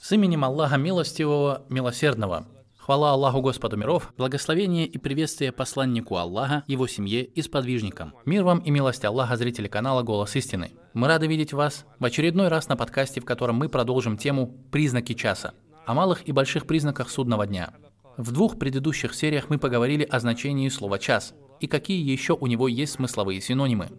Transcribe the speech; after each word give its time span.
С 0.00 0.12
именем 0.12 0.44
Аллаха 0.44 0.78
Милостивого, 0.78 1.66
Милосердного. 1.68 2.48
Хвала 2.78 3.10
Аллаху 3.10 3.42
Господу 3.42 3.76
миров, 3.76 4.14
благословение 4.16 4.86
и 4.86 4.96
приветствие 4.96 5.52
посланнику 5.52 6.16
Аллаха, 6.16 6.64
его 6.66 6.86
семье 6.86 7.22
и 7.22 7.42
сподвижникам. 7.42 8.14
Мир 8.24 8.44
вам 8.44 8.60
и 8.60 8.70
милость 8.70 9.04
Аллаха, 9.04 9.36
зрители 9.36 9.68
канала 9.68 10.02
«Голос 10.02 10.34
истины». 10.36 10.72
Мы 10.94 11.06
рады 11.06 11.26
видеть 11.26 11.52
вас 11.52 11.84
в 11.98 12.04
очередной 12.06 12.48
раз 12.48 12.66
на 12.68 12.78
подкасте, 12.78 13.20
в 13.20 13.26
котором 13.26 13.56
мы 13.56 13.68
продолжим 13.68 14.16
тему 14.16 14.56
«Признаки 14.72 15.12
часа» 15.12 15.52
о 15.84 15.92
малых 15.92 16.26
и 16.26 16.32
больших 16.32 16.66
признаках 16.66 17.10
судного 17.10 17.46
дня. 17.46 17.74
В 18.16 18.32
двух 18.32 18.58
предыдущих 18.58 19.14
сериях 19.14 19.50
мы 19.50 19.58
поговорили 19.58 20.04
о 20.04 20.18
значении 20.18 20.70
слова 20.70 20.98
«час» 20.98 21.34
и 21.60 21.66
какие 21.66 22.10
еще 22.10 22.32
у 22.32 22.46
него 22.46 22.68
есть 22.68 22.94
смысловые 22.94 23.42
синонимы. 23.42 23.90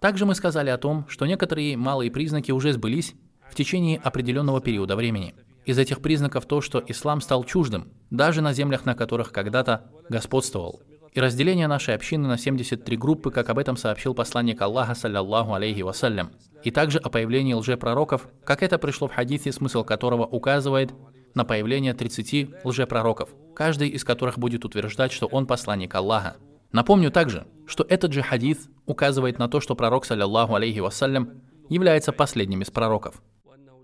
Также 0.00 0.24
мы 0.24 0.34
сказали 0.34 0.70
о 0.70 0.78
том, 0.78 1.04
что 1.06 1.26
некоторые 1.26 1.76
малые 1.76 2.10
признаки 2.10 2.50
уже 2.50 2.72
сбылись 2.72 3.14
в 3.50 3.54
течение 3.54 3.98
определенного 3.98 4.62
периода 4.62 4.96
времени– 4.96 5.34
из 5.64 5.78
этих 5.78 6.00
признаков 6.00 6.46
то, 6.46 6.60
что 6.60 6.82
ислам 6.86 7.20
стал 7.20 7.44
чуждым, 7.44 7.92
даже 8.10 8.40
на 8.40 8.52
землях, 8.52 8.84
на 8.84 8.94
которых 8.94 9.32
когда-то 9.32 9.90
господствовал. 10.08 10.82
И 11.12 11.20
разделение 11.20 11.66
нашей 11.66 11.94
общины 11.94 12.28
на 12.28 12.38
73 12.38 12.96
группы, 12.96 13.30
как 13.30 13.50
об 13.50 13.58
этом 13.58 13.76
сообщил 13.76 14.14
посланник 14.14 14.62
Аллаха, 14.62 14.94
саллаллаху 14.94 15.54
алейхи 15.54 15.82
вассалям. 15.82 16.30
И 16.62 16.70
также 16.70 16.98
о 16.98 17.08
появлении 17.08 17.54
лжепророков, 17.54 18.28
как 18.44 18.62
это 18.62 18.78
пришло 18.78 19.08
в 19.08 19.14
хадисе, 19.14 19.50
смысл 19.50 19.82
которого 19.82 20.24
указывает 20.24 20.92
на 21.34 21.44
появление 21.44 21.94
30 21.94 22.64
лжепророков, 22.64 23.30
каждый 23.54 23.88
из 23.88 24.04
которых 24.04 24.38
будет 24.38 24.64
утверждать, 24.64 25.10
что 25.10 25.26
он 25.26 25.46
посланник 25.46 25.94
Аллаха. 25.94 26.36
Напомню 26.70 27.10
также, 27.10 27.46
что 27.66 27.84
этот 27.88 28.12
же 28.12 28.22
хадис 28.22 28.68
указывает 28.86 29.38
на 29.38 29.48
то, 29.48 29.60
что 29.60 29.74
пророк, 29.74 30.04
саллаллаху 30.04 30.54
алейхи 30.54 30.78
вассалям, 30.78 31.42
является 31.68 32.12
последним 32.12 32.62
из 32.62 32.70
пророков. 32.70 33.20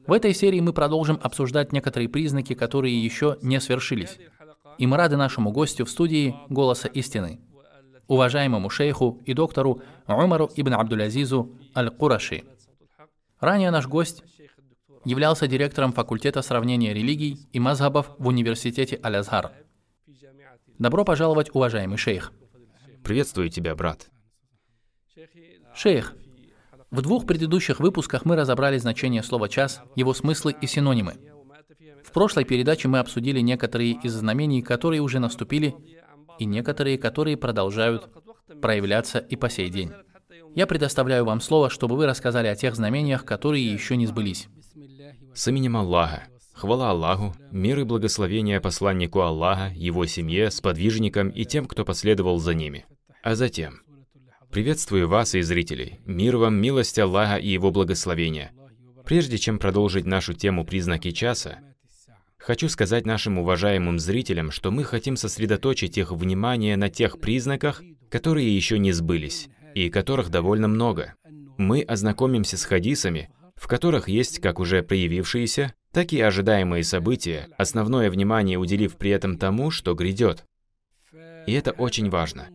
В 0.07 0.13
этой 0.13 0.35
серии 0.35 0.61
мы 0.61 0.73
продолжим 0.73 1.19
обсуждать 1.21 1.73
некоторые 1.73 2.09
признаки, 2.09 2.55
которые 2.55 3.03
еще 3.03 3.39
не 3.43 3.61
свершились. 3.61 4.19
И 4.79 4.87
мы 4.87 4.97
рады 4.97 5.17
нашему 5.17 5.51
гостю 5.51 5.85
в 5.85 5.91
студии 5.91 6.37
«Голоса 6.49 6.87
истины», 6.89 7.41
уважаемому 8.07 8.71
шейху 8.71 9.21
и 9.25 9.35
доктору 9.35 9.83
Умару 10.07 10.49
ибн 10.55 10.75
Абдулязизу 10.75 11.59
Аль-Кураши. 11.75 12.45
Ранее 13.41 13.71
наш 13.71 13.87
гость 13.89 14.23
являлся 15.05 15.49
директором 15.49 15.93
факультета 15.93 16.43
сравнения 16.43 16.95
религий 16.95 17.39
и 17.53 17.59
мазхабов 17.59 18.15
в 18.19 18.29
университете 18.29 19.01
Аль-Азхар. 19.03 19.53
Добро 20.79 21.05
пожаловать, 21.05 21.51
уважаемый 21.53 21.97
шейх. 21.97 22.33
Приветствую 23.03 23.49
тебя, 23.49 23.75
брат. 23.75 24.09
Шейх, 25.75 26.15
в 26.91 27.03
двух 27.03 27.27
предыдущих 27.27 27.81
выпусках 27.81 28.25
мы 28.25 28.37
разобрали 28.37 28.79
значение 28.79 29.23
слова 29.23 29.49
«час», 29.49 29.83
его 29.97 30.15
смыслы 30.15 30.55
и 30.61 30.67
синонимы. 30.67 31.15
В 32.05 32.13
прошлой 32.13 32.45
передаче 32.45 32.89
мы 32.89 33.01
обсудили 33.01 33.41
некоторые 33.41 33.93
из 34.03 34.13
знамений, 34.15 34.63
которые 34.63 35.03
уже 35.03 35.19
наступили, 35.19 35.75
и 36.39 36.45
некоторые, 36.45 36.99
которые 36.99 37.37
продолжают 37.37 38.09
проявляться 38.63 39.19
и 39.19 39.37
по 39.37 39.51
сей 39.51 39.69
день. 39.71 39.93
Я 40.55 40.67
предоставляю 40.67 41.25
вам 41.25 41.41
слово, 41.41 41.69
чтобы 41.69 41.97
вы 41.97 42.07
рассказали 42.07 42.47
о 42.47 42.57
тех 42.57 42.77
знамениях, 42.77 43.25
которые 43.25 43.67
еще 43.71 43.97
не 43.97 44.07
сбылись. 44.07 44.49
С 45.35 45.49
именем 45.49 45.77
Аллаха. 45.77 46.29
Хвала 46.55 46.91
Аллаху, 46.91 47.35
мир 47.51 47.81
и 47.81 47.85
благословение 47.85 48.63
посланнику 48.63 49.21
Аллаха, 49.21 49.71
его 49.75 50.07
семье, 50.07 50.51
сподвижникам 50.51 51.29
и 51.29 51.45
тем, 51.45 51.67
кто 51.67 51.85
последовал 51.85 52.39
за 52.39 52.55
ними. 52.55 52.87
А 53.23 53.35
затем, 53.35 53.81
Приветствую 54.57 55.07
вас 55.07 55.35
и 55.35 55.43
зрителей. 55.43 56.01
Мир 56.07 56.39
вам, 56.39 56.55
милость 56.55 56.99
Аллаха 56.99 57.37
и 57.37 57.47
Его 57.47 57.71
благословения. 57.71 58.53
Прежде 59.05 59.37
чем 59.37 59.59
продолжить 59.59 60.07
нашу 60.07 60.33
тему 60.33 60.65
«Признаки 60.65 61.11
часа», 61.11 61.59
хочу 62.39 62.71
сказать 62.71 63.05
нашим 63.05 63.37
уважаемым 63.39 63.99
зрителям, 63.99 64.51
что 64.51 64.71
мы 64.71 64.85
хотим 64.85 65.19
сосредоточить 65.19 65.99
их 65.99 66.11
внимание 66.11 66.79
на 66.79 66.89
тех 66.89 67.21
признаках, 67.21 67.83
которые 68.09 68.57
еще 68.57 68.79
не 68.79 68.93
сбылись, 68.93 69.51
и 69.75 69.91
которых 69.91 70.31
довольно 70.31 70.69
много. 70.69 71.13
Мы 71.59 71.83
ознакомимся 71.83 72.57
с 72.57 72.65
хадисами, 72.65 73.29
в 73.57 73.69
которых 73.69 74.09
есть 74.09 74.41
как 74.41 74.59
уже 74.59 74.83
проявившиеся, 74.83 75.75
так 75.93 76.15
и 76.15 76.21
ожидаемые 76.23 76.83
события, 76.83 77.51
основное 77.59 78.11
внимание 78.11 78.57
уделив 78.57 78.97
при 78.97 79.11
этом 79.11 79.37
тому, 79.37 79.71
что 79.71 79.93
грядет. 79.93 80.47
И 81.47 81.53
это 81.53 81.73
очень 81.73 82.09
важно 82.09 82.49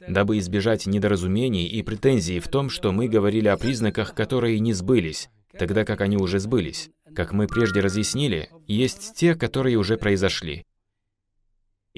дабы 0.00 0.38
избежать 0.38 0.86
недоразумений 0.86 1.66
и 1.66 1.82
претензий 1.82 2.40
в 2.40 2.48
том, 2.48 2.70
что 2.70 2.92
мы 2.92 3.08
говорили 3.08 3.48
о 3.48 3.56
признаках, 3.56 4.14
которые 4.14 4.60
не 4.60 4.72
сбылись, 4.72 5.28
тогда 5.58 5.84
как 5.84 6.00
они 6.00 6.16
уже 6.16 6.38
сбылись. 6.38 6.90
Как 7.14 7.32
мы 7.32 7.46
прежде 7.46 7.80
разъяснили, 7.80 8.50
есть 8.66 9.14
те, 9.16 9.34
которые 9.34 9.76
уже 9.76 9.96
произошли, 9.96 10.64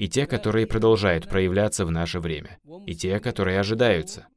и 0.01 0.07
те, 0.07 0.25
которые 0.25 0.65
продолжают 0.65 1.29
проявляться 1.29 1.85
в 1.85 1.91
наше 1.91 2.19
время, 2.19 2.57
и 2.87 2.95
те, 2.95 3.19
которые 3.19 3.59
ожидаются. 3.59 4.27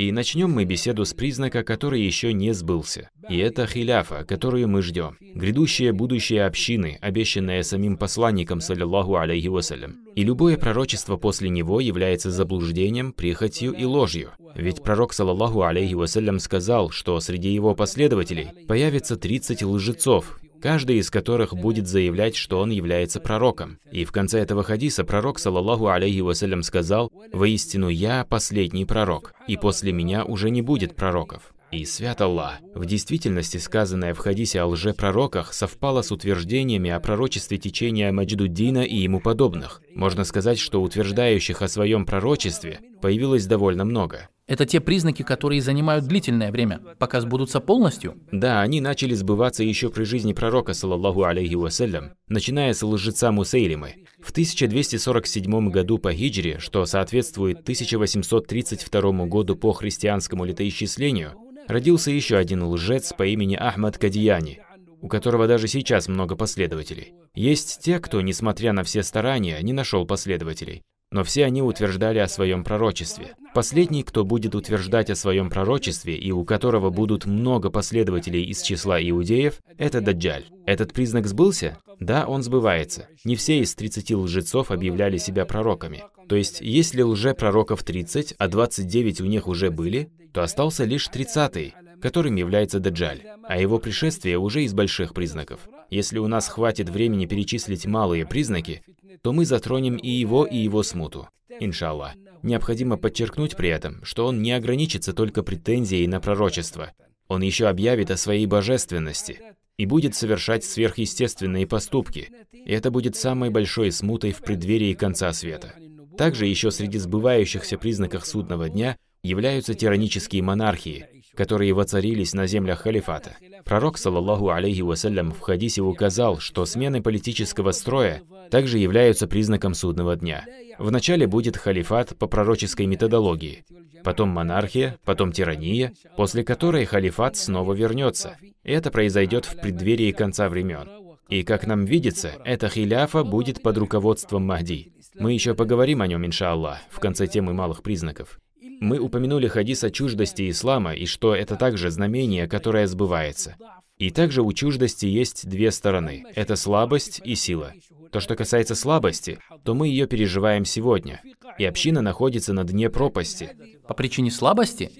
И 0.00 0.12
начнем 0.12 0.50
мы 0.50 0.64
беседу 0.64 1.04
с 1.04 1.12
признака, 1.12 1.62
который 1.62 2.00
еще 2.00 2.32
не 2.32 2.54
сбылся. 2.54 3.10
И 3.28 3.36
это 3.36 3.66
хиляфа, 3.66 4.24
которую 4.24 4.66
мы 4.66 4.80
ждем. 4.80 5.18
Грядущее 5.20 5.92
будущее 5.92 6.46
общины, 6.46 6.96
обещанное 7.02 7.62
самим 7.62 7.98
посланником, 7.98 8.62
саллиллаху 8.62 9.16
алейхи 9.16 9.48
вассалям. 9.48 9.96
И 10.16 10.24
любое 10.24 10.56
пророчество 10.56 11.18
после 11.18 11.50
него 11.50 11.80
является 11.80 12.30
заблуждением, 12.30 13.12
прихотью 13.12 13.74
и 13.74 13.84
ложью. 13.84 14.30
Ведь 14.54 14.82
пророк, 14.82 15.12
саллаллаху 15.12 15.64
алейхи 15.64 15.92
вассалям, 15.92 16.38
сказал, 16.38 16.88
что 16.88 17.20
среди 17.20 17.52
его 17.52 17.74
последователей 17.74 18.48
появится 18.66 19.16
30 19.16 19.62
лжецов, 19.64 20.39
каждый 20.60 20.98
из 20.98 21.10
которых 21.10 21.54
будет 21.54 21.86
заявлять, 21.86 22.36
что 22.36 22.60
он 22.60 22.70
является 22.70 23.20
пророком. 23.20 23.78
И 23.90 24.04
в 24.04 24.12
конце 24.12 24.40
этого 24.40 24.62
хадиса 24.62 25.04
пророк, 25.04 25.38
саллаллаху 25.38 25.88
алейхи 25.88 26.20
вассалям, 26.20 26.62
сказал, 26.62 27.10
«Воистину 27.32 27.88
я 27.88 28.24
последний 28.24 28.84
пророк, 28.84 29.34
и 29.46 29.56
после 29.56 29.92
меня 29.92 30.24
уже 30.24 30.50
не 30.50 30.62
будет 30.62 30.94
пророков». 30.94 31.52
И 31.70 31.84
свят 31.84 32.20
Аллах. 32.20 32.58
В 32.74 32.84
действительности 32.84 33.58
сказанное 33.58 34.12
в 34.12 34.18
хадисе 34.18 34.60
о 34.60 34.66
лжепророках 34.66 35.52
совпало 35.52 36.02
с 36.02 36.10
утверждениями 36.10 36.90
о 36.90 36.98
пророчестве 36.98 37.58
течения 37.58 38.10
Мадждуддина 38.10 38.82
и 38.82 38.96
ему 38.96 39.20
подобных. 39.20 39.80
Можно 39.94 40.24
сказать, 40.24 40.58
что 40.58 40.82
утверждающих 40.82 41.62
о 41.62 41.68
своем 41.68 42.06
пророчестве 42.06 42.80
появилось 43.00 43.46
довольно 43.46 43.84
много. 43.84 44.28
Это 44.50 44.66
те 44.66 44.80
признаки, 44.80 45.22
которые 45.22 45.62
занимают 45.62 46.06
длительное 46.06 46.50
время, 46.50 46.80
пока 46.98 47.20
сбудутся 47.20 47.60
полностью? 47.60 48.16
Да, 48.32 48.60
они 48.62 48.80
начали 48.80 49.14
сбываться 49.14 49.62
еще 49.62 49.90
при 49.90 50.02
жизни 50.02 50.32
пророка, 50.32 50.74
саллаллаху 50.74 51.22
алейхи 51.22 51.54
вассалям, 51.54 52.14
начиная 52.26 52.72
с 52.74 52.82
лжеца 52.82 53.30
Мусейлимы. 53.30 54.06
В 54.20 54.32
1247 54.32 55.70
году 55.70 55.98
по 55.98 56.12
хиджре, 56.12 56.58
что 56.58 56.84
соответствует 56.84 57.60
1832 57.60 59.26
году 59.26 59.54
по 59.54 59.72
христианскому 59.72 60.44
летоисчислению, 60.44 61.34
родился 61.68 62.10
еще 62.10 62.36
один 62.36 62.64
лжец 62.64 63.12
по 63.16 63.24
имени 63.24 63.54
Ахмад 63.54 63.98
Кадияни, 63.98 64.62
у 65.00 65.06
которого 65.06 65.46
даже 65.46 65.68
сейчас 65.68 66.08
много 66.08 66.34
последователей. 66.34 67.12
Есть 67.36 67.82
те, 67.84 68.00
кто, 68.00 68.20
несмотря 68.20 68.72
на 68.72 68.82
все 68.82 69.04
старания, 69.04 69.60
не 69.62 69.72
нашел 69.72 70.04
последователей. 70.06 70.82
Но 71.12 71.24
все 71.24 71.44
они 71.44 71.60
утверждали 71.60 72.18
о 72.18 72.28
своем 72.28 72.62
пророчестве. 72.62 73.34
Последний, 73.52 74.04
кто 74.04 74.24
будет 74.24 74.54
утверждать 74.54 75.10
о 75.10 75.16
своем 75.16 75.50
пророчестве 75.50 76.16
и 76.16 76.30
у 76.30 76.44
которого 76.44 76.90
будут 76.90 77.26
много 77.26 77.68
последователей 77.68 78.44
из 78.44 78.62
числа 78.62 79.00
иудеев, 79.00 79.54
это 79.76 80.00
Даджаль. 80.00 80.44
Этот 80.66 80.92
признак 80.92 81.26
сбылся? 81.26 81.78
Да, 81.98 82.26
он 82.26 82.44
сбывается. 82.44 83.08
Не 83.24 83.34
все 83.34 83.58
из 83.58 83.74
30 83.74 84.12
лжецов 84.12 84.70
объявляли 84.70 85.18
себя 85.18 85.44
пророками. 85.46 86.04
То 86.28 86.36
есть, 86.36 86.60
если 86.60 87.02
лже-пророков 87.02 87.82
30, 87.82 88.34
а 88.38 88.46
29 88.46 89.20
у 89.20 89.26
них 89.26 89.48
уже 89.48 89.72
были, 89.72 90.12
то 90.32 90.42
остался 90.42 90.84
лишь 90.84 91.08
30-й, 91.08 91.74
которым 92.00 92.36
является 92.36 92.78
Даджаль, 92.78 93.22
а 93.48 93.60
его 93.60 93.80
пришествие 93.80 94.38
уже 94.38 94.62
из 94.62 94.72
больших 94.72 95.12
признаков. 95.12 95.60
Если 95.90 96.18
у 96.18 96.28
нас 96.28 96.48
хватит 96.48 96.88
времени 96.88 97.26
перечислить 97.26 97.84
малые 97.84 98.24
признаки, 98.24 98.82
то 99.22 99.32
мы 99.32 99.44
затронем 99.44 99.96
и 99.96 100.08
его, 100.08 100.44
и 100.44 100.56
его 100.56 100.82
смуту. 100.82 101.28
Иншаллах. 101.60 102.14
Необходимо 102.42 102.96
подчеркнуть 102.96 103.56
при 103.56 103.68
этом, 103.68 104.02
что 104.04 104.26
он 104.26 104.42
не 104.42 104.52
ограничится 104.52 105.12
только 105.12 105.42
претензией 105.42 106.06
на 106.06 106.20
пророчество. 106.20 106.92
Он 107.28 107.42
еще 107.42 107.68
объявит 107.68 108.10
о 108.10 108.16
своей 108.16 108.46
божественности 108.46 109.40
и 109.76 109.86
будет 109.86 110.14
совершать 110.14 110.64
сверхъестественные 110.64 111.66
поступки. 111.66 112.30
И 112.52 112.72
это 112.72 112.90
будет 112.90 113.16
самой 113.16 113.50
большой 113.50 113.92
смутой 113.92 114.32
в 114.32 114.40
преддверии 114.40 114.94
конца 114.94 115.32
света. 115.32 115.74
Также 116.16 116.46
еще 116.46 116.70
среди 116.70 116.98
сбывающихся 116.98 117.78
признаков 117.78 118.26
судного 118.26 118.68
дня 118.68 118.96
являются 119.22 119.74
тиранические 119.74 120.42
монархии, 120.42 121.06
которые 121.34 121.72
воцарились 121.72 122.34
на 122.34 122.46
землях 122.46 122.80
халифата. 122.80 123.36
Пророк, 123.64 123.98
саллаллаху 123.98 124.50
алейхи 124.50 124.80
вассалям, 124.80 125.32
в 125.32 125.40
хадисе 125.40 125.82
указал, 125.82 126.38
что 126.38 126.64
смены 126.66 127.02
политического 127.02 127.72
строя 127.72 128.22
также 128.50 128.78
являются 128.78 129.26
признаком 129.26 129.74
судного 129.74 130.16
дня. 130.16 130.44
Вначале 130.78 131.26
будет 131.26 131.56
халифат 131.56 132.16
по 132.16 132.26
пророческой 132.26 132.86
методологии, 132.86 133.64
потом 134.02 134.30
монархия, 134.30 134.98
потом 135.04 135.32
тирания, 135.32 135.92
после 136.16 136.44
которой 136.44 136.84
халифат 136.84 137.36
снова 137.36 137.74
вернется. 137.74 138.36
Это 138.62 138.90
произойдет 138.90 139.44
в 139.44 139.60
преддверии 139.60 140.12
конца 140.12 140.48
времен. 140.48 140.88
И 141.28 141.44
как 141.44 141.66
нам 141.66 141.84
видится, 141.84 142.32
эта 142.44 142.68
хиляфа 142.68 143.22
будет 143.22 143.62
под 143.62 143.78
руководством 143.78 144.44
Махди. 144.46 144.92
Мы 145.14 145.32
еще 145.32 145.54
поговорим 145.54 146.02
о 146.02 146.08
нем, 146.08 146.26
иншаллах, 146.26 146.78
в 146.90 146.98
конце 146.98 147.28
темы 147.28 147.52
малых 147.52 147.82
признаков. 147.82 148.40
Мы 148.80 148.98
упомянули 148.98 149.46
хадис 149.46 149.84
о 149.84 149.90
чуждости 149.90 150.48
ислама 150.48 150.94
и 150.94 151.04
что 151.04 151.34
это 151.34 151.56
также 151.56 151.90
знамение, 151.90 152.48
которое 152.48 152.86
сбывается. 152.86 153.56
И 153.98 154.10
также 154.10 154.40
у 154.40 154.50
чуждости 154.54 155.04
есть 155.04 155.46
две 155.46 155.70
стороны. 155.70 156.24
Это 156.34 156.56
слабость 156.56 157.20
и 157.22 157.34
сила. 157.34 157.74
То, 158.10 158.20
что 158.20 158.34
касается 158.36 158.74
слабости, 158.74 159.38
то 159.62 159.74
мы 159.74 159.88
ее 159.88 160.06
переживаем 160.06 160.64
сегодня. 160.64 161.20
И 161.58 161.66
община 161.66 162.00
находится 162.00 162.54
на 162.54 162.64
дне 162.64 162.88
пропасти. 162.88 163.50
По 163.86 163.92
причине 163.92 164.30
слабости? 164.30 164.90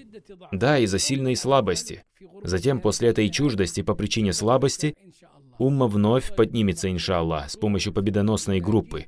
Да, 0.51 0.77
из-за 0.77 0.99
сильной 0.99 1.35
слабости. 1.35 2.03
Затем, 2.43 2.79
после 2.81 3.09
этой 3.09 3.29
чуждости 3.29 3.81
по 3.81 3.95
причине 3.95 4.31
слабости, 4.31 4.93
умма 5.57 5.87
вновь 5.87 6.35
поднимется, 6.35 6.91
иншаллах, 6.91 7.49
с 7.49 7.57
помощью 7.57 7.93
победоносной 7.93 8.59
группы 8.59 9.07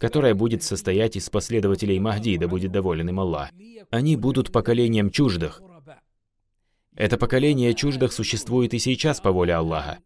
которая 0.00 0.34
будет 0.34 0.62
состоять 0.62 1.16
из 1.16 1.28
последователей 1.28 1.98
Махди, 1.98 2.38
да 2.38 2.48
будет 2.48 2.72
доволен 2.72 3.10
им 3.10 3.20
Аллах. 3.20 3.50
Они 3.90 4.16
будут 4.16 4.50
поколением 4.50 5.10
чуждых. 5.10 5.60
Это 6.96 7.18
поколение 7.18 7.74
чуждых 7.74 8.12
существует 8.12 8.72
и 8.72 8.78
сейчас 8.78 9.20
по 9.20 9.30
воле 9.30 9.54
Аллаха. 9.54 9.98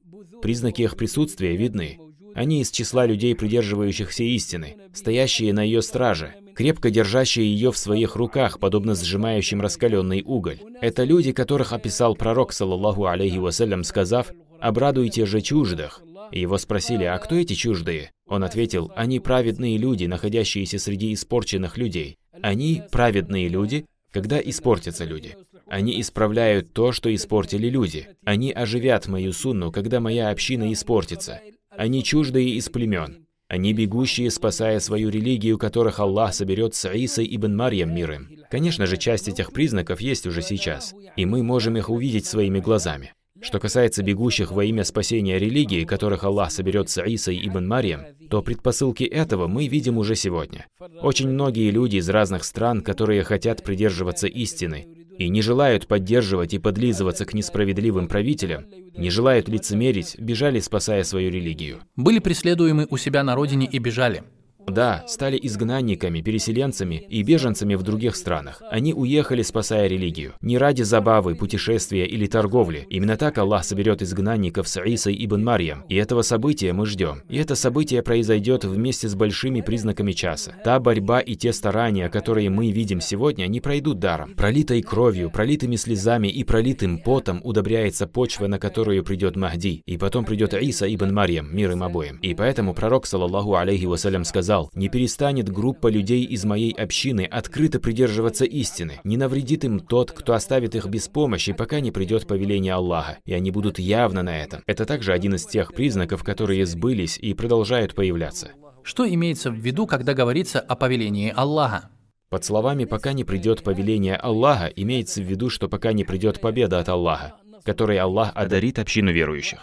Признаки 0.42 0.82
их 0.82 0.96
присутствия 0.96 1.56
видны. 1.56 2.00
Они 2.34 2.60
из 2.60 2.72
числа 2.72 3.06
людей, 3.06 3.36
придерживающихся 3.36 4.24
истины, 4.24 4.76
стоящие 4.92 5.52
на 5.52 5.62
ее 5.62 5.80
страже, 5.80 6.34
крепко 6.56 6.90
держащие 6.90 7.46
ее 7.46 7.70
в 7.70 7.78
своих 7.78 8.16
руках, 8.16 8.58
подобно 8.58 8.96
сжимающим 8.96 9.60
раскаленный 9.60 10.22
уголь. 10.26 10.58
Это 10.80 11.04
люди, 11.04 11.32
которых 11.32 11.72
описал 11.72 12.16
пророк, 12.16 12.52
саллаллаху 12.52 13.06
алейхи 13.06 13.38
вассалям, 13.38 13.84
сказав, 13.84 14.32
«Обрадуйте 14.60 15.24
же 15.24 15.40
чуждых». 15.40 16.02
Его 16.32 16.58
спросили, 16.58 17.04
а 17.04 17.16
кто 17.18 17.36
эти 17.36 17.52
чуждые? 17.54 18.10
Он 18.26 18.42
ответил, 18.44 18.90
они 18.96 19.20
праведные 19.20 19.76
люди, 19.76 20.06
находящиеся 20.06 20.78
среди 20.78 21.12
испорченных 21.12 21.76
людей. 21.76 22.16
Они 22.42 22.82
праведные 22.90 23.48
люди, 23.48 23.86
когда 24.10 24.40
испортятся 24.40 25.04
люди. 25.04 25.36
Они 25.66 26.00
исправляют 26.00 26.72
то, 26.72 26.92
что 26.92 27.14
испортили 27.14 27.68
люди. 27.68 28.08
Они 28.24 28.52
оживят 28.52 29.08
мою 29.08 29.32
сунну, 29.32 29.72
когда 29.72 30.00
моя 30.00 30.30
община 30.30 30.72
испортится. 30.72 31.40
Они 31.70 32.02
чуждые 32.04 32.50
из 32.50 32.68
племен. 32.68 33.26
Они 33.48 33.72
бегущие, 33.72 34.30
спасая 34.30 34.80
свою 34.80 35.10
религию, 35.10 35.58
которых 35.58 36.00
Аллах 36.00 36.34
соберет 36.34 36.74
с 36.74 36.88
Исой 36.92 37.28
ибн 37.30 37.54
Марьям 37.54 37.94
миром. 37.94 38.28
Конечно 38.50 38.86
же, 38.86 38.96
часть 38.96 39.28
этих 39.28 39.52
признаков 39.52 40.00
есть 40.00 40.26
уже 40.26 40.42
сейчас, 40.42 40.94
и 41.16 41.26
мы 41.26 41.42
можем 41.42 41.76
их 41.76 41.90
увидеть 41.90 42.26
своими 42.26 42.60
глазами. 42.60 43.12
Что 43.44 43.60
касается 43.60 44.02
бегущих 44.02 44.52
во 44.52 44.64
имя 44.64 44.84
спасения 44.84 45.38
религии, 45.38 45.84
которых 45.84 46.24
Аллах 46.24 46.50
соберет 46.50 46.88
с 46.88 47.00
Исой 47.04 47.46
ибн 47.46 47.66
Марием, 47.66 48.00
то 48.30 48.42
предпосылки 48.42 49.04
этого 49.04 49.48
мы 49.48 49.68
видим 49.68 49.98
уже 49.98 50.16
сегодня. 50.16 50.66
Очень 51.02 51.28
многие 51.28 51.70
люди 51.70 51.96
из 51.96 52.08
разных 52.08 52.44
стран, 52.44 52.80
которые 52.80 53.22
хотят 53.22 53.62
придерживаться 53.62 54.26
истины, 54.28 54.86
и 55.18 55.28
не 55.28 55.42
желают 55.42 55.86
поддерживать 55.86 56.54
и 56.54 56.58
подлизываться 56.58 57.26
к 57.26 57.34
несправедливым 57.34 58.08
правителям, 58.08 58.64
не 58.96 59.10
желают 59.10 59.46
лицемерить, 59.48 60.18
бежали, 60.18 60.58
спасая 60.60 61.04
свою 61.04 61.30
религию. 61.30 61.80
Были 61.96 62.20
преследуемы 62.20 62.86
у 62.88 62.96
себя 62.96 63.22
на 63.22 63.34
родине 63.34 63.68
и 63.70 63.78
бежали. 63.78 64.24
Да, 64.66 65.04
стали 65.06 65.38
изгнанниками, 65.42 66.20
переселенцами 66.20 67.06
и 67.08 67.22
беженцами 67.22 67.74
в 67.74 67.82
других 67.82 68.16
странах. 68.16 68.62
Они 68.70 68.94
уехали, 68.94 69.42
спасая 69.42 69.86
религию. 69.86 70.32
Не 70.40 70.58
ради 70.58 70.82
забавы, 70.82 71.34
путешествия 71.34 72.06
или 72.06 72.26
торговли. 72.26 72.86
Именно 72.90 73.16
так 73.16 73.38
Аллах 73.38 73.64
соберет 73.64 74.02
изгнанников 74.02 74.68
с 74.68 74.80
Исой 74.82 75.16
ибн 75.24 75.44
Марьям. 75.44 75.84
И 75.88 75.96
этого 75.96 76.22
события 76.22 76.72
мы 76.72 76.86
ждем. 76.86 77.22
И 77.28 77.36
это 77.36 77.54
событие 77.54 78.02
произойдет 78.02 78.64
вместе 78.64 79.08
с 79.08 79.14
большими 79.14 79.60
признаками 79.60 80.12
часа. 80.12 80.54
Та 80.64 80.78
борьба 80.80 81.20
и 81.20 81.34
те 81.34 81.52
старания, 81.52 82.08
которые 82.08 82.50
мы 82.50 82.70
видим 82.70 83.00
сегодня, 83.00 83.46
не 83.46 83.60
пройдут 83.60 83.98
даром. 83.98 84.34
Пролитой 84.34 84.82
кровью, 84.82 85.30
пролитыми 85.30 85.76
слезами 85.76 86.28
и 86.28 86.44
пролитым 86.44 86.98
потом 86.98 87.40
удобряется 87.44 88.06
почва, 88.06 88.46
на 88.46 88.58
которую 88.58 89.04
придет 89.04 89.36
Махди. 89.36 89.82
И 89.86 89.96
потом 89.98 90.24
придет 90.24 90.54
Иса 90.54 90.92
ибн 90.92 91.12
Марьям, 91.12 91.54
мир 91.54 91.72
им 91.72 91.82
обоим. 91.82 92.16
И 92.18 92.34
поэтому 92.34 92.74
пророк, 92.74 93.06
саллаллаху 93.06 93.54
алейхи 93.56 93.84
вассалям, 93.84 94.24
сказал, 94.24 94.53
сказал, 94.54 94.70
«Не 94.74 94.88
перестанет 94.88 95.48
группа 95.50 95.88
людей 95.88 96.24
из 96.24 96.44
моей 96.44 96.72
общины 96.72 97.22
открыто 97.22 97.80
придерживаться 97.80 98.44
истины. 98.44 99.00
Не 99.04 99.16
навредит 99.16 99.64
им 99.64 99.80
тот, 99.80 100.12
кто 100.12 100.34
оставит 100.34 100.74
их 100.74 100.86
без 100.86 101.08
помощи, 101.08 101.52
пока 101.52 101.80
не 101.80 101.90
придет 101.90 102.26
повеление 102.26 102.74
Аллаха, 102.74 103.18
и 103.24 103.32
они 103.32 103.50
будут 103.50 103.78
явно 103.78 104.22
на 104.22 104.38
этом». 104.38 104.62
Это 104.66 104.84
также 104.84 105.12
один 105.12 105.34
из 105.34 105.44
тех 105.46 105.74
признаков, 105.74 106.22
которые 106.22 106.66
сбылись 106.66 107.18
и 107.18 107.34
продолжают 107.34 107.94
появляться. 107.94 108.52
Что 108.82 109.08
имеется 109.08 109.50
в 109.50 109.54
виду, 109.54 109.86
когда 109.86 110.14
говорится 110.14 110.60
о 110.60 110.76
повелении 110.76 111.32
Аллаха? 111.34 111.90
Под 112.30 112.44
словами 112.44 112.84
«пока 112.84 113.12
не 113.12 113.24
придет 113.24 113.62
повеление 113.62 114.16
Аллаха» 114.16 114.66
имеется 114.66 115.20
в 115.20 115.24
виду, 115.24 115.50
что 115.50 115.68
пока 115.68 115.92
не 115.92 116.04
придет 116.04 116.40
победа 116.40 116.78
от 116.78 116.88
Аллаха, 116.88 117.34
которой 117.64 117.98
Аллах 117.98 118.32
одарит 118.34 118.78
общину 118.78 119.10
верующих. 119.12 119.60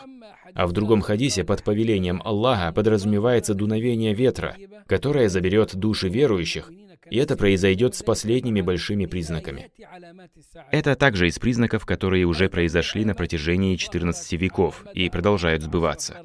А 0.54 0.68
в 0.68 0.74
другом 0.74 1.02
хадисе 1.02 1.44
под 1.44 1.64
повелением 1.64 2.22
Аллаха 2.26 2.74
подразумевается 2.74 3.54
дуновение 3.54 4.14
ветра, 4.14 4.56
которое 4.88 5.30
заберет 5.30 5.75
души 5.75 6.10
верующих, 6.10 6.72
и 7.10 7.18
это 7.18 7.36
произойдет 7.36 7.95
с 7.95 8.04
последними 8.04 8.62
большими 8.62 9.06
признаками. 9.06 9.72
Это 10.72 10.95
также 10.95 11.28
из 11.28 11.39
признаков, 11.39 11.86
которые 11.86 12.25
уже 12.25 12.48
произошли 12.48 13.04
на 13.06 13.16
протяжении 13.16 13.75
14 13.75 14.33
веков 14.33 14.86
и 14.94 15.10
продолжают 15.10 15.63
сбываться. 15.63 16.24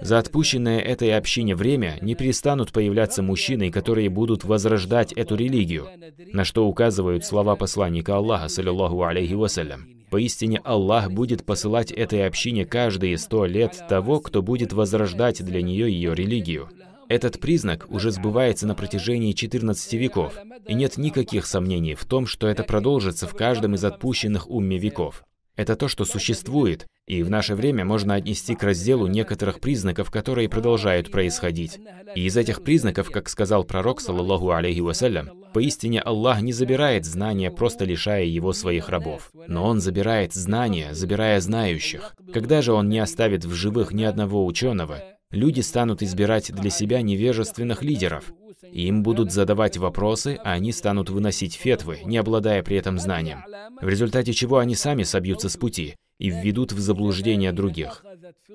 За 0.00 0.18
отпущенное 0.18 0.80
этой 0.80 1.16
общине 1.16 1.54
время 1.54 1.98
не 2.00 2.14
перестанут 2.14 2.72
появляться 2.72 3.22
мужчины, 3.22 3.70
которые 3.70 4.08
будут 4.08 4.44
возрождать 4.44 5.12
эту 5.12 5.34
религию, 5.34 5.88
на 6.32 6.44
что 6.44 6.66
указывают 6.66 7.24
слова 7.24 7.56
посланника 7.56 8.16
Аллаха, 8.16 8.48
саллиллаху 8.48 9.02
алейхи 9.02 9.34
вассалям. 9.34 9.86
Поистине 10.10 10.60
Аллах 10.64 11.10
будет 11.10 11.44
посылать 11.44 11.90
этой 11.90 12.26
общине 12.26 12.66
каждые 12.66 13.16
сто 13.16 13.46
лет 13.46 13.82
того, 13.88 14.20
кто 14.20 14.42
будет 14.42 14.72
возрождать 14.72 15.42
для 15.42 15.62
нее 15.62 15.90
ее 15.90 16.14
религию. 16.14 16.68
Этот 17.08 17.40
признак 17.40 17.86
уже 17.88 18.10
сбывается 18.10 18.66
на 18.66 18.74
протяжении 18.74 19.32
14 19.32 19.92
веков, 19.94 20.34
и 20.66 20.74
нет 20.74 20.96
никаких 20.96 21.46
сомнений 21.46 21.94
в 21.94 22.04
том, 22.04 22.26
что 22.26 22.46
это 22.46 22.64
продолжится 22.64 23.26
в 23.26 23.34
каждом 23.34 23.74
из 23.74 23.84
отпущенных 23.84 24.48
умме 24.48 24.78
веков. 24.78 25.24
Это 25.54 25.76
то, 25.76 25.86
что 25.86 26.04
существует, 26.04 26.86
и 27.06 27.22
в 27.22 27.30
наше 27.30 27.54
время 27.54 27.84
можно 27.84 28.14
отнести 28.14 28.54
к 28.54 28.62
разделу 28.62 29.06
некоторых 29.06 29.60
признаков, 29.60 30.10
которые 30.10 30.48
продолжают 30.48 31.10
происходить. 31.10 31.78
И 32.14 32.24
из 32.24 32.36
этих 32.36 32.62
признаков, 32.62 33.10
как 33.10 33.28
сказал 33.28 33.64
пророк, 33.64 34.00
саллаллаху 34.00 34.50
алейхи 34.50 34.80
вассалям, 34.80 35.30
поистине 35.52 36.00
Аллах 36.00 36.40
не 36.40 36.52
забирает 36.52 37.04
знания, 37.04 37.50
просто 37.50 37.84
лишая 37.84 38.24
его 38.24 38.52
своих 38.54 38.88
рабов. 38.88 39.30
Но 39.46 39.64
Он 39.66 39.80
забирает 39.80 40.32
знания, 40.32 40.94
забирая 40.94 41.40
знающих. 41.40 42.14
Когда 42.32 42.62
же 42.62 42.72
Он 42.72 42.88
не 42.88 42.98
оставит 42.98 43.44
в 43.44 43.52
живых 43.52 43.92
ни 43.92 44.04
одного 44.04 44.46
ученого, 44.46 45.02
люди 45.32 45.60
станут 45.60 46.02
избирать 46.02 46.52
для 46.52 46.70
себя 46.70 47.02
невежественных 47.02 47.82
лидеров, 47.82 48.32
им 48.70 49.02
будут 49.02 49.32
задавать 49.32 49.76
вопросы, 49.76 50.38
а 50.42 50.52
они 50.52 50.72
станут 50.72 51.10
выносить 51.10 51.54
фетвы, 51.54 51.98
не 52.04 52.16
обладая 52.16 52.62
при 52.62 52.76
этом 52.76 52.98
знанием. 52.98 53.44
В 53.80 53.88
результате 53.88 54.32
чего 54.32 54.58
они 54.58 54.74
сами 54.74 55.02
собьются 55.02 55.48
с 55.48 55.56
пути 55.56 55.96
и 56.18 56.30
введут 56.30 56.72
в 56.72 56.78
заблуждение 56.78 57.52
других. 57.52 58.04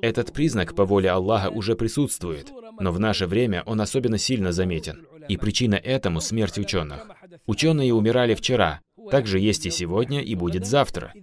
Этот 0.01 0.31
признак 0.31 0.75
по 0.75 0.85
воле 0.85 1.09
Аллаха 1.09 1.49
уже 1.49 1.75
присутствует, 1.75 2.51
но 2.79 2.91
в 2.91 2.99
наше 2.99 3.27
время 3.27 3.63
он 3.65 3.81
особенно 3.81 4.17
сильно 4.17 4.51
заметен. 4.51 5.05
И 5.27 5.35
причина 5.35 5.75
этому– 5.75 6.19
смерть 6.21 6.57
ученых. 6.57 7.07
Ученые 7.45 7.93
умирали 7.93 8.33
вчера, 8.33 8.79
также 9.11 9.39
есть 9.39 9.65
и 9.65 9.71
сегодня, 9.71 10.21
и 10.21 10.35
будет 10.35 10.65
завтра. 10.65 11.13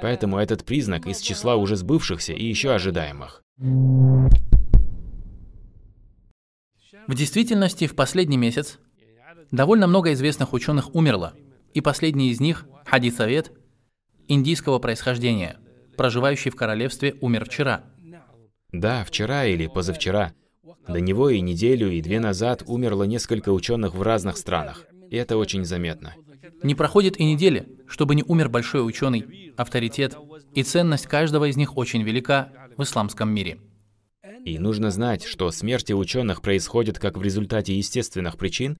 Поэтому 0.00 0.38
этот 0.38 0.64
признак 0.64 1.06
из 1.06 1.20
числа 1.20 1.56
уже 1.56 1.76
сбывшихся 1.76 2.32
и 2.32 2.44
еще 2.44 2.72
ожидаемых. 2.72 3.42
В 7.10 7.14
действительности, 7.16 7.88
в 7.88 7.96
последний 7.96 8.36
месяц 8.36 8.78
довольно 9.50 9.88
много 9.88 10.12
известных 10.12 10.52
ученых 10.52 10.94
умерло, 10.94 11.34
и 11.74 11.80
последний 11.80 12.30
из 12.30 12.38
них, 12.38 12.68
Хадисовет, 12.86 13.50
индийского 14.28 14.78
происхождения, 14.78 15.58
проживающий 15.96 16.52
в 16.52 16.54
королевстве, 16.54 17.16
умер 17.20 17.46
вчера. 17.46 17.82
Да, 18.70 19.02
вчера 19.02 19.44
или 19.44 19.66
позавчера. 19.66 20.34
До 20.86 21.00
него 21.00 21.30
и 21.30 21.40
неделю, 21.40 21.90
и 21.90 22.00
две 22.00 22.20
назад 22.20 22.62
умерло 22.68 23.02
несколько 23.02 23.50
ученых 23.50 23.96
в 23.96 24.02
разных 24.02 24.36
странах. 24.36 24.86
И 25.10 25.16
это 25.16 25.36
очень 25.36 25.64
заметно. 25.64 26.14
Не 26.62 26.76
проходит 26.76 27.18
и 27.18 27.24
недели, 27.24 27.66
чтобы 27.88 28.14
не 28.14 28.22
умер 28.22 28.50
большой 28.50 28.86
ученый, 28.86 29.52
авторитет, 29.56 30.16
и 30.54 30.62
ценность 30.62 31.08
каждого 31.08 31.46
из 31.46 31.56
них 31.56 31.76
очень 31.76 32.04
велика 32.04 32.52
в 32.76 32.84
исламском 32.84 33.34
мире. 33.34 33.58
И 34.44 34.58
нужно 34.58 34.90
знать, 34.90 35.24
что 35.24 35.50
смерти 35.50 35.92
ученых 35.92 36.40
происходят 36.40 36.98
как 36.98 37.18
в 37.18 37.22
результате 37.22 37.76
естественных 37.76 38.38
причин, 38.38 38.78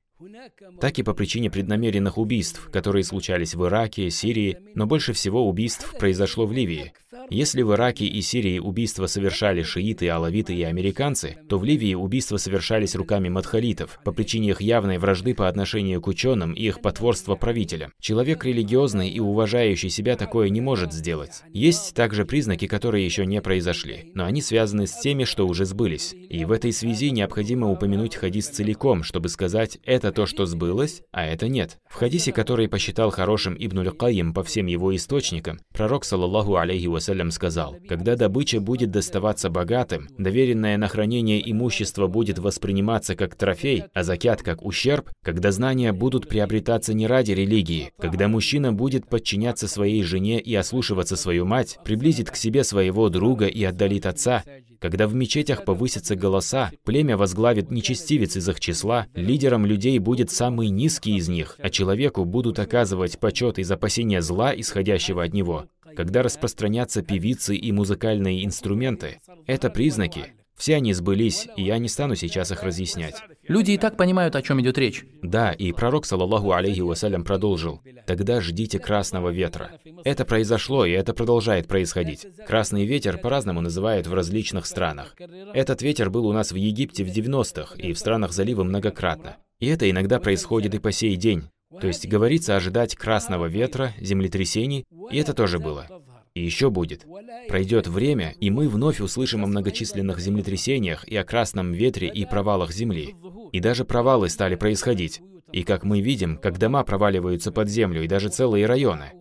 так 0.80 0.98
и 0.98 1.02
по 1.02 1.14
причине 1.14 1.50
преднамеренных 1.50 2.18
убийств, 2.18 2.68
которые 2.72 3.04
случались 3.04 3.54
в 3.54 3.64
Ираке, 3.66 4.10
Сирии, 4.10 4.58
но 4.74 4.86
больше 4.86 5.12
всего 5.12 5.48
убийств 5.48 5.94
произошло 5.98 6.46
в 6.46 6.52
Ливии. 6.52 6.92
Если 7.28 7.62
в 7.62 7.72
Ираке 7.72 8.06
и 8.06 8.20
Сирии 8.20 8.58
убийства 8.58 9.06
совершали 9.06 9.62
шииты, 9.62 10.08
алавиты 10.08 10.54
и 10.54 10.62
американцы, 10.62 11.38
то 11.48 11.58
в 11.58 11.64
Ливии 11.64 11.94
убийства 11.94 12.36
совершались 12.36 12.94
руками 12.94 13.28
мадхалитов 13.28 13.98
по 14.04 14.12
причине 14.12 14.50
их 14.50 14.60
явной 14.60 14.98
вражды 14.98 15.34
по 15.34 15.48
отношению 15.48 16.00
к 16.00 16.06
ученым 16.06 16.52
и 16.52 16.66
их 16.66 16.80
потворства 16.80 17.34
правителям. 17.34 17.92
Человек 18.00 18.44
религиозный 18.44 19.10
и 19.10 19.20
уважающий 19.20 19.90
себя 19.90 20.16
такое 20.16 20.48
не 20.50 20.60
может 20.60 20.92
сделать. 20.92 21.42
Есть 21.52 21.94
также 21.94 22.24
признаки, 22.24 22.66
которые 22.66 23.04
еще 23.04 23.26
не 23.26 23.40
произошли, 23.40 24.12
но 24.14 24.24
они 24.24 24.40
связаны 24.40 24.86
с 24.86 25.00
теми, 25.00 25.24
что 25.24 25.46
уже 25.46 25.64
сбылись. 25.64 26.14
И 26.14 26.44
в 26.44 26.52
этой 26.52 26.72
связи 26.72 27.10
необходимо 27.10 27.70
упомянуть 27.70 28.14
хадис 28.14 28.48
целиком, 28.48 29.02
чтобы 29.02 29.28
сказать, 29.28 29.78
это 29.84 30.09
то, 30.12 30.26
что 30.26 30.46
сбылось, 30.46 31.02
а 31.12 31.26
это 31.26 31.48
нет. 31.48 31.78
В 31.88 31.94
хадисе, 31.94 32.32
который 32.32 32.68
посчитал 32.68 33.10
хорошим 33.10 33.56
Ибн 33.58 33.90
Кайим 33.90 34.34
по 34.34 34.42
всем 34.42 34.66
его 34.66 34.94
источникам, 34.94 35.60
пророк, 35.72 36.04
саллаллаху 36.04 36.56
алейхи 36.56 36.86
вассалям, 36.86 37.30
сказал, 37.30 37.76
«Когда 37.88 38.16
добыча 38.16 38.60
будет 38.60 38.90
доставаться 38.90 39.50
богатым, 39.50 40.08
доверенное 40.18 40.76
на 40.76 40.88
хранение 40.88 41.40
имущество 41.50 42.06
будет 42.06 42.38
восприниматься 42.38 43.16
как 43.16 43.34
трофей, 43.34 43.84
а 43.94 44.02
закят 44.02 44.42
как 44.42 44.64
ущерб, 44.64 45.10
когда 45.22 45.52
знания 45.52 45.92
будут 45.92 46.28
приобретаться 46.28 46.94
не 46.94 47.06
ради 47.06 47.32
религии, 47.32 47.92
когда 47.98 48.28
мужчина 48.28 48.72
будет 48.72 49.08
подчиняться 49.08 49.68
своей 49.68 50.02
жене 50.02 50.40
и 50.40 50.54
ослушиваться 50.54 51.16
свою 51.16 51.46
мать, 51.46 51.78
приблизит 51.84 52.30
к 52.30 52.36
себе 52.36 52.64
своего 52.64 53.08
друга 53.08 53.46
и 53.46 53.62
отдалит 53.64 54.06
отца, 54.06 54.44
когда 54.80 55.06
в 55.06 55.14
мечетях 55.14 55.64
повысятся 55.64 56.16
голоса, 56.16 56.72
племя 56.84 57.16
возглавит 57.16 57.70
нечестивец 57.70 58.36
из 58.36 58.48
их 58.48 58.58
числа, 58.58 59.06
лидером 59.14 59.66
людей 59.66 59.98
будет 59.98 60.30
самый 60.30 60.70
низкий 60.70 61.16
из 61.16 61.28
них, 61.28 61.56
а 61.62 61.70
человеку 61.70 62.24
будут 62.24 62.58
оказывать 62.58 63.18
почет 63.18 63.58
из 63.58 63.70
опасения 63.70 64.22
зла, 64.22 64.52
исходящего 64.58 65.22
от 65.22 65.34
него. 65.34 65.66
Когда 65.94 66.22
распространятся 66.22 67.02
певицы 67.02 67.54
и 67.54 67.72
музыкальные 67.72 68.44
инструменты, 68.44 69.20
это 69.46 69.70
признаки, 69.70 70.32
все 70.60 70.76
они 70.76 70.92
сбылись, 70.92 71.48
и 71.56 71.62
я 71.62 71.78
не 71.78 71.88
стану 71.88 72.14
сейчас 72.14 72.52
их 72.52 72.62
разъяснять. 72.62 73.14
Люди 73.48 73.70
и 73.70 73.78
так 73.78 73.96
понимают, 73.96 74.36
о 74.36 74.42
чем 74.42 74.60
идет 74.60 74.76
речь. 74.76 75.06
Да, 75.22 75.52
и 75.52 75.72
пророк, 75.72 76.04
саллаллаху 76.04 76.52
алейхи 76.52 76.80
вассалям, 76.80 77.24
продолжил. 77.24 77.80
Тогда 78.06 78.42
ждите 78.42 78.78
красного 78.78 79.30
ветра. 79.30 79.80
Это 80.04 80.26
произошло, 80.26 80.84
и 80.84 80.92
это 80.92 81.14
продолжает 81.14 81.66
происходить. 81.66 82.26
Красный 82.46 82.84
ветер 82.84 83.16
по-разному 83.16 83.62
называют 83.62 84.06
в 84.06 84.12
различных 84.12 84.66
странах. 84.66 85.16
Этот 85.54 85.80
ветер 85.80 86.10
был 86.10 86.26
у 86.26 86.32
нас 86.34 86.52
в 86.52 86.56
Египте 86.56 87.04
в 87.04 87.08
90-х 87.08 87.76
и 87.76 87.94
в 87.94 87.98
странах 87.98 88.32
залива 88.32 88.62
многократно. 88.62 89.38
И 89.60 89.66
это 89.66 89.88
иногда 89.88 90.20
происходит 90.20 90.74
и 90.74 90.78
по 90.78 90.92
сей 90.92 91.16
день. 91.16 91.44
То 91.80 91.86
есть 91.86 92.06
говорится 92.06 92.54
ожидать 92.54 92.96
красного 92.96 93.46
ветра, 93.46 93.94
землетрясений, 93.98 94.84
и 95.10 95.16
это 95.16 95.32
тоже 95.32 95.58
было. 95.58 95.86
И 96.34 96.42
еще 96.42 96.70
будет. 96.70 97.06
Пройдет 97.48 97.88
время, 97.88 98.34
и 98.40 98.50
мы 98.50 98.68
вновь 98.68 99.00
услышим 99.00 99.44
о 99.44 99.48
многочисленных 99.48 100.20
землетрясениях 100.20 101.06
и 101.06 101.16
о 101.16 101.24
красном 101.24 101.72
ветре 101.72 102.08
и 102.08 102.24
провалах 102.24 102.72
земли. 102.72 103.16
И 103.52 103.60
даже 103.60 103.84
провалы 103.84 104.28
стали 104.28 104.54
происходить. 104.54 105.20
И 105.52 105.64
как 105.64 105.82
мы 105.84 106.00
видим, 106.00 106.36
как 106.36 106.58
дома 106.58 106.84
проваливаются 106.84 107.50
под 107.50 107.68
землю 107.68 108.04
и 108.04 108.08
даже 108.08 108.28
целые 108.28 108.66
районы. 108.66 109.12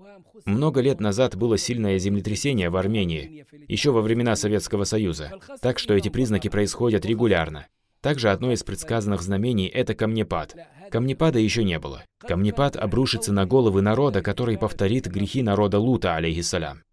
Много 0.46 0.82
лет 0.82 1.00
назад 1.00 1.36
было 1.36 1.58
сильное 1.58 1.98
землетрясение 1.98 2.70
в 2.70 2.78
Армении, 2.78 3.46
еще 3.68 3.92
во 3.92 4.02
времена 4.02 4.36
Советского 4.36 4.84
Союза. 4.84 5.32
Так 5.62 5.80
что 5.80 5.94
эти 5.96 6.10
признаки 6.10 6.48
происходят 6.48 7.06
регулярно. 7.06 7.68
Также 8.02 8.30
одно 8.30 8.52
из 8.52 8.64
предсказанных 8.64 9.22
знамений– 9.22 9.68
это 9.68 9.94
камнепад. 9.94 10.56
Камнепада 10.92 11.40
еще 11.40 11.64
не 11.64 11.80
было. 11.80 12.04
Камнепад 12.20 12.78
обрушится 12.78 13.34
на 13.34 13.46
головы 13.46 13.82
народа, 13.82 14.22
который 14.22 14.58
повторит 14.58 15.08
грехи 15.08 15.44
народа 15.44 15.80
Лута, 15.80 16.16
алейхиссалям. 16.16 16.84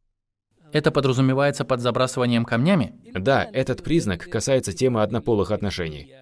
Это 0.77 0.91
подразумевается 0.91 1.65
под 1.65 1.81
забрасыванием 1.81 2.45
камнями? 2.45 2.93
Да, 3.15 3.49
этот 3.51 3.83
признак 3.83 4.29
касается 4.29 4.75
темы 4.75 5.03
однополых 5.03 5.51
отношений. 5.51 6.13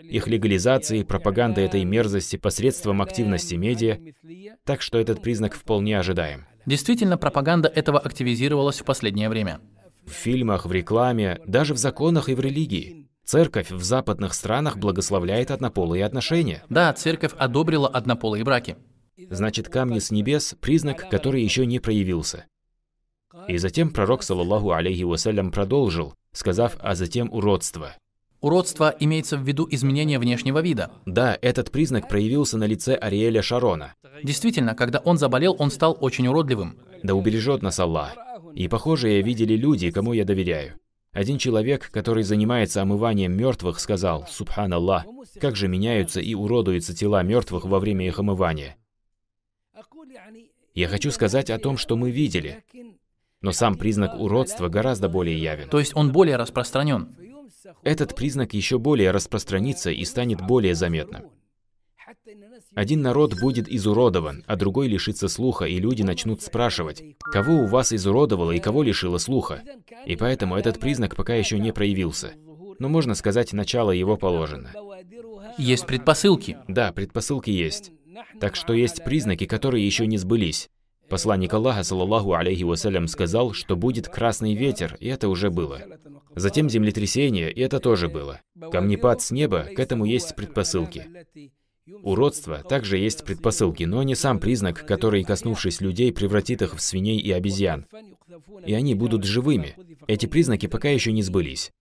Их 0.00 0.26
легализации, 0.26 1.02
пропаганда 1.02 1.60
этой 1.60 1.84
мерзости 1.84 2.36
посредством 2.36 3.02
активности 3.02 3.54
медиа, 3.54 3.98
так 4.64 4.80
что 4.80 4.98
этот 4.98 5.20
признак 5.20 5.56
вполне 5.56 5.98
ожидаем. 5.98 6.46
Действительно, 6.64 7.18
пропаганда 7.18 7.68
этого 7.68 7.98
активизировалась 7.98 8.80
в 8.80 8.84
последнее 8.86 9.28
время. 9.28 9.60
В 10.06 10.12
фильмах, 10.12 10.64
в 10.64 10.72
рекламе, 10.72 11.38
даже 11.46 11.74
в 11.74 11.76
законах 11.76 12.30
и 12.30 12.34
в 12.34 12.40
религии. 12.40 13.10
Церковь 13.26 13.70
в 13.70 13.82
западных 13.82 14.32
странах 14.32 14.78
благословляет 14.78 15.50
однополые 15.50 16.06
отношения. 16.06 16.64
Да, 16.70 16.90
церковь 16.94 17.32
одобрила 17.36 17.88
однополые 17.88 18.42
браки. 18.42 18.78
Значит, 19.28 19.68
камни 19.68 19.98
с 19.98 20.10
небес– 20.10 20.56
признак, 20.60 21.10
который 21.10 21.42
еще 21.42 21.66
не 21.66 21.78
проявился. 21.78 22.46
И 23.48 23.58
затем 23.58 23.90
пророк, 23.90 24.22
саллаллаху 24.22 24.72
алейхи 24.72 25.02
вассалям, 25.02 25.50
продолжил, 25.50 26.14
сказав, 26.32 26.76
а 26.80 26.94
затем 26.94 27.32
уродство. 27.32 27.94
Уродство 28.40 28.94
имеется 28.98 29.36
в 29.36 29.42
виду 29.42 29.68
изменение 29.70 30.18
внешнего 30.18 30.60
вида. 30.60 30.90
Да, 31.04 31.38
этот 31.42 31.70
признак 31.70 32.08
проявился 32.08 32.56
на 32.56 32.64
лице 32.64 32.94
Ариэля 32.94 33.42
Шарона. 33.42 33.94
Действительно, 34.22 34.74
когда 34.74 34.98
он 35.00 35.18
заболел, 35.18 35.54
он 35.58 35.70
стал 35.70 35.96
очень 36.00 36.26
уродливым. 36.26 36.78
Да 37.02 37.14
убережет 37.14 37.62
нас 37.62 37.78
Аллах. 37.78 38.16
И 38.54 38.66
похожие 38.66 39.22
видели 39.22 39.54
люди, 39.54 39.90
кому 39.90 40.14
я 40.14 40.24
доверяю. 40.24 40.80
Один 41.12 41.38
человек, 41.38 41.90
который 41.90 42.22
занимается 42.22 42.80
омыванием 42.82 43.36
мертвых, 43.36 43.78
сказал, 43.78 44.26
«Субханаллах, 44.28 45.04
как 45.40 45.56
же 45.56 45.68
меняются 45.68 46.20
и 46.20 46.34
уродуются 46.34 46.94
тела 46.94 47.22
мертвых 47.22 47.64
во 47.64 47.78
время 47.78 48.06
их 48.06 48.18
омывания». 48.18 48.76
Я 50.72 50.88
хочу 50.88 51.10
сказать 51.10 51.50
о 51.50 51.58
том, 51.58 51.76
что 51.76 51.96
мы 51.96 52.10
видели. 52.10 52.62
Но 53.42 53.52
сам 53.52 53.76
признак 53.76 54.18
уродства 54.18 54.68
гораздо 54.68 55.08
более 55.08 55.40
явен. 55.40 55.68
То 55.68 55.78
есть 55.78 55.96
он 55.96 56.12
более 56.12 56.36
распространен. 56.36 57.16
Этот 57.82 58.14
признак 58.14 58.54
еще 58.54 58.78
более 58.78 59.10
распространится 59.10 59.90
и 59.90 60.04
станет 60.04 60.40
более 60.40 60.74
заметным. 60.74 61.24
Один 62.74 63.02
народ 63.02 63.34
будет 63.40 63.68
изуродован, 63.68 64.44
а 64.46 64.56
другой 64.56 64.88
лишится 64.88 65.28
слуха, 65.28 65.64
и 65.64 65.78
люди 65.78 66.02
начнут 66.02 66.42
спрашивать, 66.42 67.02
кого 67.32 67.62
у 67.62 67.66
вас 67.66 67.92
изуродовало 67.92 68.52
и 68.52 68.60
кого 68.60 68.82
лишило 68.82 69.18
слуха. 69.18 69.62
И 70.06 70.16
поэтому 70.16 70.56
этот 70.56 70.78
признак 70.78 71.16
пока 71.16 71.34
еще 71.34 71.58
не 71.58 71.72
проявился. 71.72 72.34
Но 72.78 72.88
можно 72.88 73.14
сказать, 73.14 73.52
начало 73.52 73.90
его 73.90 74.16
положено. 74.16 74.72
Есть 75.58 75.86
предпосылки. 75.86 76.58
Да, 76.68 76.92
предпосылки 76.92 77.50
есть. 77.50 77.92
Так 78.40 78.56
что 78.56 78.72
есть 78.72 79.04
признаки, 79.04 79.46
которые 79.46 79.84
еще 79.84 80.06
не 80.06 80.18
сбылись. 80.18 80.70
Посланник 81.10 81.52
Аллаха, 81.52 81.82
саллаллаху 81.82 82.34
алейхи 82.34 82.62
вассалям, 82.62 83.08
сказал, 83.08 83.52
что 83.52 83.74
будет 83.74 84.08
красный 84.08 84.54
ветер, 84.54 84.96
и 85.00 85.08
это 85.08 85.28
уже 85.28 85.50
было. 85.50 85.82
Затем 86.36 86.70
землетрясение, 86.70 87.52
и 87.52 87.60
это 87.60 87.80
тоже 87.80 88.08
было. 88.08 88.40
Камнепад 88.70 89.20
с 89.20 89.32
неба, 89.32 89.64
к 89.74 89.80
этому 89.80 90.04
есть 90.04 90.36
предпосылки. 90.36 91.08
Уродство 92.04 92.58
также 92.58 92.96
есть 92.96 93.24
предпосылки, 93.24 93.82
но 93.82 94.04
не 94.04 94.14
сам 94.14 94.38
признак, 94.38 94.86
который, 94.86 95.24
коснувшись 95.24 95.80
людей, 95.80 96.12
превратит 96.12 96.62
их 96.62 96.76
в 96.76 96.80
свиней 96.80 97.18
и 97.18 97.32
обезьян. 97.32 97.86
И 98.64 98.72
они 98.72 98.94
будут 98.94 99.24
живыми. 99.24 99.74
Эти 100.06 100.26
признаки 100.26 100.66
пока 100.66 100.90
еще 100.90 101.10
не 101.10 101.22
сбылись. 101.24 101.72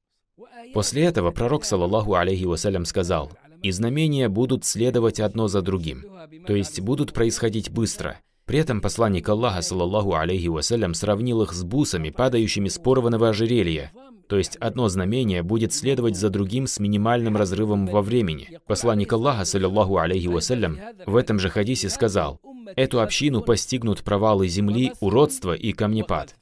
После 0.73 1.03
этого 1.03 1.29
пророк, 1.29 1.65
саллаллаху 1.65 2.15
алейхи 2.15 2.45
вассалям, 2.45 2.85
сказал, 2.85 3.31
«И 3.61 3.69
знамения 3.69 4.27
будут 4.27 4.65
следовать 4.65 5.19
одно 5.19 5.47
за 5.47 5.61
другим, 5.61 6.03
то 6.47 6.55
есть 6.55 6.79
будут 6.81 7.13
происходить 7.13 7.69
быстро». 7.69 8.19
При 8.49 8.57
этом 8.57 8.81
посланник 8.81 9.29
Аллаха, 9.29 9.61
саллаллаху 9.61 10.15
алейхи 10.15 10.47
вассалям, 10.47 10.95
сравнил 10.95 11.43
их 11.43 11.53
с 11.53 11.63
бусами, 11.63 12.09
падающими 12.09 12.67
с 12.67 12.79
порванного 12.79 13.29
ожерелья. 13.29 13.91
То 14.27 14.39
есть 14.39 14.55
одно 14.55 14.89
знамение 14.89 15.43
будет 15.43 15.71
следовать 15.71 16.17
за 16.17 16.31
другим 16.31 16.65
с 16.65 16.79
минимальным 16.79 17.37
разрывом 17.37 17.85
во 17.85 18.01
времени. 18.01 18.59
Посланник 18.65 19.13
Аллаха, 19.13 19.45
саллаллаху 19.45 19.99
алейхи 19.99 20.25
вассалям, 20.25 20.79
в 21.05 21.15
этом 21.15 21.37
же 21.37 21.51
хадисе 21.51 21.89
сказал, 21.89 22.41
«Эту 22.75 23.01
общину 23.01 23.41
постигнут 23.41 24.01
провалы 24.01 24.47
земли, 24.47 24.93
уродство 24.99 25.53
и 25.53 25.71
камнепад». 25.71 26.35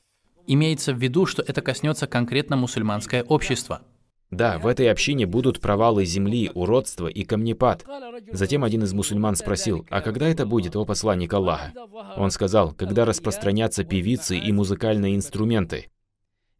Имеется 0.47 0.93
в 0.93 0.97
виду, 0.99 1.25
что 1.25 1.43
это 1.45 1.61
коснется 1.61 2.07
конкретно 2.07 2.55
мусульманское 2.55 3.23
общество. 3.23 3.81
Да, 4.29 4.59
в 4.59 4.67
этой 4.67 4.91
общине 4.91 5.25
будут 5.25 5.61
провалы 5.61 6.05
земли, 6.05 6.51
уродство 6.53 7.07
и 7.07 7.23
камнепад. 7.23 7.85
Затем 8.31 8.63
один 8.63 8.83
из 8.83 8.93
мусульман 8.93 9.35
спросил, 9.35 9.85
а 9.89 10.01
когда 10.01 10.27
это 10.27 10.45
будет, 10.45 10.75
о 10.75 10.85
посланник 10.85 11.33
Аллаха? 11.33 11.73
Он 12.17 12.29
сказал, 12.31 12.73
когда 12.73 13.05
распространятся 13.05 13.85
певицы 13.85 14.37
и 14.37 14.51
музыкальные 14.51 15.15
инструменты, 15.15 15.89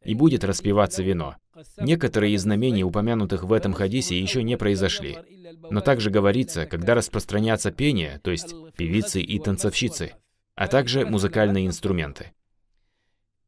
и 0.04 0.14
будет 0.14 0.46
распеваться 0.46 1.04
вино. 1.04 1.36
Некоторые 1.78 2.36
из 2.36 2.44
знамений, 2.44 2.84
упомянутых 2.84 3.44
в 3.44 3.52
этом 3.52 3.74
хадисе, 3.74 4.20
еще 4.20 4.44
не 4.44 4.58
произошли. 4.58 5.18
Но 5.70 5.82
также 5.82 6.10
говорится, 6.10 6.66
когда 6.66 6.96
распространятся 6.96 7.72
пение, 7.72 8.22
то 8.24 8.32
есть 8.32 8.56
певицы 8.78 9.22
и 9.22 9.40
танцовщицы, 9.40 10.14
а 10.56 10.68
также 10.68 11.06
музыкальные 11.06 11.68
инструменты. 11.68 12.32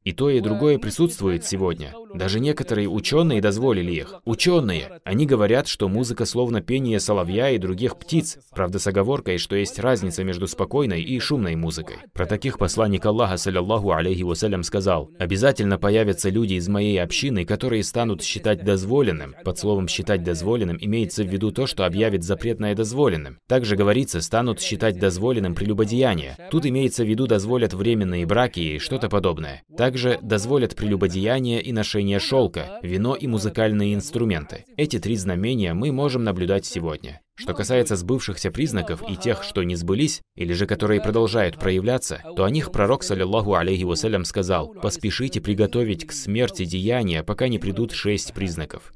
И 0.09 0.11
то, 0.11 0.31
и 0.31 0.39
другое 0.39 0.79
присутствует 0.79 1.45
сегодня. 1.45 1.93
Даже 2.15 2.39
некоторые 2.39 2.89
ученые 2.89 3.41
дозволили 3.41 3.91
их. 3.91 4.15
Ученые! 4.25 5.01
Они 5.03 5.27
говорят, 5.27 5.67
что 5.67 5.87
музыка 5.87 6.25
словно 6.25 6.61
пение 6.61 6.99
соловья 6.99 7.51
и 7.51 7.59
других 7.59 7.95
птиц. 7.97 8.39
Правда, 8.49 8.79
с 8.79 8.87
оговоркой, 8.87 9.37
что 9.37 9.55
есть 9.55 9.77
разница 9.77 10.23
между 10.23 10.47
спокойной 10.47 11.03
и 11.03 11.19
шумной 11.19 11.55
музыкой. 11.55 11.97
Про 12.11 12.25
таких 12.25 12.57
посланник 12.57 13.05
Аллаха, 13.05 13.37
саллиллаху 13.37 13.91
алейхи 13.91 14.23
вассалям, 14.23 14.63
сказал, 14.63 15.11
«Обязательно 15.19 15.77
появятся 15.77 16.29
люди 16.29 16.55
из 16.55 16.67
моей 16.67 16.99
общины, 16.99 17.45
которые 17.45 17.83
станут 17.83 18.23
считать 18.23 18.63
дозволенным». 18.63 19.35
Под 19.45 19.59
словом 19.59 19.87
«считать 19.87 20.23
дозволенным» 20.23 20.79
имеется 20.81 21.23
в 21.23 21.27
виду 21.27 21.51
то, 21.51 21.67
что 21.67 21.85
объявит 21.85 22.23
запретное 22.23 22.73
дозволенным. 22.73 23.37
Также 23.47 23.75
говорится, 23.75 24.21
станут 24.21 24.59
считать 24.59 24.97
дозволенным 24.97 25.53
прелюбодеяние. 25.53 26.35
Тут 26.49 26.65
имеется 26.65 27.03
в 27.03 27.07
виду 27.07 27.27
дозволят 27.27 27.75
временные 27.75 28.25
браки 28.25 28.59
и 28.59 28.79
что-то 28.79 29.07
подобное. 29.07 29.61
Также 29.77 29.98
дозволят 30.21 30.75
прелюбодеяние 30.75 31.61
и 31.61 31.71
ношение 31.71 32.19
шелка, 32.19 32.79
вино 32.81 33.15
и 33.15 33.27
музыкальные 33.27 33.95
инструменты. 33.95 34.65
Эти 34.77 34.99
три 34.99 35.15
знамения 35.15 35.73
мы 35.73 35.91
можем 35.91 36.23
наблюдать 36.23 36.65
сегодня. 36.65 37.21
Что 37.35 37.53
касается 37.53 37.95
сбывшихся 37.95 38.51
признаков 38.51 39.01
и 39.09 39.15
тех, 39.15 39.43
что 39.43 39.63
не 39.63 39.75
сбылись, 39.75 40.21
или 40.35 40.53
же 40.53 40.65
которые 40.65 41.01
продолжают 41.01 41.57
проявляться, 41.59 42.21
то 42.35 42.43
о 42.43 42.49
них 42.49 42.71
пророк, 42.71 43.03
саллиллаху 43.03 43.55
алейхи 43.55 43.83
вассалям, 43.83 44.25
сказал, 44.25 44.73
«Поспешите 44.73 45.39
приготовить 45.39 46.05
к 46.05 46.11
смерти 46.11 46.65
деяния, 46.65 47.23
пока 47.23 47.47
не 47.47 47.59
придут 47.59 47.93
шесть 47.93 48.33
признаков». 48.33 48.93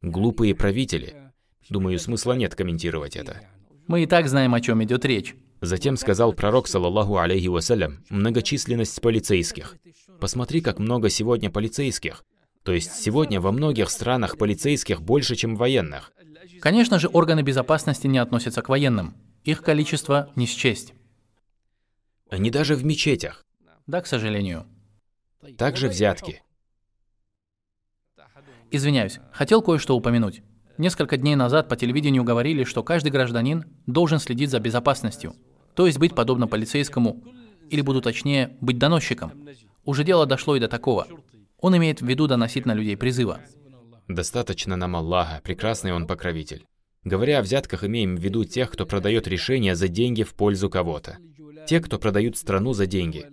Глупые 0.00 0.54
правители. 0.54 1.14
Думаю, 1.68 1.98
смысла 1.98 2.32
нет 2.32 2.54
комментировать 2.54 3.16
это. 3.16 3.42
Мы 3.86 4.04
и 4.04 4.06
так 4.06 4.28
знаем, 4.28 4.54
о 4.54 4.60
чем 4.60 4.82
идет 4.84 5.04
речь. 5.04 5.34
Затем 5.60 5.96
сказал 5.96 6.32
пророк, 6.32 6.68
саллаллаху 6.68 7.18
алейхи 7.18 7.48
вассалям, 7.48 8.04
многочисленность 8.10 9.00
полицейских. 9.00 9.76
Посмотри, 10.20 10.60
как 10.60 10.78
много 10.78 11.08
сегодня 11.08 11.50
полицейских. 11.50 12.24
То 12.64 12.72
есть 12.72 12.92
сегодня 12.94 13.40
во 13.40 13.52
многих 13.52 13.88
странах 13.90 14.36
полицейских 14.36 15.00
больше, 15.00 15.36
чем 15.36 15.56
военных. 15.56 16.12
Конечно 16.60 16.98
же, 16.98 17.08
органы 17.08 17.42
безопасности 17.42 18.06
не 18.06 18.18
относятся 18.18 18.62
к 18.62 18.68
военным. 18.68 19.14
Их 19.44 19.62
количество 19.62 20.30
не 20.34 20.46
счесть. 20.46 20.92
Они 22.30 22.50
даже 22.50 22.74
в 22.74 22.84
мечетях. 22.84 23.46
Да, 23.86 24.02
к 24.02 24.06
сожалению. 24.06 24.66
Также 25.56 25.88
взятки. 25.88 26.42
Извиняюсь, 28.70 29.20
хотел 29.32 29.62
кое-что 29.62 29.96
упомянуть. 29.96 30.42
Несколько 30.76 31.16
дней 31.16 31.36
назад 31.36 31.68
по 31.68 31.76
телевидению 31.76 32.22
говорили, 32.22 32.64
что 32.64 32.82
каждый 32.82 33.10
гражданин 33.10 33.64
должен 33.86 34.18
следить 34.18 34.50
за 34.50 34.60
безопасностью, 34.60 35.34
то 35.74 35.86
есть 35.86 35.98
быть 35.98 36.14
подобно 36.14 36.46
полицейскому, 36.46 37.22
или 37.70 37.80
буду 37.80 38.02
точнее, 38.02 38.56
быть 38.60 38.78
доносчиком. 38.78 39.32
Уже 39.88 40.04
дело 40.04 40.26
дошло 40.26 40.54
и 40.54 40.60
до 40.60 40.68
такого. 40.68 41.06
Он 41.60 41.74
имеет 41.78 42.02
в 42.02 42.06
виду 42.06 42.26
доносить 42.26 42.66
на 42.66 42.74
людей 42.74 42.94
призыва. 42.94 43.40
Достаточно 44.06 44.76
нам 44.76 44.96
Аллаха, 44.96 45.40
прекрасный 45.42 45.94
Он 45.94 46.06
покровитель. 46.06 46.66
Говоря 47.04 47.38
о 47.38 47.42
взятках, 47.42 47.84
имеем 47.84 48.14
в 48.14 48.20
виду 48.20 48.44
тех, 48.44 48.70
кто 48.70 48.84
продает 48.84 49.26
решения 49.26 49.74
за 49.74 49.88
деньги 49.88 50.24
в 50.24 50.34
пользу 50.34 50.68
кого-то. 50.68 51.16
Те, 51.66 51.80
кто 51.80 51.98
продают 51.98 52.36
страну 52.36 52.74
за 52.74 52.84
деньги. 52.84 53.30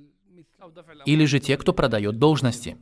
Или 1.05 1.25
же 1.25 1.41
те, 1.41 1.57
кто 1.57 1.73
продает 1.73 2.19
должности. 2.19 2.77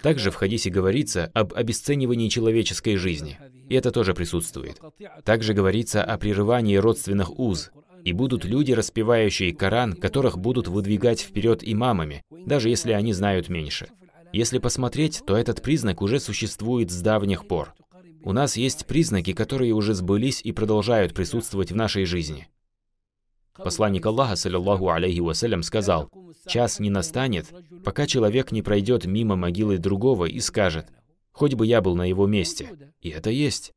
Также 0.00 0.30
в 0.30 0.36
хадисе 0.36 0.70
говорится 0.70 1.28
об 1.34 1.52
обесценивании 1.54 2.28
человеческой 2.28 2.94
жизни. 2.94 3.36
И 3.68 3.74
это 3.74 3.90
тоже 3.90 4.14
присутствует. 4.14 4.80
Также 5.24 5.54
говорится 5.54 6.04
о 6.04 6.16
прерывании 6.18 6.76
родственных 6.76 7.36
уз, 7.36 7.72
и 8.04 8.12
будут 8.12 8.44
люди, 8.44 8.72
распевающие 8.72 9.54
Коран, 9.54 9.94
которых 9.94 10.38
будут 10.38 10.68
выдвигать 10.68 11.20
вперед 11.20 11.60
имамами, 11.62 12.22
даже 12.30 12.68
если 12.68 12.92
они 12.92 13.12
знают 13.12 13.48
меньше. 13.48 13.88
Если 14.32 14.58
посмотреть, 14.58 15.22
то 15.26 15.36
этот 15.36 15.62
признак 15.62 16.02
уже 16.02 16.20
существует 16.20 16.90
с 16.90 17.00
давних 17.00 17.46
пор. 17.46 17.74
У 18.22 18.32
нас 18.32 18.56
есть 18.56 18.86
признаки, 18.86 19.32
которые 19.32 19.72
уже 19.72 19.94
сбылись 19.94 20.40
и 20.42 20.52
продолжают 20.52 21.14
присутствовать 21.14 21.72
в 21.72 21.76
нашей 21.76 22.04
жизни. 22.04 22.48
Посланник 23.56 24.06
Аллаха, 24.06 24.36
саллиллаху 24.36 24.90
алейхи 24.90 25.20
вассалям, 25.20 25.62
сказал, 25.62 26.10
«Час 26.46 26.80
не 26.80 26.90
настанет, 26.90 27.52
пока 27.84 28.06
человек 28.06 28.52
не 28.52 28.62
пройдет 28.62 29.04
мимо 29.04 29.36
могилы 29.36 29.78
другого 29.78 30.26
и 30.26 30.40
скажет, 30.40 30.86
хоть 31.32 31.54
бы 31.54 31.66
я 31.66 31.80
был 31.80 31.96
на 31.96 32.04
его 32.06 32.26
месте». 32.26 32.92
И 33.00 33.10
это 33.10 33.30
есть. 33.30 33.72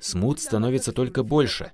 Смут 0.00 0.40
становится 0.40 0.92
только 0.92 1.22
больше. 1.22 1.72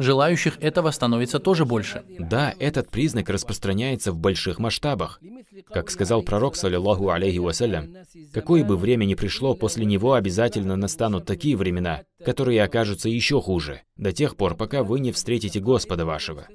Желающих 0.00 0.56
этого 0.62 0.90
становится 0.92 1.38
тоже 1.38 1.66
больше. 1.66 2.04
Да, 2.18 2.54
этот 2.58 2.88
признак 2.88 3.28
распространяется 3.28 4.12
в 4.12 4.18
больших 4.18 4.58
масштабах. 4.58 5.20
Как 5.74 5.90
сказал 5.90 6.22
пророк, 6.22 6.56
саллиллаху 6.56 7.10
алейхи 7.10 7.36
вассалям, 7.36 7.94
какое 8.32 8.64
бы 8.64 8.78
время 8.78 9.04
ни 9.04 9.14
пришло, 9.14 9.54
после 9.54 9.84
него 9.84 10.14
обязательно 10.14 10.76
настанут 10.76 11.26
такие 11.26 11.54
времена, 11.54 12.04
которые 12.24 12.62
окажутся 12.62 13.10
еще 13.10 13.42
хуже, 13.42 13.82
до 13.96 14.10
тех 14.10 14.36
пор, 14.36 14.54
пока 14.54 14.84
вы 14.84 15.00
не 15.00 15.12
встретите 15.12 15.60
Господа 15.60 16.06
вашего. 16.06 16.46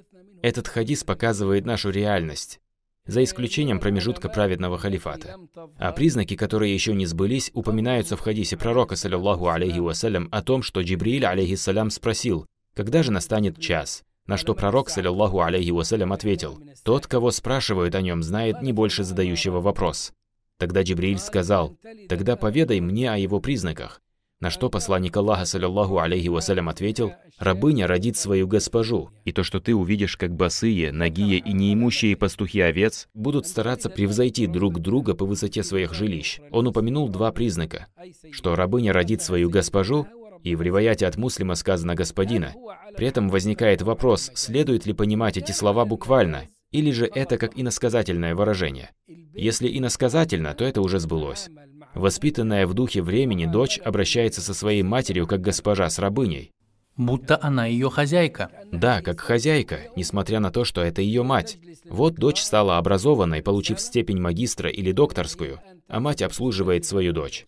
Этот 0.41 0.67
хадис 0.67 1.03
показывает 1.03 1.67
нашу 1.67 1.91
реальность, 1.91 2.59
за 3.05 3.23
исключением 3.23 3.79
промежутка 3.79 4.27
праведного 4.27 4.79
халифата. 4.79 5.35
А 5.77 5.91
признаки, 5.91 6.35
которые 6.35 6.73
еще 6.73 6.95
не 6.95 7.05
сбылись, 7.05 7.51
упоминаются 7.53 8.17
в 8.17 8.21
хадисе 8.21 8.57
пророка, 8.57 8.95
саллиллаху 8.95 9.49
алейхи 9.49 9.77
вассалям, 9.77 10.29
о 10.31 10.41
том, 10.41 10.63
что 10.63 10.81
Джибриль, 10.81 11.27
алейхиссалям, 11.27 11.91
спросил, 11.91 12.47
когда 12.75 13.03
же 13.03 13.11
настанет 13.11 13.59
час? 13.59 14.03
На 14.27 14.37
что 14.37 14.53
пророк, 14.55 14.89
саллиллаху 14.89 15.41
алейхи 15.41 15.69
вассалям, 15.69 16.11
ответил, 16.11 16.59
«Тот, 16.83 17.07
кого 17.07 17.31
спрашивают 17.31 17.95
о 17.95 18.01
нем, 18.01 18.23
знает 18.23 18.61
не 18.61 18.73
больше 18.73 19.03
задающего 19.03 19.61
вопрос». 19.61 20.13
Тогда 20.57 20.81
Джибриль 20.81 21.19
сказал, 21.19 21.77
«Тогда 22.09 22.35
поведай 22.35 22.79
мне 22.79 23.11
о 23.11 23.17
его 23.17 23.39
признаках». 23.39 24.01
На 24.41 24.49
что 24.49 24.69
посланник 24.69 25.15
Аллаха, 25.15 25.45
саллиллаху 25.45 25.99
алейхи 25.99 26.27
вассалям, 26.27 26.69
ответил, 26.69 27.13
«Рабыня 27.39 27.87
родит 27.87 28.17
свою 28.17 28.47
госпожу, 28.47 29.09
и 29.23 29.31
то, 29.31 29.43
что 29.43 29.59
ты 29.59 29.73
увидишь, 29.73 30.17
как 30.17 30.35
босые, 30.35 30.91
нагие 30.91 31.37
и 31.39 31.53
неимущие 31.53 32.17
пастухи 32.17 32.59
овец 32.59 33.07
будут 33.13 33.47
стараться 33.47 33.89
превзойти 33.89 34.45
друг 34.47 34.79
друга 34.79 35.13
по 35.13 35.25
высоте 35.25 35.63
своих 35.63 35.93
жилищ». 35.93 36.39
Он 36.51 36.67
упомянул 36.67 37.09
два 37.09 37.31
признака, 37.31 37.87
что 38.31 38.55
рабыня 38.55 38.91
родит 38.91 39.21
свою 39.21 39.49
госпожу, 39.49 40.05
и 40.45 40.55
в 40.55 40.61
риваяте 40.61 41.07
от 41.07 41.17
муслима 41.17 41.55
сказано 41.55 41.95
«господина». 41.95 42.53
При 42.95 43.07
этом 43.07 43.29
возникает 43.29 43.81
вопрос, 43.81 44.31
следует 44.35 44.85
ли 44.85 44.93
понимать 44.93 45.37
эти 45.37 45.51
слова 45.51 45.85
буквально, 45.85 46.47
или 46.71 46.91
же 46.91 47.09
это 47.13 47.37
как 47.39 47.59
иносказательное 47.59 48.35
выражение. 48.35 48.91
Если 49.33 49.75
иносказательно, 49.75 50.53
то 50.53 50.63
это 50.63 50.81
уже 50.81 50.99
сбылось. 50.99 51.49
Воспитанная 51.95 52.67
в 52.67 52.75
духе 52.75 53.01
времени 53.01 53.47
дочь 53.47 53.79
обращается 53.83 54.39
со 54.41 54.53
своей 54.53 54.83
матерью 54.83 55.25
как 55.25 55.41
госпожа 55.41 55.89
с 55.89 55.97
рабыней. 55.97 56.51
Будто 56.95 57.39
она 57.41 57.65
ее 57.65 57.89
хозяйка. 57.89 58.51
Да, 58.71 59.01
как 59.01 59.21
хозяйка, 59.21 59.79
несмотря 59.95 60.39
на 60.39 60.51
то, 60.51 60.63
что 60.63 60.81
это 60.81 61.01
ее 61.01 61.23
мать. 61.23 61.57
Вот 61.89 62.15
дочь 62.15 62.41
стала 62.41 62.77
образованной, 62.77 63.41
получив 63.41 63.81
степень 63.81 64.21
магистра 64.21 64.69
или 64.69 64.91
докторскую, 64.91 65.59
а 65.87 65.99
мать 65.99 66.21
обслуживает 66.21 66.85
свою 66.85 67.13
дочь 67.13 67.45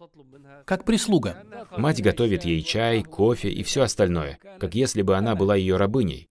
как 0.67 0.84
прислуга. 0.84 1.38
Мать 1.77 2.03
готовит 2.03 2.43
ей 2.43 2.62
чай, 2.62 3.01
кофе 3.01 3.49
и 3.49 3.63
все 3.63 3.84
остальное, 3.84 4.38
как 4.60 4.75
если 4.75 5.01
бы 5.01 5.15
она 5.15 5.34
была 5.34 5.56
ее 5.56 5.77
рабыней. 5.77 6.27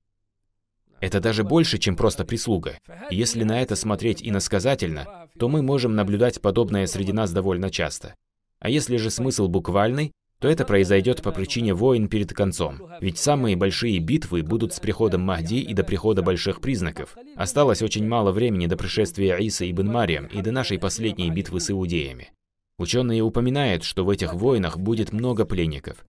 Это 1.00 1.20
даже 1.20 1.42
больше, 1.42 1.78
чем 1.78 1.96
просто 1.96 2.26
прислуга. 2.26 2.78
И 3.10 3.16
если 3.16 3.44
на 3.44 3.62
это 3.62 3.76
смотреть 3.76 4.20
иносказательно, 4.22 5.28
то 5.38 5.48
мы 5.48 5.62
можем 5.62 5.94
наблюдать 5.94 6.42
подобное 6.42 6.86
среди 6.86 7.12
нас 7.12 7.32
довольно 7.32 7.70
часто. 7.70 8.14
А 8.58 8.68
если 8.68 8.98
же 8.98 9.10
смысл 9.10 9.48
буквальный, 9.48 10.12
то 10.38 10.48
это 10.48 10.66
произойдет 10.66 11.22
по 11.22 11.32
причине 11.32 11.72
войн 11.72 12.08
перед 12.08 12.34
концом. 12.34 12.82
Ведь 13.00 13.16
самые 13.16 13.56
большие 13.56 14.00
битвы 14.00 14.42
будут 14.42 14.74
с 14.74 14.80
приходом 14.80 15.22
Махди 15.22 15.60
и 15.60 15.72
до 15.72 15.82
прихода 15.82 16.20
больших 16.20 16.60
признаков. 16.60 17.16
Осталось 17.36 17.80
очень 17.80 18.06
мало 18.06 18.32
времени 18.32 18.66
до 18.66 18.76
пришествия 18.76 19.36
Иса 19.36 19.70
ибн 19.70 19.86
Мариям 19.86 20.26
и 20.26 20.42
до 20.42 20.52
нашей 20.52 20.78
последней 20.78 21.30
битвы 21.30 21.60
с 21.60 21.70
иудеями. 21.70 22.32
Ученые 22.78 23.22
упоминают, 23.22 23.84
что 23.84 24.04
в 24.04 24.10
этих 24.10 24.34
войнах 24.34 24.78
будет 24.78 25.12
много 25.12 25.44
пленников. 25.44 26.04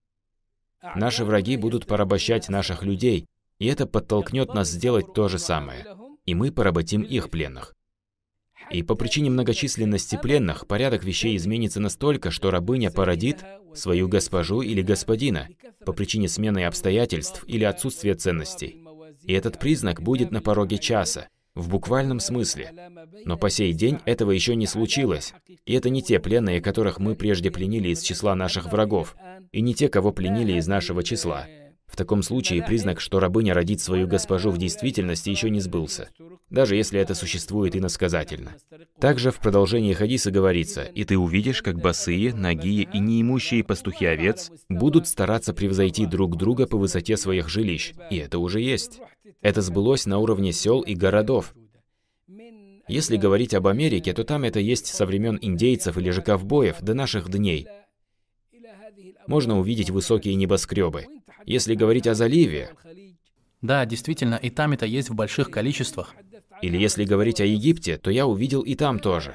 Наши 0.96 1.24
враги 1.24 1.58
будут 1.58 1.86
порабощать 1.86 2.50
наших 2.50 2.84
людей, 2.84 3.26
и 3.60 3.68
это 3.68 3.88
подтолкнет 3.88 4.54
нас 4.54 4.70
сделать 4.70 5.14
то 5.14 5.28
же 5.28 5.40
самое. 5.40 5.86
И 6.26 6.36
мы 6.36 6.52
поработим 6.52 7.02
их 7.02 7.30
пленных. 7.30 7.74
И 8.70 8.84
по 8.84 8.96
причине 8.96 9.30
многочисленности 9.30 10.20
пленных 10.22 10.68
порядок 10.68 11.06
вещей 11.06 11.38
изменится 11.38 11.80
настолько, 11.80 12.32
что 12.32 12.52
рабыня 12.52 12.92
породит 12.92 13.46
свою 13.74 14.10
госпожу 14.10 14.62
или 14.62 14.82
господина 14.82 15.48
по 15.86 15.94
причине 15.94 16.28
смены 16.28 16.66
обстоятельств 16.66 17.44
или 17.48 17.64
отсутствия 17.64 18.16
ценностей. 18.16 18.84
И 19.24 19.32
этот 19.32 19.60
признак 19.60 20.02
будет 20.02 20.32
на 20.32 20.42
пороге 20.42 20.78
часа, 20.80 21.30
в 21.58 21.70
буквальном 21.70 22.20
смысле. 22.20 22.72
Но 23.26 23.38
по 23.38 23.50
сей 23.50 23.74
день 23.74 24.00
этого 24.06 24.32
еще 24.32 24.56
не 24.56 24.68
случилось. 24.68 25.34
И 25.66 25.74
это 25.74 25.90
не 25.90 26.02
те 26.02 26.20
пленные, 26.20 26.62
которых 26.62 27.00
мы 27.00 27.16
прежде 27.16 27.52
пленили 27.52 27.90
из 27.90 28.02
числа 28.02 28.36
наших 28.36 28.72
врагов, 28.72 29.16
и 29.52 29.62
не 29.62 29.74
те, 29.74 29.90
кого 29.90 30.12
пленили 30.12 30.54
из 30.54 30.68
нашего 30.68 31.04
числа. 31.04 31.48
В 31.88 31.96
таком 31.96 32.22
случае 32.22 32.64
признак, 32.64 33.00
что 33.00 33.20
рабыня 33.20 33.54
родит 33.54 33.82
свою 33.82 34.08
госпожу 34.08 34.52
в 34.52 34.58
действительности, 34.58 35.30
еще 35.30 35.50
не 35.50 35.62
сбылся, 35.62 36.10
даже 36.50 36.76
если 36.76 37.00
это 37.00 37.16
существует 37.16 37.76
иносказательно. 37.76 38.56
Также 39.00 39.32
в 39.32 39.40
продолжении 39.40 39.94
хадиса 39.94 40.30
говорится, 40.30 40.84
«И 40.84 41.06
ты 41.06 41.18
увидишь, 41.18 41.62
как 41.62 41.80
босые, 41.80 42.34
нагие 42.34 42.88
и 42.94 43.00
неимущие 43.00 43.64
пастухи 43.64 44.06
овец 44.06 44.52
будут 44.70 45.08
стараться 45.08 45.54
превзойти 45.54 46.06
друг 46.06 46.36
друга 46.36 46.68
по 46.68 46.78
высоте 46.78 47.16
своих 47.16 47.48
жилищ». 47.48 47.94
И 48.12 48.18
это 48.18 48.38
уже 48.38 48.60
есть. 48.60 49.00
Это 49.48 49.62
сбылось 49.62 50.06
на 50.06 50.20
уровне 50.20 50.52
сел 50.52 50.82
и 50.82 50.94
городов. 50.94 51.56
Если 52.90 53.16
говорить 53.16 53.54
об 53.54 53.68
Америке, 53.68 54.12
то 54.12 54.26
там 54.26 54.44
это 54.44 54.60
есть 54.60 54.88
со 54.88 55.06
времен 55.06 55.40
индейцев 55.42 55.98
или 55.98 56.10
же 56.10 56.22
ковбоев 56.22 56.82
до 56.82 56.94
наших 56.94 57.30
дней. 57.30 57.66
Можно 59.26 59.58
увидеть 59.58 59.90
высокие 59.90 60.36
небоскребы. 60.36 61.06
Если 61.46 61.76
говорить 61.76 62.08
о 62.08 62.14
заливе, 62.14 62.72
Да, 63.62 63.86
действительно, 63.86 64.36
и 64.36 64.50
там 64.50 64.74
это 64.74 64.86
есть 64.86 65.10
в 65.10 65.16
больших 65.16 65.50
количествах. 65.50 66.14
или 66.62 66.78
если 66.78 67.06
говорить 67.06 67.40
о 67.40 67.46
Египте, 67.46 67.98
то 67.98 68.12
я 68.12 68.28
увидел 68.28 68.64
и 68.64 68.76
там 68.76 69.00
тоже. 69.00 69.34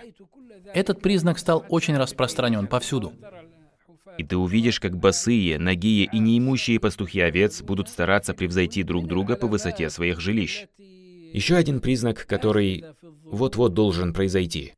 Этот 0.74 1.00
признак 1.00 1.38
стал 1.38 1.64
очень 1.70 1.96
распространен 1.96 2.66
повсюду. 2.66 3.14
И 4.22 4.24
ты 4.24 4.36
увидишь, 4.36 4.78
как 4.78 4.96
босые, 4.96 5.58
нагие 5.58 6.04
и 6.04 6.20
неимущие 6.20 6.78
пастухи 6.78 7.18
овец 7.18 7.60
будут 7.60 7.88
стараться 7.88 8.34
превзойти 8.34 8.84
друг 8.84 9.08
друга 9.08 9.34
по 9.34 9.48
высоте 9.48 9.90
своих 9.90 10.20
жилищ. 10.20 10.66
Еще 11.32 11.56
один 11.56 11.80
признак, 11.80 12.24
который 12.28 12.84
вот-вот 13.24 13.74
должен 13.74 14.12
произойти. 14.14 14.74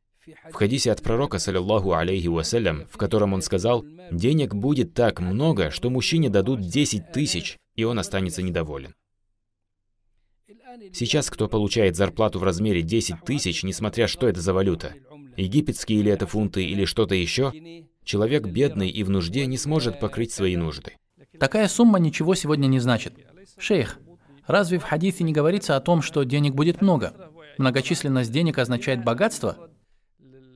В 0.49 0.53
хадисе 0.55 0.91
от 0.91 1.03
пророка, 1.03 1.37
саллиллаху 1.37 1.93
алейхи 1.93 2.25
вассалям, 2.25 2.87
в 2.91 2.97
котором 2.97 3.33
он 3.33 3.43
сказал, 3.43 3.85
«Денег 4.09 4.55
будет 4.55 4.95
так 4.95 5.19
много, 5.19 5.69
что 5.69 5.91
мужчине 5.91 6.29
дадут 6.29 6.61
10 6.61 7.11
тысяч, 7.11 7.59
и 7.75 7.83
он 7.83 7.99
останется 7.99 8.41
недоволен». 8.41 8.95
Сейчас 10.91 11.29
кто 11.29 11.47
получает 11.47 11.95
зарплату 11.95 12.39
в 12.39 12.43
размере 12.43 12.81
10 12.81 13.23
тысяч, 13.23 13.61
несмотря 13.61 14.07
что 14.07 14.27
это 14.27 14.41
за 14.41 14.55
валюта, 14.55 14.95
египетские 15.37 15.99
или 15.99 16.11
это 16.11 16.25
фунты 16.25 16.65
или 16.65 16.85
что-то 16.85 17.13
еще, 17.13 17.53
человек 18.05 18.47
бедный 18.47 18.89
и 18.89 19.03
в 19.03 19.09
нужде 19.09 19.45
не 19.45 19.57
сможет 19.57 19.99
покрыть 19.99 20.31
свои 20.31 20.55
нужды. 20.55 20.93
Такая 21.39 21.67
сумма 21.67 21.99
ничего 21.99 22.35
сегодня 22.35 22.67
не 22.67 22.79
значит. 22.79 23.13
Шейх, 23.57 23.99
разве 24.47 24.79
в 24.79 24.83
хадисе 24.83 25.23
не 25.23 25.33
говорится 25.33 25.75
о 25.75 25.81
том, 25.81 26.01
что 26.01 26.23
денег 26.23 26.53
будет 26.53 26.81
много? 26.81 27.13
Многочисленность 27.57 28.31
денег 28.31 28.57
означает 28.57 29.03
богатство? 29.03 29.69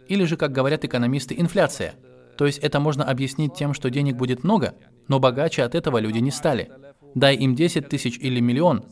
Или 0.07 0.23
же, 0.25 0.37
как 0.37 0.51
говорят 0.51 0.85
экономисты, 0.85 1.35
инфляция? 1.37 1.95
То 2.37 2.45
есть 2.45 2.59
это 2.59 2.79
можно 2.79 3.03
объяснить 3.03 3.53
тем, 3.53 3.73
что 3.73 3.89
денег 3.89 4.15
будет 4.15 4.43
много, 4.43 4.75
но 5.07 5.19
богаче 5.19 5.63
от 5.63 5.75
этого 5.75 5.97
люди 5.97 6.19
не 6.19 6.31
стали. 6.31 6.71
Дай 7.15 7.35
им 7.35 7.55
10 7.55 7.89
тысяч 7.89 8.17
или 8.17 8.39
миллион, 8.39 8.85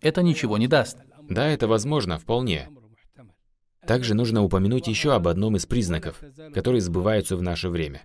это 0.00 0.22
ничего 0.22 0.58
не 0.58 0.68
даст. 0.68 0.98
Да, 1.28 1.46
это 1.46 1.66
возможно, 1.66 2.18
вполне. 2.18 2.68
Также 3.86 4.14
нужно 4.14 4.42
упомянуть 4.42 4.88
еще 4.88 5.12
об 5.12 5.28
одном 5.28 5.56
из 5.56 5.66
признаков, 5.66 6.20
которые 6.52 6.80
сбываются 6.80 7.36
в 7.36 7.42
наше 7.42 7.68
время. 7.68 8.02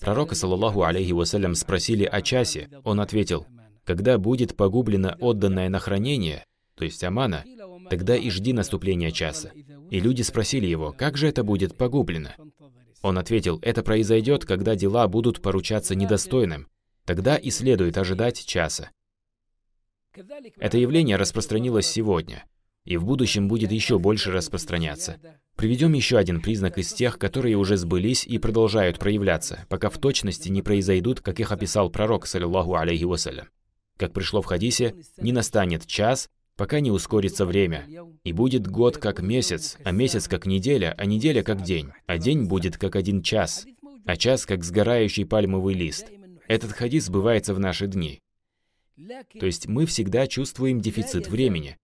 Пророка, 0.00 0.34
саллаллаху 0.34 0.82
алейхи 0.82 1.12
вассалям, 1.12 1.54
спросили 1.54 2.04
о 2.04 2.22
часе. 2.22 2.68
Он 2.84 3.00
ответил, 3.00 3.46
«Когда 3.84 4.18
будет 4.18 4.56
погублено 4.56 5.16
отданное 5.20 5.68
на 5.68 5.78
хранение, 5.78 6.44
то 6.74 6.84
есть 6.84 7.02
амана, 7.04 7.44
тогда 7.90 8.16
и 8.16 8.30
жди 8.30 8.52
наступления 8.52 9.10
часа». 9.10 9.52
И 9.90 10.00
люди 10.00 10.22
спросили 10.22 10.66
его, 10.66 10.92
как 10.92 11.18
же 11.18 11.28
это 11.28 11.44
будет 11.44 11.76
погублено? 11.76 12.30
Он 13.02 13.18
ответил, 13.18 13.58
это 13.60 13.82
произойдет, 13.82 14.46
когда 14.46 14.74
дела 14.74 15.06
будут 15.06 15.42
поручаться 15.42 15.94
недостойным. 15.94 16.68
Тогда 17.04 17.36
и 17.36 17.50
следует 17.50 17.98
ожидать 17.98 18.42
часа. 18.46 18.90
Это 20.58 20.78
явление 20.78 21.16
распространилось 21.16 21.86
сегодня, 21.86 22.44
и 22.84 22.96
в 22.96 23.04
будущем 23.04 23.48
будет 23.48 23.72
еще 23.72 23.98
больше 23.98 24.30
распространяться. 24.30 25.18
Приведем 25.56 25.92
еще 25.92 26.18
один 26.18 26.40
признак 26.40 26.78
из 26.78 26.92
тех, 26.92 27.18
которые 27.18 27.56
уже 27.56 27.76
сбылись 27.76 28.26
и 28.26 28.38
продолжают 28.38 28.98
проявляться, 28.98 29.66
пока 29.68 29.90
в 29.90 29.98
точности 29.98 30.48
не 30.48 30.62
произойдут, 30.62 31.20
как 31.20 31.40
их 31.40 31.52
описал 31.52 31.90
пророк, 31.90 32.26
саллиллаху 32.26 32.74
алейхи 32.74 33.04
вассалям. 33.04 33.48
Как 33.96 34.12
пришло 34.12 34.42
в 34.42 34.46
хадисе, 34.46 34.94
не 35.18 35.32
настанет 35.32 35.86
час, 35.86 36.28
пока 36.56 36.80
не 36.80 36.90
ускорится 36.90 37.46
время, 37.46 37.86
и 38.24 38.32
будет 38.32 38.66
год 38.66 38.96
как 38.96 39.20
месяц, 39.20 39.76
а 39.84 39.92
месяц 39.92 40.26
как 40.26 40.46
неделя, 40.46 40.94
а 40.96 41.04
неделя 41.04 41.42
как 41.42 41.62
день, 41.62 41.90
а 42.06 42.18
день 42.18 42.44
будет 42.44 42.78
как 42.78 42.96
один 42.96 43.22
час, 43.22 43.66
а 44.04 44.16
час 44.16 44.46
как 44.46 44.64
сгорающий 44.64 45.26
пальмовый 45.26 45.74
лист. 45.74 46.10
Этот 46.48 46.72
хадис 46.72 47.04
сбывается 47.04 47.54
в 47.54 47.60
наши 47.60 47.86
дни. 47.86 48.20
То 49.38 49.46
есть 49.46 49.68
мы 49.68 49.86
всегда 49.86 50.26
чувствуем 50.26 50.80
дефицит 50.80 51.28
времени. 51.28 51.76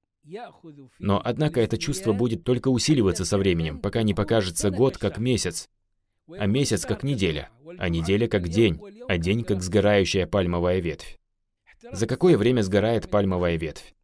Но, 0.99 1.21
однако, 1.25 1.61
это 1.61 1.79
чувство 1.79 2.13
будет 2.13 2.45
только 2.45 2.69
усиливаться 2.69 3.25
со 3.25 3.39
временем, 3.39 3.79
пока 3.81 4.03
не 4.03 4.15
покажется 4.15 4.71
год 4.71 4.99
как 4.99 5.19
месяц, 5.19 5.69
а 6.29 6.47
месяц 6.47 6.85
как 6.85 7.03
неделя, 7.03 7.51
а 7.79 7.89
неделя 7.89 8.29
как 8.29 8.49
день, 8.49 8.81
а 9.09 9.19
день 9.19 9.45
как 9.45 9.63
сгорающая 9.63 10.27
пальмовая 10.27 10.81
ветвь. 10.81 11.19
За 11.93 12.07
какое 12.07 12.37
время 12.37 12.63
сгорает 12.63 13.09
пальмовая 13.09 13.57
ветвь? 13.57 13.95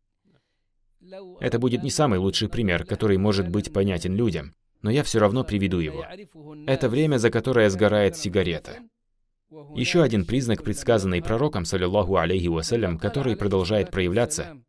Это 1.40 1.58
будет 1.58 1.82
не 1.82 1.90
самый 1.90 2.18
лучший 2.18 2.48
пример, 2.48 2.84
который 2.84 3.18
может 3.18 3.48
быть 3.48 3.72
понятен 3.72 4.14
людям, 4.14 4.54
но 4.82 4.90
я 4.90 5.02
все 5.02 5.18
равно 5.18 5.44
приведу 5.44 5.78
его. 5.78 6.04
Это 6.66 6.88
время, 6.88 7.18
за 7.18 7.30
которое 7.30 7.68
сгорает 7.70 8.16
сигарета. 8.16 8.78
Еще 9.74 10.02
один 10.02 10.24
признак, 10.24 10.62
предсказанный 10.64 11.22
пророком, 11.22 11.64
саллиллаху 11.64 12.16
алейхи 12.16 12.48
вассалям, 12.48 12.98
который 12.98 13.36
продолжает 13.36 13.90
проявляться. 13.90 14.60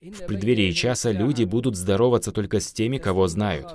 В 0.00 0.26
преддверии 0.26 0.70
часа 0.72 1.10
люди 1.10 1.44
будут 1.44 1.76
здороваться 1.76 2.30
только 2.30 2.60
с 2.60 2.72
теми, 2.72 2.98
кого 2.98 3.26
знают. 3.26 3.66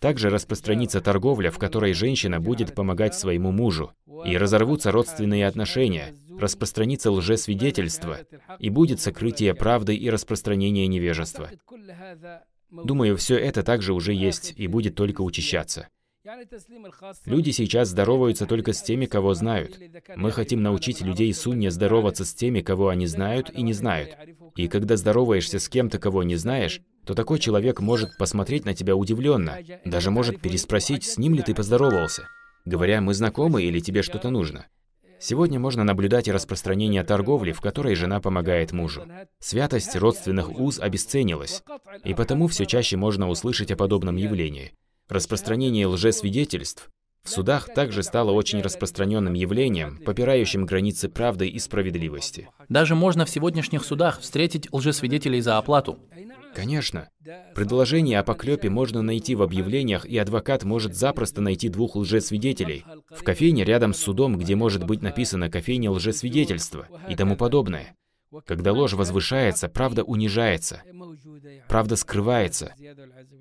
Также 0.00 0.30
распространится 0.30 1.00
торговля, 1.00 1.50
в 1.50 1.58
которой 1.58 1.92
женщина 1.92 2.40
будет 2.40 2.74
помогать 2.74 3.14
своему 3.14 3.52
мужу, 3.52 3.92
и 4.24 4.36
разорвутся 4.36 4.90
родственные 4.90 5.46
отношения, 5.46 6.14
распространится 6.38 7.12
лжесвидетельство, 7.12 8.18
и 8.58 8.68
будет 8.68 9.00
сокрытие 9.00 9.54
правды 9.54 9.94
и 9.94 10.10
распространение 10.10 10.88
невежества. 10.88 11.50
Думаю, 12.70 13.16
все 13.16 13.38
это 13.38 13.62
также 13.62 13.92
уже 13.92 14.12
есть 14.12 14.52
и 14.56 14.66
будет 14.66 14.96
только 14.96 15.20
учащаться. 15.20 15.88
Люди 17.26 17.50
сейчас 17.50 17.88
здороваются 17.88 18.46
только 18.46 18.72
с 18.72 18.82
теми, 18.82 19.04
кого 19.04 19.34
знают. 19.34 19.78
Мы 20.16 20.32
хотим 20.32 20.62
научить 20.62 21.02
людей 21.02 21.32
сунне 21.34 21.70
здороваться 21.70 22.24
с 22.24 22.34
теми, 22.34 22.60
кого 22.60 22.88
они 22.88 23.06
знают 23.06 23.50
и 23.50 23.62
не 23.62 23.74
знают. 23.74 24.16
И 24.56 24.68
когда 24.68 24.96
здороваешься 24.96 25.58
с 25.58 25.68
кем-то, 25.68 25.98
кого 25.98 26.22
не 26.22 26.36
знаешь, 26.36 26.80
то 27.04 27.14
такой 27.14 27.38
человек 27.38 27.80
может 27.80 28.16
посмотреть 28.16 28.64
на 28.64 28.74
тебя 28.74 28.94
удивленно, 28.94 29.58
даже 29.84 30.10
может 30.10 30.40
переспросить, 30.40 31.04
с 31.04 31.18
ним 31.18 31.34
ли 31.34 31.42
ты 31.42 31.54
поздоровался, 31.54 32.28
говоря, 32.64 33.00
мы 33.00 33.14
знакомы 33.14 33.62
или 33.64 33.80
тебе 33.80 34.02
что-то 34.02 34.30
нужно. 34.30 34.66
Сегодня 35.18 35.58
можно 35.58 35.84
наблюдать 35.84 36.28
распространение 36.28 37.02
торговли, 37.02 37.52
в 37.52 37.60
которой 37.60 37.94
жена 37.94 38.20
помогает 38.20 38.72
мужу. 38.72 39.04
Святость 39.38 39.96
родственных 39.96 40.50
уз 40.58 40.78
обесценилась, 40.78 41.62
и 42.04 42.14
потому 42.14 42.46
все 42.46 42.66
чаще 42.66 42.96
можно 42.96 43.28
услышать 43.28 43.70
о 43.70 43.76
подобном 43.76 44.16
явлении. 44.16 44.72
Распространение 45.08 45.86
лжесвидетельств 45.86 46.90
в 47.24 47.30
судах 47.30 47.72
также 47.72 48.02
стало 48.02 48.32
очень 48.32 48.60
распространенным 48.60 49.32
явлением, 49.32 49.98
попирающим 50.04 50.66
границы 50.66 51.08
правды 51.08 51.48
и 51.48 51.58
справедливости. 51.58 52.50
Даже 52.68 52.94
можно 52.94 53.24
в 53.24 53.30
сегодняшних 53.30 53.84
судах 53.84 54.20
встретить 54.20 54.68
лжесвидетелей 54.72 55.40
за 55.40 55.56
оплату. 55.56 55.98
Конечно. 56.54 57.08
Предложение 57.54 58.20
о 58.20 58.24
поклепе 58.24 58.68
можно 58.68 59.02
найти 59.02 59.34
в 59.34 59.42
объявлениях, 59.42 60.04
и 60.06 60.16
адвокат 60.18 60.64
может 60.64 60.94
запросто 60.94 61.40
найти 61.40 61.68
двух 61.68 61.96
лжесвидетелей. 61.96 62.84
В 63.10 63.24
кофейне 63.24 63.64
рядом 63.64 63.94
с 63.94 63.98
судом, 63.98 64.38
где 64.38 64.54
может 64.54 64.84
быть 64.84 65.02
написано 65.02 65.50
«кофейня 65.50 65.90
лжесвидетельства» 65.90 66.86
и 67.08 67.16
тому 67.16 67.36
подобное. 67.36 67.96
Когда 68.46 68.72
ложь 68.72 68.94
возвышается, 68.94 69.68
правда 69.68 70.02
унижается. 70.02 70.82
Правда 71.68 71.96
скрывается. 71.96 72.74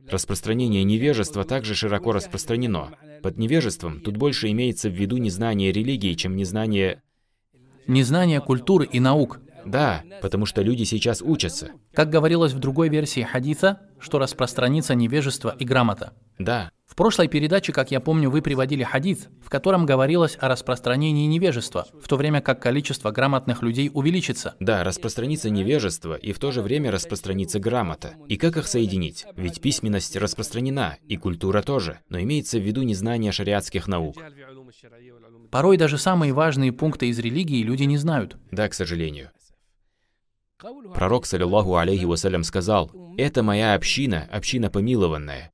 Распространение 0.10 0.84
невежества 0.84 1.44
также 1.44 1.76
широко 1.76 2.12
распространено. 2.12 2.92
Под 3.22 3.38
невежеством 3.38 4.02
тут 4.02 4.18
больше 4.18 4.50
имеется 4.52 4.90
в 4.90 4.94
виду 4.94 5.18
незнание 5.18 5.72
религии, 5.72 6.14
чем 6.14 6.36
незнание... 6.36 7.02
Незнание 7.88 8.40
культуры 8.40 8.86
и 8.86 9.00
наук. 9.00 9.40
Да, 9.66 10.04
потому 10.22 10.46
что 10.46 10.62
люди 10.62 10.84
сейчас 10.84 11.22
учатся. 11.22 11.72
Как 11.94 12.10
говорилось 12.10 12.54
в 12.54 12.60
другой 12.60 12.90
версии 12.90 13.22
хадиса, 13.22 13.82
что 14.04 14.20
распространится 14.20 14.94
невежество 14.94 15.56
и 15.58 15.66
грамота. 15.66 16.14
Да, 16.38 16.72
В 16.86 16.96
прошлой 16.96 17.28
передаче, 17.28 17.72
как 17.72 17.90
я 17.92 18.00
помню, 18.00 18.30
вы 18.30 18.42
приводили 18.42 18.84
хадис, 18.84 19.30
в 19.44 19.50
котором 19.50 19.86
говорилось 19.86 20.38
о 20.40 20.48
распространении 20.48 21.26
невежества, 21.26 21.88
в 22.02 22.08
то 22.08 22.18
время 22.18 22.42
как 22.42 22.62
количество 22.62 23.12
грамотных 23.12 23.62
людей 23.64 23.90
увеличится. 23.94 24.56
да, 24.60 24.84
распространится 24.84 25.50
невежество 25.50 26.16
и 26.16 26.34
в 26.34 26.40
то 26.40 26.52
же 26.52 26.62
время 26.62 26.92
распространится 26.92 27.60
грамота. 27.60 28.16
И 28.28 28.38
как 28.38 28.58
их 28.58 28.68
соединить? 28.68 29.26
Ведь 29.36 29.62
письменность 29.62 30.16
распространена, 30.16 30.98
и 31.08 31.18
культура 31.18 31.62
тоже, 31.62 32.00
но 32.10 32.20
имеется 32.20 32.60
в 32.60 32.62
виду 32.62 32.84
незнание 32.84 33.32
шариатских 33.32 33.88
наук. 33.88 34.18
Порой 35.52 35.78
даже 35.78 35.98
самые 35.98 36.34
важные 36.34 36.72
пункты 36.72 37.08
из 37.08 37.20
религии 37.20 37.64
люди 37.64 37.84
не 37.84 37.98
знают. 37.98 38.38
Да, 38.52 38.68
к 38.68 38.74
сожалению. 38.74 39.30
Пророк, 40.94 41.26
саллиллаху 41.26 41.76
алейхи 41.76 42.06
вассалям, 42.06 42.44
сказал, 42.44 42.92
«Это 43.18 43.44
моя 43.44 43.74
община, 43.74 44.28
община 44.32 44.70
помилованная, 44.70 45.52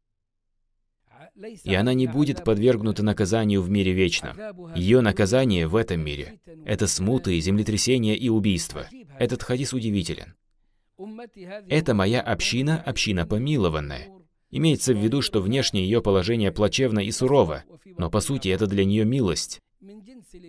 и 1.63 1.73
она 1.73 1.93
не 1.93 2.07
будет 2.07 2.43
подвергнута 2.43 3.03
наказанию 3.03 3.61
в 3.61 3.69
мире 3.69 3.93
вечном. 3.93 4.37
Ее 4.75 5.01
наказание 5.01 5.67
в 5.67 5.75
этом 5.75 6.01
мире– 6.01 6.39
это 6.65 6.87
смуты, 6.87 7.39
землетрясения 7.39 8.15
и 8.15 8.29
убийства. 8.29 8.87
Этот 9.17 9.43
хадис 9.43 9.73
удивителен. 9.73 10.35
Это 11.69 11.93
моя 11.93 12.21
община, 12.21 12.81
община 12.81 13.25
помилованная. 13.25 14.09
Имеется 14.51 14.93
в 14.93 14.97
виду, 14.97 15.21
что 15.21 15.41
внешне 15.41 15.83
ее 15.83 16.01
положение 16.01 16.51
плачевно 16.51 16.99
и 16.99 17.11
сурово, 17.11 17.63
но 17.97 18.09
по 18.09 18.19
сути 18.19 18.49
это 18.49 18.67
для 18.67 18.83
нее 18.83 19.05
милость. 19.05 19.61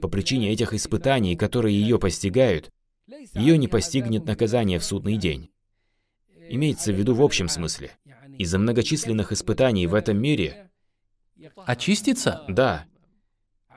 По 0.01 0.09
причине 0.09 0.51
этих 0.51 0.75
испытаний, 0.75 1.37
которые 1.37 1.81
ее 1.81 1.99
постигают, 1.99 2.70
ее 3.35 3.59
не 3.59 3.68
постигнет 3.68 4.25
наказание 4.25 4.79
в 4.79 4.85
судный 4.85 5.16
день. 5.16 5.51
Имеется 6.49 6.92
в 6.92 6.96
виду 6.96 7.14
в 7.14 7.23
общем 7.23 7.49
смысле. 7.49 7.92
Из-за 8.38 8.59
многочисленных 8.59 9.33
испытаний 9.33 9.87
в 9.87 9.94
этом 9.94 10.20
мире 10.20 10.70
Очиститься? 11.57 12.44
Да. 12.49 12.87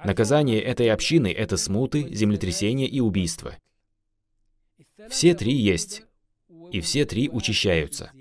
Наказание 0.04 0.62
этой 0.62 0.90
общины– 0.90 1.32
это 1.38 1.56
смуты, 1.56 2.14
землетрясения 2.14 2.88
и 2.88 3.00
убийства. 3.00 3.58
Все 5.10 5.34
три 5.34 5.54
есть, 5.54 6.04
и 6.72 6.82
все 6.82 7.06
три 7.06 7.30
учащаются. 7.30 8.12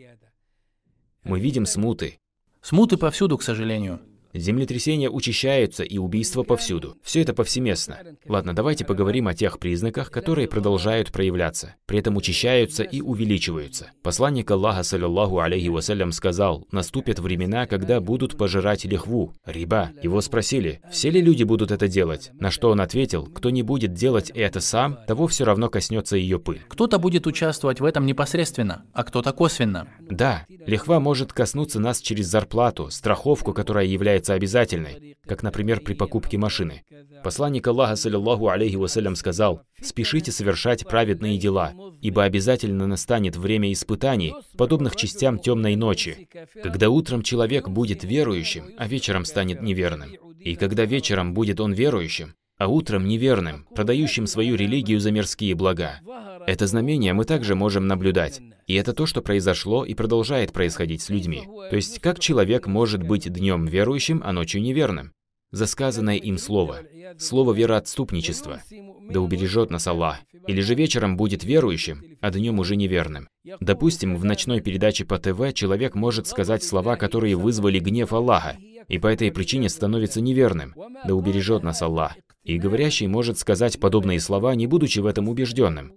Мы 1.25 1.41
видим 1.41 1.67
смуты. 1.67 2.21
Смуты 2.61 2.97
повсюду, 2.97 3.37
к 3.37 3.43
сожалению. 3.43 4.01
Землетрясения 4.35 5.11
учащаются 5.11 5.83
и 5.83 5.99
убийства 5.99 6.43
повсюду. 6.43 6.97
Все 7.03 7.21
это 7.21 7.35
повсеместно. 7.35 7.99
Ладно, 8.27 8.55
давайте 8.55 8.85
поговорим 8.85 9.29
о 9.29 9.35
тех 9.35 9.59
признаках, 9.59 10.11
которые 10.11 10.49
продолжают 10.49 11.13
проявляться, 11.13 11.75
при 11.87 11.99
этом 11.99 12.17
учащаются 12.17 12.83
и 12.83 13.01
увеличиваются. 13.01 13.91
Посланник 14.03 14.51
Аллаха, 14.51 14.83
саллиллаху 14.83 15.41
алейхи 15.41 15.69
вассалям, 15.69 16.13
сказал, 16.13 16.67
наступят 16.73 17.19
времена, 17.19 17.67
когда 17.67 18.01
будут 18.01 18.39
пожирать 18.39 18.85
лихву, 18.85 19.35
риба. 19.45 19.91
Его 20.03 20.21
спросили, 20.23 20.81
все 20.91 21.11
ли 21.11 21.21
люди 21.21 21.43
будут 21.43 21.71
это 21.71 21.87
делать? 21.87 22.31
На 22.35 22.51
что 22.51 22.71
он 22.71 22.81
ответил, 22.81 23.27
кто 23.27 23.51
не 23.51 23.63
будет 23.63 23.93
делать 23.93 24.31
это 24.31 24.61
сам, 24.61 24.99
того 25.07 25.27
все 25.27 25.45
равно 25.45 25.69
коснется 25.69 26.17
ее 26.17 26.39
пыль. 26.39 26.63
Кто-то 26.69 26.99
будет 26.99 27.27
участвовать 27.27 27.81
в 27.81 27.85
этом 27.85 28.07
непосредственно, 28.07 28.85
а 28.95 29.05
кто-то 29.05 29.33
косвенно. 29.33 29.89
Да, 30.01 30.47
лихва 30.49 31.01
может 31.01 31.33
коснуться 31.33 31.81
нас 31.81 32.01
через 32.01 32.27
зарплату, 32.27 32.91
страховку, 32.91 33.53
которая 33.53 33.85
является 33.85 34.22
обязательной, 34.31 35.17
как, 35.27 35.43
например, 35.43 35.81
при 35.81 35.95
покупке 35.95 36.39
машины. 36.39 36.85
Посланник 37.23 37.67
Аллаха, 37.67 37.97
саллиллаху 37.97 38.49
алейхи 38.49 38.77
вассалям, 38.77 39.17
сказал, 39.17 39.63
«Спешите 39.81 40.33
совершать 40.33 40.87
праведные 40.87 41.39
дела, 41.39 41.73
ибо 42.01 42.25
обязательно 42.25 42.87
настанет 42.87 43.37
время 43.37 43.73
испытаний, 43.73 44.35
подобных 44.57 44.97
частям 44.97 45.39
темной 45.39 45.77
ночи, 45.77 46.29
когда 46.63 46.91
утром 46.91 47.23
человек 47.23 47.69
будет 47.69 48.05
верующим, 48.05 48.75
а 48.77 48.87
вечером 48.89 49.25
станет 49.25 49.63
неверным. 49.63 50.13
И 50.41 50.57
когда 50.57 50.85
вечером 50.85 51.35
будет 51.35 51.61
он 51.61 51.73
верующим, 51.73 52.35
а 52.63 52.69
утром 52.69 53.09
неверным, 53.09 53.67
продающим 53.75 54.29
свою 54.29 54.55
религию 54.55 55.01
за 55.01 55.11
мирские 55.11 55.57
блага. 55.57 55.99
Это 56.47 56.69
знамение 56.69 57.13
мы 57.13 57.25
также 57.25 57.57
можем 57.57 57.89
наблюдать. 57.89 58.41
И 58.69 58.75
это 58.75 58.93
то, 58.93 59.05
что 59.05 59.21
произошло 59.21 59.85
и 59.85 59.95
продолжает 59.95 60.53
происходить 60.53 61.03
с 61.03 61.09
людьми. 61.09 61.43
То 61.71 61.75
есть, 61.75 61.99
как 61.99 62.21
человек 62.21 62.69
может 62.69 63.03
быть 63.03 63.29
днем 63.33 63.67
верующим, 63.67 64.23
а 64.25 64.31
ночью 64.33 64.63
неверным? 64.63 65.13
За 65.51 65.67
сказанное 65.67 66.15
им 66.15 66.39
слово. 66.39 66.83
Слово 67.19 67.53
вероотступничества. 67.53 68.63
Да 69.11 69.19
убережет 69.19 69.73
нас 69.73 69.89
Аллах. 69.89 70.21
Или 70.47 70.61
же 70.61 70.77
вечером 70.77 71.17
будет 71.17 71.43
верующим, 71.43 72.17
а 72.21 72.31
днем 72.31 72.61
уже 72.61 72.77
неверным. 72.77 73.27
Допустим, 73.59 74.15
в 74.15 74.25
ночной 74.25 74.61
передаче 74.61 75.05
по 75.05 75.19
ТВ 75.19 75.53
человек 75.53 75.97
может 75.97 76.29
сказать 76.29 76.63
слова, 76.63 76.95
которые 76.95 77.35
вызвали 77.35 77.81
гнев 77.81 78.13
Аллаха, 78.13 78.57
и 78.87 78.99
по 79.01 79.09
этой 79.09 79.33
причине 79.33 79.69
становится 79.69 80.21
неверным. 80.21 80.77
Да 81.05 81.15
убережет 81.15 81.65
нас 81.65 81.83
Аллах. 81.83 82.15
И 82.45 82.59
говорящий 82.59 83.07
может 83.07 83.39
сказать 83.39 83.79
подобные 83.79 84.19
слова, 84.21 84.55
не 84.55 84.67
будучи 84.67 84.99
в 84.99 85.07
этом 85.07 85.29
убежденным. 85.29 85.95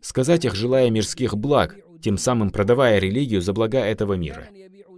Сказать 0.00 0.44
их, 0.44 0.54
желая 0.54 0.90
мирских 0.90 1.36
благ, 1.36 1.76
тем 2.02 2.18
самым 2.18 2.50
продавая 2.50 2.98
религию 2.98 3.40
за 3.40 3.52
блага 3.52 3.78
этого 3.78 4.14
мира. 4.14 4.48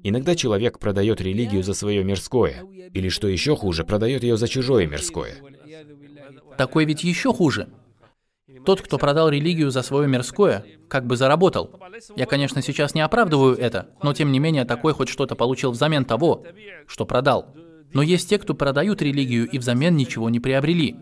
Иногда 0.03 0.35
человек 0.35 0.79
продает 0.79 1.21
религию 1.21 1.63
за 1.63 1.75
свое 1.75 2.03
мирское, 2.05 2.65
или 2.93 3.09
что 3.09 3.29
еще 3.29 3.57
хуже, 3.57 3.85
продает 3.85 4.23
ее 4.23 4.37
за 4.37 4.49
чужое 4.49 4.87
мирское. 4.87 5.37
Такой 6.57 6.85
ведь 6.85 7.05
еще 7.05 7.33
хуже. 7.33 7.69
Тот, 8.65 8.81
кто 8.81 8.99
продал 8.99 9.29
религию 9.29 9.71
за 9.71 9.83
свое 9.83 10.09
мирское, 10.09 10.65
как 10.89 11.07
бы 11.07 11.17
заработал. 11.17 11.71
Я, 12.17 12.27
конечно, 12.27 12.61
сейчас 12.61 12.95
не 12.95 13.01
оправдываю 13.01 13.57
это, 13.57 13.91
но 14.03 14.13
тем 14.13 14.33
не 14.33 14.41
менее 14.41 14.65
такой 14.65 14.95
хоть 14.95 15.09
что-то 15.09 15.37
получил 15.37 15.71
взамен 15.71 16.05
того, 16.05 16.45
что 16.87 17.07
продал. 17.07 17.55
Но 17.92 18.03
есть 18.03 18.29
те, 18.29 18.38
кто 18.38 18.55
продают 18.55 19.03
религию 19.03 19.48
и 19.48 19.59
взамен 19.59 19.96
ничего 19.96 20.29
не 20.31 20.40
приобрели. 20.40 20.96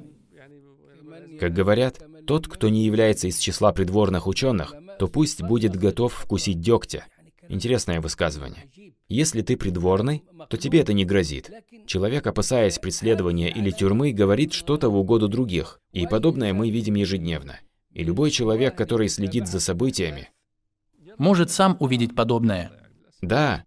Как 1.40 1.52
говорят, 1.52 2.00
тот, 2.26 2.48
кто 2.48 2.68
не 2.68 2.84
является 2.84 3.28
из 3.28 3.38
числа 3.38 3.72
придворных 3.72 4.26
ученых, 4.26 4.74
то 4.98 5.08
пусть 5.08 5.42
будет 5.42 5.76
готов 5.76 6.12
вкусить 6.12 6.60
дегтя. 6.60 7.04
Интересное 7.48 8.00
высказывание. 8.00 8.70
Если 9.08 9.42
ты 9.42 9.56
придворный, 9.56 10.24
то 10.48 10.56
тебе 10.56 10.80
это 10.80 10.92
не 10.92 11.04
грозит. 11.04 11.50
Человек, 11.86 12.26
опасаясь 12.26 12.78
преследования 12.78 13.50
или 13.50 13.70
тюрьмы, 13.70 14.12
говорит 14.12 14.52
что-то 14.52 14.88
в 14.90 14.96
угоду 14.96 15.28
других. 15.28 15.80
И 15.92 16.06
подобное 16.06 16.52
мы 16.52 16.70
видим 16.70 16.94
ежедневно. 16.94 17.60
И 17.92 18.02
любой 18.02 18.30
человек, 18.30 18.76
который 18.76 19.08
следит 19.08 19.46
за 19.46 19.60
событиями, 19.60 20.30
Может 21.18 21.50
сам 21.50 21.76
увидеть 21.80 22.14
подобное. 22.16 22.72
да, 23.22 23.64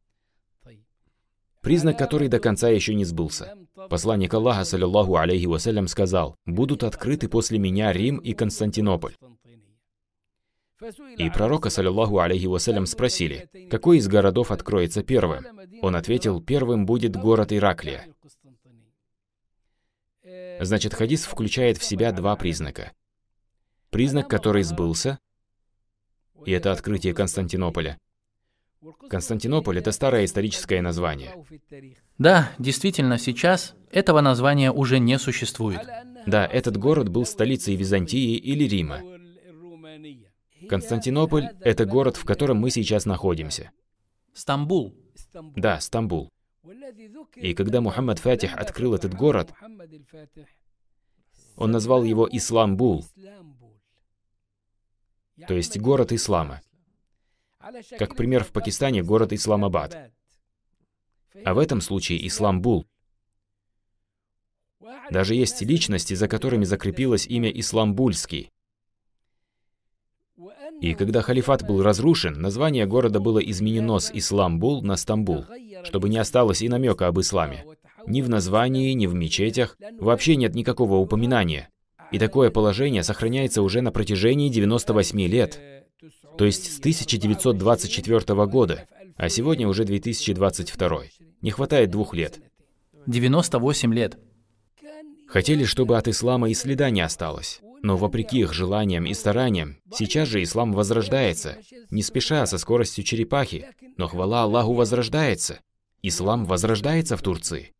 признак, 1.61 1.97
который 1.97 2.27
до 2.27 2.39
конца 2.39 2.69
еще 2.69 2.93
не 2.93 3.05
сбылся. 3.05 3.55
Посланник 3.89 4.33
Аллаха, 4.33 4.63
саллиллаху 4.63 5.17
алейхи 5.17 5.45
вассалям, 5.45 5.87
сказал, 5.87 6.35
«Будут 6.45 6.83
открыты 6.83 7.27
после 7.27 7.59
меня 7.59 7.91
Рим 7.93 8.17
и 8.17 8.33
Константинополь». 8.33 9.15
И 11.17 11.29
пророка, 11.29 11.69
саллиллаху 11.69 12.19
алейхи 12.19 12.45
вассалям, 12.45 12.85
спросили, 12.85 13.49
какой 13.69 13.97
из 13.97 14.07
городов 14.07 14.51
откроется 14.51 15.03
первым? 15.03 15.45
Он 15.81 15.95
ответил, 15.95 16.41
первым 16.41 16.85
будет 16.85 17.15
город 17.15 17.51
Ираклия. 17.51 18.07
Значит, 20.61 20.93
хадис 20.93 21.25
включает 21.25 21.77
в 21.77 21.83
себя 21.83 22.11
два 22.11 22.35
признака. 22.35 22.93
Признак, 23.89 24.29
который 24.29 24.63
сбылся, 24.63 25.19
и 26.45 26.51
это 26.51 26.71
открытие 26.71 27.13
Константинополя. 27.13 27.97
Константинополь– 29.09 29.77
это 29.79 29.91
старое 29.91 30.25
историческое 30.25 30.81
название. 30.81 31.31
Да, 32.17 32.51
действительно, 32.59 33.17
сейчас 33.17 33.75
этого 33.91 34.21
названия 34.21 34.71
уже 34.71 34.99
не 34.99 35.19
существует. 35.19 35.81
Да, 36.25 36.45
этот 36.45 36.77
город 36.77 37.09
был 37.09 37.25
столицей 37.25 37.75
Византии 37.75 38.35
или 38.35 38.63
Рима. 38.63 39.01
Константинополь– 40.67 41.49
это 41.61 41.85
город, 41.85 42.15
в 42.17 42.25
котором 42.25 42.57
мы 42.57 42.69
сейчас 42.69 43.05
находимся. 43.05 43.71
Стамбул. 44.33 44.95
Да, 45.55 45.79
Стамбул. 45.79 46.29
И 47.35 47.53
когда 47.53 47.81
Мухаммад 47.81 48.19
Фатих 48.19 48.55
открыл 48.55 48.93
этот 48.93 49.13
город, 49.13 49.53
он 51.55 51.71
назвал 51.71 52.03
его 52.03 52.27
Исламбул, 52.31 53.05
то 55.47 55.53
есть 55.53 55.79
город 55.79 56.11
ислама. 56.11 56.61
Как 57.97 58.15
пример, 58.15 58.43
в 58.43 58.51
Пакистане 58.51 59.03
город 59.03 59.33
Исламабад. 59.33 60.11
А 61.43 61.53
в 61.53 61.59
этом 61.59 61.81
случае 61.81 62.25
Исламбул. 62.27 62.85
Даже 65.11 65.35
есть 65.35 65.61
личности, 65.61 66.13
за 66.13 66.27
которыми 66.27 66.63
закрепилось 66.63 67.27
имя 67.27 67.49
Исламбульский. 67.49 68.51
И 70.81 70.93
когда 70.93 71.21
халифат 71.21 71.65
был 71.67 71.83
разрушен, 71.83 72.41
название 72.41 72.85
города 72.85 73.19
было 73.19 73.39
изменено 73.39 73.99
с 73.99 74.09
Исламбул 74.13 74.81
на 74.81 74.95
Стамбул, 74.95 75.45
чтобы 75.83 76.07
не 76.07 76.17
осталось 76.17 76.61
и 76.61 76.69
намека 76.69 77.07
об 77.07 77.19
исламе. 77.19 77.65
Ни 78.07 78.21
в 78.21 78.29
названии, 78.29 78.93
ни 78.93 79.07
в 79.07 79.13
мечетях 79.13 79.77
вообще 79.99 80.37
нет 80.37 80.55
никакого 80.55 80.95
упоминания. 80.95 81.69
И 82.11 82.17
такое 82.17 82.49
положение 82.49 83.03
сохраняется 83.03 83.61
уже 83.61 83.81
на 83.81 83.91
протяжении 83.91 84.49
98 84.49 85.21
лет. 85.27 85.59
То 86.39 86.45
есть 86.45 86.73
с 86.73 86.79
1924 86.79 88.45
года. 88.45 88.87
А 89.17 89.27
сегодня 89.27 89.67
уже 89.67 89.83
2022. 89.83 91.01
Не 91.41 91.51
хватает 91.51 91.91
двух 91.91 92.13
лет. 92.13 92.39
98 93.07 93.93
лет. 93.93 94.17
Хотели, 95.27 95.65
чтобы 95.65 95.97
от 95.97 96.07
ислама 96.07 96.49
и 96.49 96.53
следа 96.53 96.91
не 96.91 97.01
осталось. 97.01 97.59
Но 97.81 97.97
вопреки 97.97 98.39
их 98.39 98.53
желаниям 98.53 99.05
и 99.05 99.13
стараниям, 99.13 99.79
сейчас 99.93 100.29
же 100.29 100.41
ислам 100.41 100.71
возрождается, 100.71 101.57
не 101.91 102.03
спеша, 102.03 102.45
со 102.45 102.57
скоростью 102.57 103.03
черепахи. 103.03 103.67
Но 103.97 104.07
хвала 104.07 104.43
Аллаху 104.43 104.71
возрождается. 104.71 105.59
Ислам 106.01 106.45
возрождается 106.45 107.17
в 107.17 107.21
Турции. 107.21 107.73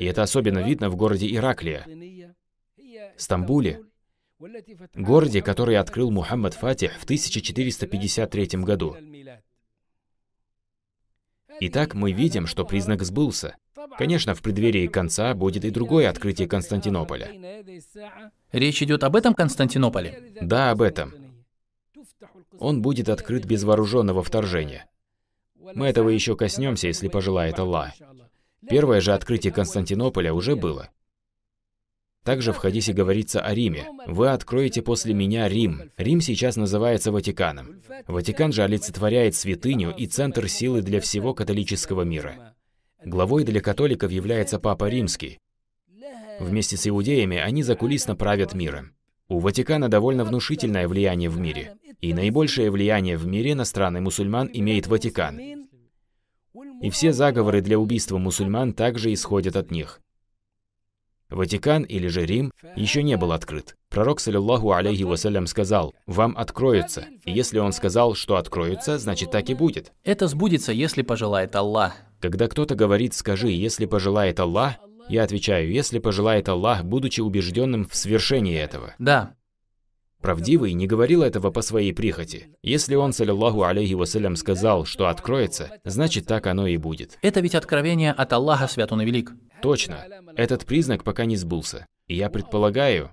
И 0.00 0.04
это 0.04 0.24
особенно 0.24 0.58
видно 0.58 0.90
в 0.90 0.96
городе 0.96 1.32
Ираклия, 1.32 1.86
Стамбуле, 3.16 3.84
городе, 4.94 5.42
который 5.42 5.76
открыл 5.76 6.10
Мухаммад 6.10 6.54
Фатих 6.54 6.98
в 6.98 7.04
1453 7.04 8.46
году. 8.62 8.96
Итак, 11.60 11.94
мы 11.94 12.12
видим, 12.12 12.46
что 12.46 12.64
признак 12.64 13.02
сбылся. 13.02 13.56
Конечно, 13.96 14.34
в 14.34 14.42
преддверии 14.42 14.86
конца 14.86 15.34
будет 15.34 15.64
и 15.64 15.70
другое 15.70 16.08
открытие 16.08 16.48
Константинополя. 16.48 17.30
Речь 18.50 18.82
идет 18.82 19.04
об 19.04 19.16
этом 19.16 19.34
Константинополе? 19.34 20.32
Да, 20.40 20.70
об 20.70 20.82
этом. 20.82 21.14
Он 22.58 22.82
будет 22.82 23.08
открыт 23.08 23.44
без 23.44 23.64
вооруженного 23.64 24.22
вторжения. 24.22 24.86
Мы 25.54 25.86
этого 25.86 26.08
еще 26.08 26.36
коснемся, 26.36 26.88
если 26.88 27.08
пожелает 27.08 27.58
Аллах. 27.58 27.92
Первое 28.68 29.00
же 29.00 29.12
открытие 29.12 29.52
Константинополя 29.52 30.32
уже 30.32 30.56
было. 30.56 30.90
Также 32.24 32.52
в 32.52 32.56
хадисе 32.56 32.92
говорится 32.92 33.40
о 33.40 33.52
Риме. 33.52 33.86
«Вы 34.06 34.28
откроете 34.28 34.80
после 34.80 35.12
меня 35.12 35.48
Рим». 35.48 35.90
Рим 35.96 36.20
сейчас 36.20 36.56
называется 36.56 37.10
Ватиканом. 37.10 37.82
Ватикан 38.06 38.52
же 38.52 38.62
олицетворяет 38.62 39.34
святыню 39.34 39.92
и 39.96 40.06
центр 40.06 40.48
силы 40.48 40.82
для 40.82 41.00
всего 41.00 41.34
католического 41.34 42.02
мира. 42.02 42.54
Главой 43.04 43.42
для 43.42 43.60
католиков 43.60 44.12
является 44.12 44.60
Папа 44.60 44.88
Римский. 44.88 45.40
Вместе 46.38 46.76
с 46.76 46.86
иудеями 46.86 47.38
они 47.38 47.64
закулисно 47.64 48.14
правят 48.14 48.54
миром. 48.54 48.94
У 49.28 49.40
Ватикана 49.40 49.88
довольно 49.88 50.24
внушительное 50.24 50.86
влияние 50.86 51.28
в 51.28 51.38
мире. 51.38 51.76
И 52.00 52.14
наибольшее 52.14 52.70
влияние 52.70 53.16
в 53.16 53.26
мире 53.26 53.54
на 53.54 53.64
страны 53.64 54.00
мусульман 54.00 54.48
имеет 54.52 54.86
Ватикан. 54.86 55.40
И 56.82 56.90
все 56.90 57.12
заговоры 57.12 57.60
для 57.60 57.78
убийства 57.78 58.18
мусульман 58.18 58.74
также 58.74 59.12
исходят 59.12 59.56
от 59.56 59.70
них. 59.70 60.00
Ватикан 61.32 61.82
или 61.82 62.08
же 62.08 62.24
Рим 62.24 62.52
еще 62.76 63.02
не 63.02 63.16
был 63.16 63.32
открыт. 63.32 63.76
Пророк, 63.88 64.20
саллиллаху 64.20 64.72
алейхи 64.72 65.02
вассалям, 65.02 65.46
сказал, 65.46 65.94
«Вам 66.06 66.36
откроются». 66.36 67.06
И 67.24 67.32
если 67.32 67.58
он 67.58 67.72
сказал, 67.72 68.14
что 68.14 68.36
откроются, 68.36 68.98
значит 68.98 69.30
так 69.30 69.50
и 69.50 69.54
будет. 69.54 69.92
Это 70.04 70.28
сбудется, 70.28 70.72
если 70.72 71.02
пожелает 71.02 71.54
Аллах. 71.56 71.94
Когда 72.20 72.48
кто-то 72.48 72.74
говорит 72.74 73.14
«скажи, 73.14 73.50
если 73.50 73.86
пожелает 73.86 74.40
Аллах», 74.40 74.74
я 75.08 75.24
отвечаю, 75.24 75.70
если 75.70 75.98
пожелает 75.98 76.48
Аллах, 76.48 76.84
будучи 76.84 77.20
убежденным 77.20 77.86
в 77.86 77.94
свершении 77.94 78.56
этого. 78.56 78.94
Да. 78.98 79.34
Правдивый 80.22 80.72
не 80.72 80.86
говорил 80.86 81.22
этого 81.22 81.50
по 81.50 81.62
своей 81.62 81.92
прихоти. 81.92 82.48
Если 82.62 82.94
он, 82.94 83.12
саллиллаху 83.12 83.64
алейхи 83.64 83.94
вассалям, 83.94 84.36
сказал, 84.36 84.84
что 84.84 85.08
откроется, 85.08 85.80
значит 85.84 86.26
так 86.26 86.46
оно 86.46 86.66
и 86.68 86.76
будет. 86.76 87.18
Это 87.22 87.40
ведь 87.40 87.56
откровение 87.56 88.12
от 88.12 88.32
Аллаха, 88.32 88.68
свят 88.68 88.92
он 88.92 89.02
и 89.02 89.04
велик. 89.04 89.32
Точно. 89.60 90.04
Этот 90.36 90.64
признак 90.64 91.02
пока 91.02 91.24
не 91.24 91.36
сбылся. 91.36 91.86
И 92.06 92.14
я 92.14 92.30
предполагаю, 92.30 93.10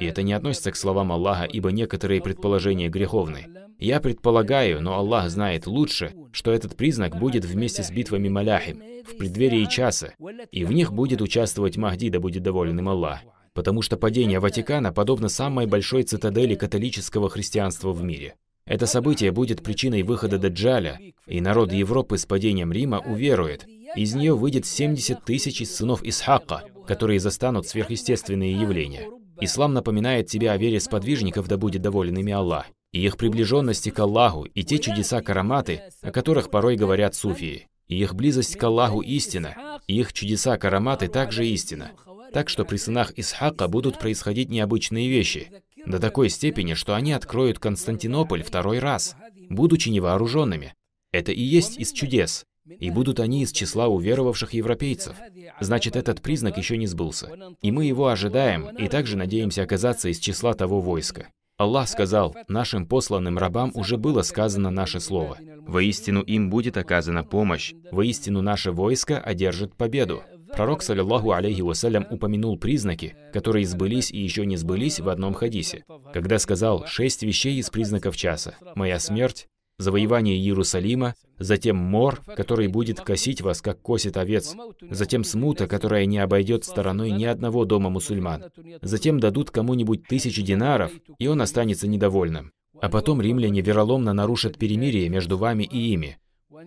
и 0.00 0.04
это 0.04 0.22
не 0.22 0.32
относится 0.32 0.72
к 0.72 0.76
словам 0.76 1.12
Аллаха, 1.12 1.44
ибо 1.44 1.70
некоторые 1.70 2.20
предположения 2.20 2.88
греховны. 2.88 3.46
Я 3.78 4.00
предполагаю, 4.00 4.80
но 4.82 4.94
Аллах 4.94 5.30
знает 5.30 5.66
лучше, 5.66 6.12
что 6.32 6.52
этот 6.52 6.76
признак 6.76 7.16
будет 7.16 7.44
вместе 7.44 7.82
с 7.82 7.90
битвами 7.90 8.28
Маляхим, 8.28 8.82
в 9.04 9.16
преддверии 9.16 9.66
часа, 9.66 10.12
и 10.50 10.64
в 10.64 10.72
них 10.72 10.92
будет 10.92 11.22
участвовать 11.22 11.76
Махди, 11.76 12.10
да 12.10 12.18
будет 12.18 12.42
доволен 12.42 12.78
им 12.78 12.88
Аллах. 12.88 13.20
Потому 13.54 13.82
что 13.82 13.96
падение 13.96 14.40
Ватикана 14.40 14.92
подобно 14.92 15.28
самой 15.28 15.66
большой 15.66 16.02
цитадели 16.02 16.54
католического 16.54 17.30
христианства 17.30 17.92
в 17.92 18.02
мире. 18.02 18.34
Это 18.66 18.86
событие 18.86 19.30
будет 19.30 19.62
причиной 19.62 20.02
выхода 20.02 20.38
Даджаля, 20.38 20.98
и 21.26 21.40
народ 21.40 21.72
Европы 21.72 22.18
с 22.18 22.26
падением 22.26 22.72
Рима 22.72 22.98
уверует. 22.98 23.66
Из 23.94 24.14
нее 24.14 24.34
выйдет 24.34 24.66
70 24.66 25.24
тысяч 25.24 25.60
из 25.60 25.74
сынов 25.74 26.02
Исхака, 26.02 26.64
которые 26.86 27.20
застанут 27.20 27.68
сверхъестественные 27.68 28.52
явления. 28.52 29.08
Ислам 29.40 29.74
напоминает 29.74 30.28
тебе 30.28 30.50
о 30.50 30.56
вере 30.56 30.80
сподвижников, 30.80 31.46
да 31.48 31.56
будет 31.56 31.82
доволен 31.82 32.16
ими 32.16 32.32
Аллах, 32.32 32.66
и 32.92 33.04
их 33.04 33.16
приближенности 33.16 33.90
к 33.90 33.98
Аллаху, 33.98 34.44
и 34.44 34.62
те 34.62 34.78
чудеса 34.78 35.20
караматы, 35.20 35.82
о 36.00 36.10
которых 36.10 36.50
порой 36.50 36.76
говорят 36.76 37.14
суфии. 37.14 37.68
И 37.86 37.98
их 37.98 38.14
близость 38.14 38.56
к 38.56 38.62
Аллаху 38.62 39.00
истина, 39.02 39.80
и 39.86 39.98
их 40.00 40.12
чудеса 40.12 40.56
караматы 40.56 41.08
также 41.08 41.46
истина. 41.46 41.92
Так 42.34 42.48
что 42.48 42.64
при 42.64 42.76
сынах 42.76 43.12
Исхака 43.16 43.68
будут 43.68 44.00
происходить 44.00 44.50
необычные 44.50 45.08
вещи, 45.08 45.52
до 45.86 46.00
такой 46.00 46.28
степени, 46.28 46.74
что 46.74 46.94
они 46.94 47.12
откроют 47.12 47.60
Константинополь 47.60 48.42
второй 48.42 48.80
раз, 48.80 49.14
будучи 49.48 49.88
невооруженными. 49.90 50.74
Это 51.12 51.30
и 51.30 51.40
есть 51.40 51.78
из 51.78 51.92
чудес. 51.92 52.44
И 52.66 52.90
будут 52.90 53.20
они 53.20 53.42
из 53.42 53.52
числа 53.52 53.86
уверовавших 53.86 54.54
европейцев. 54.54 55.14
Значит, 55.60 55.94
этот 55.94 56.22
признак 56.22 56.56
еще 56.56 56.76
не 56.76 56.86
сбылся. 56.86 57.30
И 57.60 57.70
мы 57.70 57.84
его 57.84 58.08
ожидаем, 58.08 58.68
и 58.76 58.88
также 58.88 59.16
надеемся 59.16 59.62
оказаться 59.62 60.08
из 60.08 60.18
числа 60.18 60.54
того 60.54 60.80
войска. 60.80 61.28
Аллах 61.56 61.88
сказал, 61.88 62.34
нашим 62.48 62.86
посланным 62.86 63.38
рабам 63.38 63.70
уже 63.74 63.96
было 63.96 64.22
сказано 64.22 64.70
наше 64.70 64.98
слово. 64.98 65.38
Воистину 65.68 66.20
им 66.20 66.50
будет 66.50 66.76
оказана 66.76 67.22
помощь, 67.22 67.74
воистину 67.92 68.42
наше 68.42 68.72
войско 68.72 69.20
одержит 69.20 69.76
победу. 69.76 70.24
Пророк, 70.56 70.82
саллиллаху 70.82 71.32
алейхи 71.32 71.62
вассалям, 71.62 72.06
упомянул 72.10 72.56
признаки, 72.56 73.16
которые 73.32 73.66
сбылись 73.66 74.12
и 74.12 74.18
еще 74.18 74.46
не 74.46 74.56
сбылись 74.56 75.00
в 75.00 75.08
одном 75.08 75.34
хадисе, 75.34 75.84
когда 76.12 76.38
сказал 76.38 76.86
«шесть 76.86 77.24
вещей 77.24 77.56
из 77.56 77.70
признаков 77.70 78.16
часа. 78.16 78.54
Моя 78.76 79.00
смерть, 79.00 79.48
завоевание 79.78 80.36
Иерусалима, 80.36 81.14
затем 81.40 81.76
мор, 81.76 82.22
который 82.36 82.68
будет 82.68 83.00
косить 83.00 83.40
вас, 83.40 83.62
как 83.62 83.82
косит 83.82 84.16
овец, 84.16 84.54
затем 84.90 85.24
смута, 85.24 85.66
которая 85.66 86.06
не 86.06 86.18
обойдет 86.18 86.64
стороной 86.64 87.10
ни 87.10 87.24
одного 87.24 87.64
дома 87.64 87.90
мусульман, 87.90 88.44
затем 88.80 89.18
дадут 89.18 89.50
кому-нибудь 89.50 90.06
тысячи 90.06 90.42
динаров, 90.42 90.92
и 91.18 91.26
он 91.26 91.42
останется 91.42 91.88
недовольным. 91.88 92.52
А 92.80 92.88
потом 92.88 93.20
римляне 93.20 93.60
вероломно 93.60 94.12
нарушат 94.12 94.58
перемирие 94.58 95.08
между 95.08 95.36
вами 95.36 95.64
и 95.64 95.92
ими, 95.92 96.18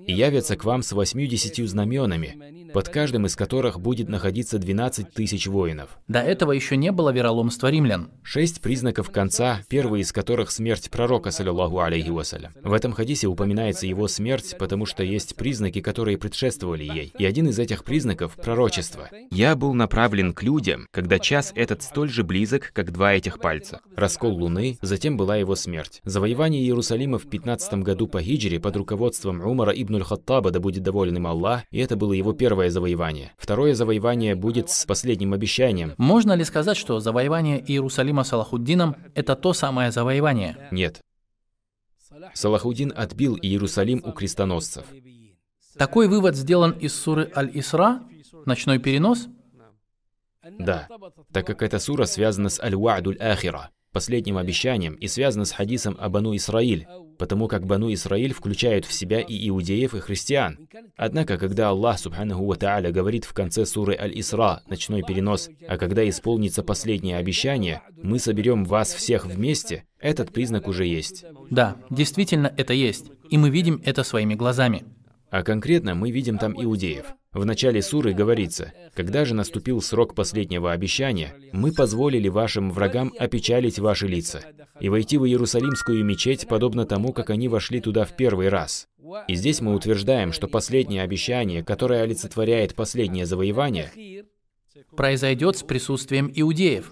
и 0.06 0.14
явятся 0.14 0.56
к 0.56 0.66
вам 0.66 0.84
с 0.84 0.92
восьмидесятью 0.92 1.68
знаменами, 1.68 2.67
под 2.74 2.90
каждым 2.90 3.26
из 3.26 3.36
которых 3.36 3.80
будет 3.80 4.10
находиться 4.10 4.58
12 4.58 5.14
тысяч 5.14 5.48
воинов. 5.48 5.98
До 6.08 6.20
этого 6.20 6.52
еще 6.52 6.78
не 6.78 6.92
было 6.92 7.12
вероломства 7.12 7.68
римлян. 7.68 8.10
Шесть 8.24 8.62
признаков 8.62 9.12
конца, 9.12 9.62
первый 9.70 10.02
из 10.02 10.12
которых 10.12 10.52
смерть 10.52 10.90
пророка, 10.90 11.32
саллиллаху 11.32 11.80
алейхи 11.80 12.10
вассалям. 12.10 12.54
В 12.64 12.74
этом 12.74 12.94
хадисе 12.94 13.28
упоминается 13.28 13.88
его 13.88 14.08
смерть, 14.08 14.56
потому 14.58 14.86
что 14.86 15.04
есть 15.04 15.36
признаки, 15.36 15.82
которые 15.82 16.18
предшествовали 16.18 16.84
ей. 16.84 17.14
И 17.18 17.26
один 17.26 17.48
из 17.48 17.60
этих 17.60 17.84
признаков– 17.84 18.36
пророчество. 18.44 19.10
«Я 19.32 19.56
был 19.56 19.74
направлен 19.74 20.34
к 20.34 20.44
людям, 20.44 20.88
когда 20.92 21.20
час 21.20 21.52
этот 21.56 21.84
столь 21.84 22.10
же 22.10 22.24
близок, 22.24 22.72
как 22.74 22.92
два 22.92 23.14
этих 23.14 23.40
пальца». 23.40 23.82
Раскол 23.96 24.34
Луны, 24.36 24.78
затем 24.82 25.18
была 25.18 25.38
его 25.38 25.56
смерть. 25.56 26.02
Завоевание 26.04 26.62
Иерусалима 26.64 27.20
в 27.20 27.30
15 27.30 27.76
году 27.76 28.08
по 28.08 28.22
хиджре 28.22 28.60
под 28.60 28.76
руководством 28.76 29.42
Умара 29.42 29.72
ибн 29.72 29.96
Аль-Хаттаба, 29.96 30.52
да 30.52 30.60
будет 30.60 30.84
доволен 30.84 31.18
им 31.18 31.28
Аллах, 31.28 31.64
и 31.72 31.80
это 31.80 31.96
было 31.96 32.14
его 32.14 32.34
первое 32.34 32.57
завоевание. 32.70 33.34
Второе 33.38 33.74
завоевание 33.74 34.36
будет 34.36 34.70
с 34.70 34.86
последним 34.86 35.34
обещанием. 35.34 35.94
Можно 35.98 36.34
ли 36.34 36.44
сказать, 36.44 36.78
что 36.78 37.00
завоевание 37.00 37.64
Иерусалима 37.64 38.24
Салахуддином– 38.24 38.96
это 39.16 39.36
то 39.36 39.54
самое 39.54 39.92
завоевание? 39.92 40.68
Нет. 40.72 41.02
Салахуддин 42.34 42.94
отбил 42.96 43.38
Иерусалим 43.42 44.02
у 44.04 44.12
крестоносцев. 44.12 44.86
Такой 45.78 46.08
вывод 46.08 46.36
сделан 46.36 46.72
из 46.72 46.96
суры 46.96 47.32
Аль-Исра, 47.36 48.02
ночной 48.46 48.80
перенос? 48.80 49.28
Да, 50.60 50.88
так 51.32 51.46
как 51.46 51.62
эта 51.62 51.78
сура 51.78 52.06
связана 52.06 52.50
с 52.50 52.60
Аль-Ва'дуль 52.60 53.18
Ахира, 53.18 53.70
последним 53.98 54.38
обещанием, 54.38 54.94
и 54.94 55.08
связана 55.08 55.44
с 55.44 55.52
хадисом 55.52 55.98
о 56.00 56.08
Бану 56.08 56.36
Исраиль, 56.36 56.86
потому 57.18 57.48
как 57.48 57.66
Бану 57.66 57.92
Исраиль 57.92 58.32
включают 58.32 58.86
в 58.86 58.94
себя 58.94 59.22
и 59.22 59.50
иудеев, 59.50 59.96
и 59.96 60.00
христиан. 60.00 60.70
Однако, 60.96 61.40
когда 61.40 61.70
Аллах, 61.70 61.98
субханаху 61.98 62.46
ва 62.46 62.54
та'аля, 62.54 62.92
говорит 62.92 63.26
в 63.26 63.34
конце 63.34 63.66
суры 63.66 63.98
Аль-Исра, 64.00 64.62
ночной 64.70 65.02
перенос, 65.02 65.50
а 65.68 65.80
когда 65.80 66.08
исполнится 66.08 66.62
последнее 66.62 67.18
обещание, 67.18 67.82
мы 68.04 68.20
соберем 68.20 68.66
вас 68.66 68.94
всех 68.94 69.26
вместе, 69.26 69.86
этот 70.00 70.32
признак 70.32 70.68
уже 70.68 70.86
есть. 70.86 71.26
Да, 71.50 71.78
действительно 71.90 72.54
это 72.56 72.74
есть, 72.74 73.08
и 73.32 73.40
мы 73.40 73.50
видим 73.50 73.82
это 73.84 74.04
своими 74.04 74.36
глазами. 74.36 74.86
А 75.32 75.42
конкретно 75.42 75.96
мы 75.96 76.12
видим 76.12 76.38
там 76.38 76.54
иудеев. 76.54 77.16
В 77.38 77.46
начале 77.46 77.84
суры 77.84 78.14
говорится, 78.14 78.74
«Когда 78.96 79.24
же 79.24 79.36
наступил 79.36 79.80
срок 79.80 80.16
последнего 80.16 80.72
обещания, 80.72 81.36
мы 81.52 81.72
позволили 81.72 82.30
вашим 82.30 82.72
врагам 82.72 83.14
опечалить 83.16 83.78
ваши 83.78 84.08
лица 84.08 84.42
и 84.80 84.90
войти 84.90 85.20
в 85.20 85.26
Иерусалимскую 85.26 86.04
мечеть, 86.04 86.48
подобно 86.48 86.88
тому, 86.88 87.14
как 87.14 87.30
они 87.30 87.48
вошли 87.48 87.80
туда 87.80 88.06
в 88.06 88.16
первый 88.16 88.50
раз». 88.50 88.88
И 89.28 89.36
здесь 89.36 89.62
мы 89.62 89.76
утверждаем, 89.76 90.32
что 90.34 90.48
последнее 90.48 91.04
обещание, 91.04 91.64
которое 91.64 92.02
олицетворяет 92.02 92.74
последнее 92.74 93.28
завоевание, 93.28 94.26
произойдет 94.96 95.58
с 95.58 95.64
присутствием 95.64 96.32
иудеев. 96.34 96.92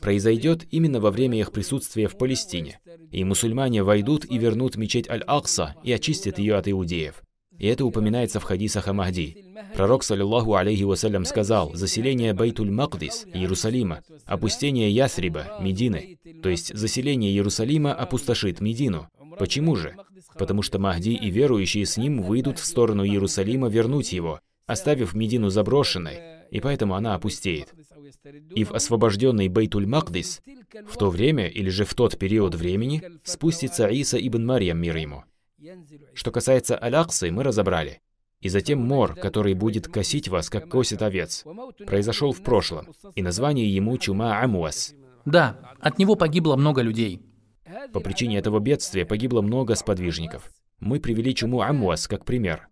произойдет 0.00 0.64
именно 0.70 1.00
во 1.00 1.10
время 1.10 1.38
их 1.38 1.52
присутствия 1.52 2.08
в 2.08 2.16
Палестине. 2.16 2.80
И 3.12 3.24
мусульмане 3.24 3.82
войдут 3.82 4.24
и 4.24 4.38
вернут 4.38 4.76
мечеть 4.76 5.10
Аль-Акса 5.10 5.74
и 5.84 5.92
очистят 5.92 6.38
ее 6.38 6.54
от 6.54 6.66
иудеев. 6.66 7.22
И 7.58 7.66
это 7.66 7.84
упоминается 7.84 8.40
в 8.40 8.44
хадисах 8.44 8.88
о 8.88 8.92
Махди. 8.92 9.44
Пророк, 9.74 10.04
саллиллаху 10.04 10.54
алейхи 10.54 10.82
вассалям, 10.82 11.24
сказал, 11.24 11.74
заселение 11.74 12.32
Бейтуль-Макдис, 12.32 13.26
Иерусалима, 13.32 14.02
опустение 14.24 14.90
Ясриба, 14.90 15.58
Медины, 15.60 16.18
то 16.42 16.48
есть 16.48 16.76
заселение 16.76 17.32
Иерусалима 17.32 17.94
опустошит 17.94 18.60
Медину. 18.60 19.08
Почему 19.38 19.76
же? 19.76 19.94
Потому 20.38 20.62
что 20.62 20.78
Махди 20.78 21.10
и 21.10 21.30
верующие 21.30 21.86
с 21.86 21.96
ним 21.96 22.22
выйдут 22.22 22.58
в 22.58 22.64
сторону 22.64 23.04
Иерусалима 23.04 23.68
вернуть 23.68 24.12
его, 24.12 24.40
оставив 24.66 25.14
Медину 25.14 25.50
заброшенной, 25.50 26.18
и 26.50 26.60
поэтому 26.60 26.94
она 26.94 27.14
опустеет. 27.14 27.74
И 28.54 28.64
в 28.64 28.72
освобожденный 28.72 29.48
Бейтуль-Макдис, 29.48 30.40
в 30.88 30.96
то 30.96 31.10
время 31.10 31.48
или 31.48 31.68
же 31.68 31.84
в 31.84 31.94
тот 31.94 32.18
период 32.18 32.54
времени, 32.54 33.02
спустится 33.24 33.86
Иса 33.86 34.18
ибн 34.18 34.44
Марьям, 34.44 34.78
мир 34.78 34.96
ему. 34.96 35.24
Что 36.14 36.30
касается 36.30 36.76
Аляксы, 36.76 37.30
мы 37.30 37.42
разобрали. 37.42 38.00
И 38.40 38.48
затем 38.48 38.80
мор, 38.80 39.14
который 39.14 39.54
будет 39.54 39.88
косить 39.88 40.28
вас, 40.28 40.50
как 40.50 40.68
косит 40.68 41.02
овец, 41.02 41.44
произошел 41.86 42.32
в 42.32 42.42
прошлом, 42.42 42.88
и 43.14 43.22
название 43.22 43.68
ему 43.74 43.96
Чума 43.98 44.40
Амуас. 44.42 44.94
Да, 45.24 45.74
от 45.80 45.98
него 45.98 46.14
погибло 46.14 46.56
много 46.56 46.82
людей. 46.82 47.22
По 47.92 48.00
причине 48.00 48.38
этого 48.38 48.60
бедствия 48.60 49.04
погибло 49.04 49.42
много 49.42 49.74
сподвижников. 49.74 50.50
Мы 50.78 51.00
привели 51.00 51.34
Чуму 51.34 51.62
Амуас 51.62 52.06
как 52.06 52.24
пример. 52.24 52.68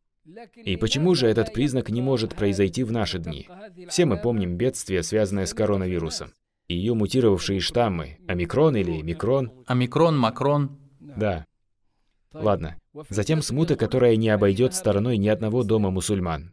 И 0.56 0.76
почему 0.76 1.14
же 1.14 1.26
этот 1.26 1.52
признак 1.52 1.90
не 1.90 2.00
может 2.00 2.34
произойти 2.34 2.82
в 2.84 2.92
наши 2.92 3.18
дни? 3.18 3.48
Все 3.88 4.04
мы 4.04 4.16
помним 4.18 4.56
бедствие, 4.56 5.02
связанное 5.02 5.46
с 5.46 5.54
коронавирусом. 5.54 6.32
И 6.68 6.76
ее 6.76 6.94
мутировавшие 6.94 7.60
штаммы, 7.60 8.18
омикрон 8.26 8.76
или 8.76 9.02
микрон. 9.02 9.52
Омикрон, 9.66 10.18
макрон. 10.18 10.78
Да. 11.00 11.44
Ладно. 12.34 12.76
Затем 13.08 13.42
смута, 13.42 13.76
которая 13.76 14.16
не 14.16 14.28
обойдет 14.28 14.74
стороной 14.74 15.16
ни 15.16 15.28
одного 15.28 15.62
дома 15.62 15.90
мусульман. 15.90 16.52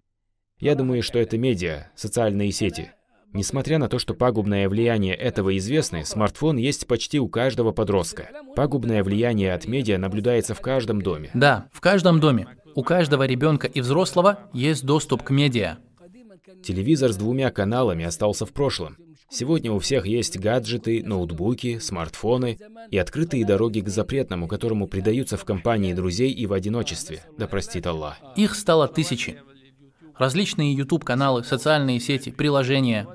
Я 0.59 0.75
думаю, 0.75 1.01
что 1.01 1.19
это 1.19 1.37
медиа, 1.37 1.87
социальные 1.95 2.51
сети. 2.51 2.91
Несмотря 3.33 3.77
на 3.77 3.87
то, 3.87 3.97
что 3.97 4.13
пагубное 4.13 4.67
влияние 4.67 5.15
этого 5.15 5.57
известно, 5.57 6.03
смартфон 6.03 6.57
есть 6.57 6.85
почти 6.85 7.19
у 7.19 7.29
каждого 7.29 7.71
подростка. 7.71 8.29
Пагубное 8.55 9.03
влияние 9.03 9.53
от 9.53 9.67
медиа 9.67 9.97
наблюдается 9.97 10.53
в 10.53 10.61
каждом 10.61 11.01
доме. 11.01 11.31
Да, 11.33 11.67
в 11.71 11.79
каждом 11.79 12.19
доме. 12.19 12.47
У 12.75 12.83
каждого 12.83 13.23
ребенка 13.23 13.67
и 13.67 13.81
взрослого 13.81 14.39
есть 14.53 14.85
доступ 14.85 15.23
к 15.23 15.29
медиа. 15.31 15.77
Телевизор 16.63 17.11
с 17.11 17.15
двумя 17.15 17.49
каналами 17.51 18.05
остался 18.05 18.45
в 18.45 18.51
прошлом. 18.51 18.97
Сегодня 19.31 19.71
у 19.71 19.79
всех 19.79 20.05
есть 20.05 20.37
гаджеты, 20.37 21.03
ноутбуки, 21.03 21.79
смартфоны 21.79 22.57
и 22.89 22.97
открытые 22.97 23.45
дороги 23.45 23.79
к 23.79 23.87
запретному, 23.87 24.47
которому 24.47 24.87
предаются 24.87 25.37
в 25.37 25.45
компании 25.45 25.93
друзей 25.93 26.31
и 26.31 26.45
в 26.45 26.53
одиночестве. 26.53 27.23
Да 27.37 27.47
простит 27.47 27.87
Аллах. 27.87 28.17
Их 28.35 28.55
стало 28.55 28.89
тысячи. 28.89 29.39
Различные 30.17 30.73
YouTube-каналы, 30.73 31.45
социальные 31.45 32.01
сети, 32.01 32.29
приложения. 32.29 33.07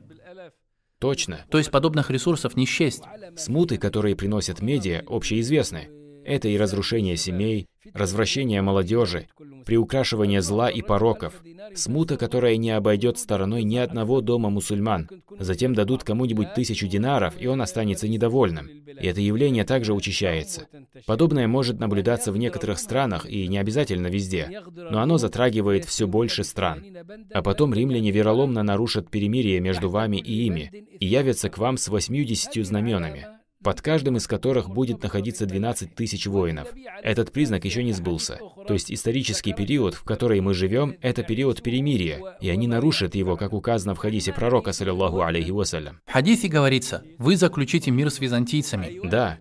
Точно. 0.98 1.44
То 1.50 1.58
есть 1.58 1.70
подобных 1.70 2.10
ресурсов 2.10 2.56
не 2.56 2.64
счесть. 2.64 3.02
Смуты, 3.36 3.76
которые 3.76 4.16
приносят 4.16 4.62
медиа, 4.62 5.04
общеизвестны. 5.06 5.90
Это 6.26 6.48
и 6.48 6.56
разрушение 6.56 7.16
семей, 7.16 7.68
развращение 7.94 8.60
молодежи, 8.60 9.28
приукрашивание 9.64 10.42
зла 10.42 10.68
и 10.68 10.82
пороков, 10.82 11.34
смута, 11.76 12.16
которая 12.16 12.56
не 12.56 12.72
обойдет 12.72 13.16
стороной 13.18 13.62
ни 13.62 13.76
одного 13.76 14.20
дома 14.20 14.50
мусульман. 14.50 15.08
Затем 15.38 15.72
дадут 15.72 16.02
кому-нибудь 16.02 16.52
тысячу 16.52 16.88
динаров, 16.88 17.34
и 17.38 17.46
он 17.46 17.62
останется 17.62 18.08
недовольным. 18.08 18.66
И 18.66 19.06
это 19.06 19.20
явление 19.20 19.64
также 19.64 19.94
учащается. 19.94 20.66
Подобное 21.06 21.46
может 21.46 21.78
наблюдаться 21.78 22.32
в 22.32 22.36
некоторых 22.36 22.80
странах, 22.80 23.24
и 23.30 23.46
не 23.46 23.58
обязательно 23.58 24.08
везде, 24.08 24.62
но 24.74 25.00
оно 25.00 25.18
затрагивает 25.18 25.84
все 25.84 26.08
больше 26.08 26.42
стран. 26.42 26.84
А 27.32 27.40
потом 27.40 27.72
римляне 27.72 28.10
вероломно 28.10 28.64
нарушат 28.64 29.10
перемирие 29.10 29.60
между 29.60 29.90
вами 29.90 30.16
и 30.16 30.46
ими, 30.46 30.88
и 30.98 31.06
явятся 31.06 31.50
к 31.50 31.58
вам 31.58 31.76
с 31.76 31.86
восьмью-десятью 31.86 32.64
знаменами 32.64 33.28
под 33.62 33.80
каждым 33.80 34.16
из 34.16 34.26
которых 34.26 34.68
будет 34.68 35.02
находиться 35.02 35.46
12 35.46 35.94
тысяч 35.94 36.26
воинов. 36.26 36.68
Этот 37.02 37.32
признак 37.32 37.64
еще 37.64 37.82
не 37.82 37.92
сбылся. 37.92 38.38
То 38.66 38.74
есть 38.74 38.92
исторический 38.92 39.52
период, 39.52 39.94
в 39.94 40.04
который 40.04 40.40
мы 40.40 40.54
живем, 40.54 40.96
это 41.00 41.22
период 41.22 41.62
перемирия, 41.62 42.36
и 42.40 42.48
они 42.48 42.66
нарушат 42.66 43.14
его, 43.14 43.36
как 43.36 43.52
указано 43.52 43.94
в 43.94 43.98
хадисе 43.98 44.32
пророка, 44.32 44.72
саллиллаху 44.72 45.20
алейхи 45.22 45.50
вассалям. 45.50 46.00
В 46.06 46.12
хадисе 46.12 46.48
говорится, 46.48 47.02
вы 47.18 47.36
заключите 47.36 47.90
мир 47.90 48.10
с 48.10 48.20
византийцами. 48.20 49.00
Да. 49.08 49.38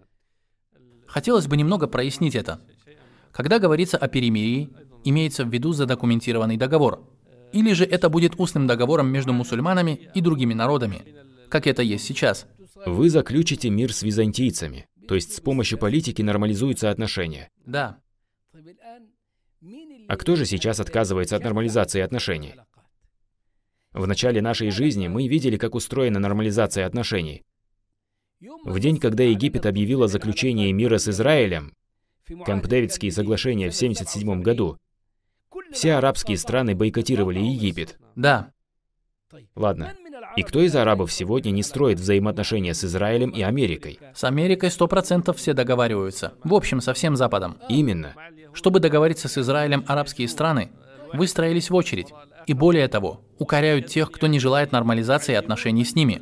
Хотелось 1.07 1.47
бы 1.47 1.57
немного 1.57 1.87
прояснить 1.87 2.35
это. 2.35 2.61
Когда 3.31 3.59
говорится 3.59 3.97
о 3.97 4.07
перемирии, 4.07 4.69
имеется 5.03 5.45
в 5.45 5.49
виду 5.53 5.73
задокументированный 5.73 6.57
договор. 6.57 7.07
Или 7.51 7.73
же 7.73 7.85
это 7.85 8.09
будет 8.09 8.33
устным 8.37 8.67
договором 8.67 9.07
между 9.07 9.33
мусульманами 9.33 10.09
и 10.13 10.21
другими 10.21 10.53
народами, 10.53 11.03
как 11.49 11.67
это 11.67 11.81
есть 11.83 12.05
сейчас. 12.05 12.47
Вы 12.75 13.09
заключите 13.09 13.69
мир 13.69 13.93
с 13.93 14.03
византийцами, 14.03 14.87
то 15.07 15.15
есть 15.15 15.33
с 15.33 15.39
помощью 15.39 15.77
политики 15.77 16.21
нормализуются 16.21 16.89
отношения. 16.89 17.49
Да. 17.65 17.99
А 20.07 20.17
кто 20.17 20.35
же 20.35 20.45
сейчас 20.45 20.79
отказывается 20.79 21.35
от 21.35 21.43
нормализации 21.43 22.01
отношений? 22.01 22.55
В 23.93 24.05
начале 24.07 24.41
нашей 24.41 24.71
жизни 24.71 25.07
мы 25.07 25.27
видели, 25.27 25.57
как 25.57 25.73
устроена 25.73 26.19
нормализация 26.19 26.85
отношений. 26.85 27.43
В 28.65 28.79
день, 28.79 28.97
когда 28.99 29.23
Египет 29.23 29.65
объявил 29.65 30.03
о 30.03 30.07
заключении 30.07 30.71
мира 30.71 30.97
с 30.97 31.07
Израилем, 31.07 31.73
Камп-Дэвидские 32.27 33.11
соглашения 33.11 33.69
в 33.69 33.75
1977 33.75 34.41
году, 34.41 34.77
все 35.71 35.93
арабские 35.93 36.37
страны 36.37 36.75
бойкотировали 36.75 37.39
Египет. 37.39 37.97
Да. 38.15 38.51
Ладно. 39.55 39.95
И 40.35 40.43
кто 40.43 40.61
из 40.61 40.75
арабов 40.75 41.11
сегодня 41.11 41.51
не 41.51 41.63
строит 41.63 41.99
взаимоотношения 41.99 42.73
с 42.73 42.83
Израилем 42.83 43.29
и 43.29 43.41
Америкой? 43.41 43.99
С 44.13 44.23
Америкой 44.25 44.69
100% 44.69 45.33
все 45.33 45.53
договариваются. 45.53 46.33
В 46.43 46.53
общем, 46.53 46.81
со 46.81 46.93
всем 46.93 47.15
Западом. 47.15 47.57
Именно. 47.69 48.15
Чтобы 48.53 48.79
договориться 48.79 49.27
с 49.27 49.37
Израилем, 49.37 49.85
арабские 49.87 50.27
страны 50.27 50.71
выстроились 51.13 51.69
в 51.69 51.75
очередь. 51.75 52.13
И 52.47 52.53
более 52.53 52.87
того, 52.87 53.21
укоряют 53.39 53.87
тех, 53.87 54.11
кто 54.11 54.27
не 54.27 54.39
желает 54.39 54.71
нормализации 54.71 55.35
отношений 55.35 55.85
с 55.85 55.95
ними. 55.95 56.21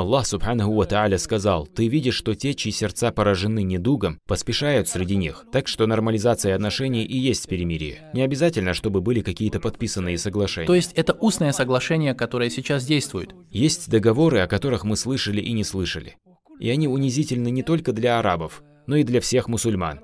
Аллах 0.00 0.26
Субханаху 0.26 0.72
Ва 0.72 0.86
Тааля 0.86 1.18
сказал, 1.18 1.66
«Ты 1.66 1.86
видишь, 1.88 2.14
что 2.14 2.34
те, 2.34 2.54
чьи 2.54 2.72
сердца 2.72 3.12
поражены 3.12 3.62
недугом, 3.62 4.18
поспешают 4.26 4.88
среди 4.88 5.14
них, 5.14 5.44
так 5.52 5.68
что 5.68 5.86
нормализация 5.86 6.54
отношений 6.54 7.04
и 7.04 7.18
есть 7.18 7.46
перемирие. 7.46 8.10
Не 8.14 8.22
обязательно, 8.22 8.72
чтобы 8.72 9.02
были 9.02 9.20
какие-то 9.20 9.60
подписанные 9.60 10.16
соглашения». 10.16 10.66
То 10.66 10.74
есть 10.74 10.94
это 10.94 11.12
устное 11.12 11.52
соглашение, 11.52 12.14
которое 12.14 12.48
сейчас 12.48 12.86
действует. 12.86 13.34
Есть 13.50 13.90
договоры, 13.90 14.38
о 14.38 14.46
которых 14.46 14.84
мы 14.84 14.96
слышали 14.96 15.42
и 15.42 15.52
не 15.52 15.64
слышали. 15.64 16.16
И 16.58 16.70
они 16.70 16.88
унизительны 16.88 17.50
не 17.50 17.62
только 17.62 17.92
для 17.92 18.18
арабов, 18.18 18.62
но 18.86 18.96
и 18.96 19.04
для 19.04 19.20
всех 19.20 19.48
мусульман. 19.48 20.00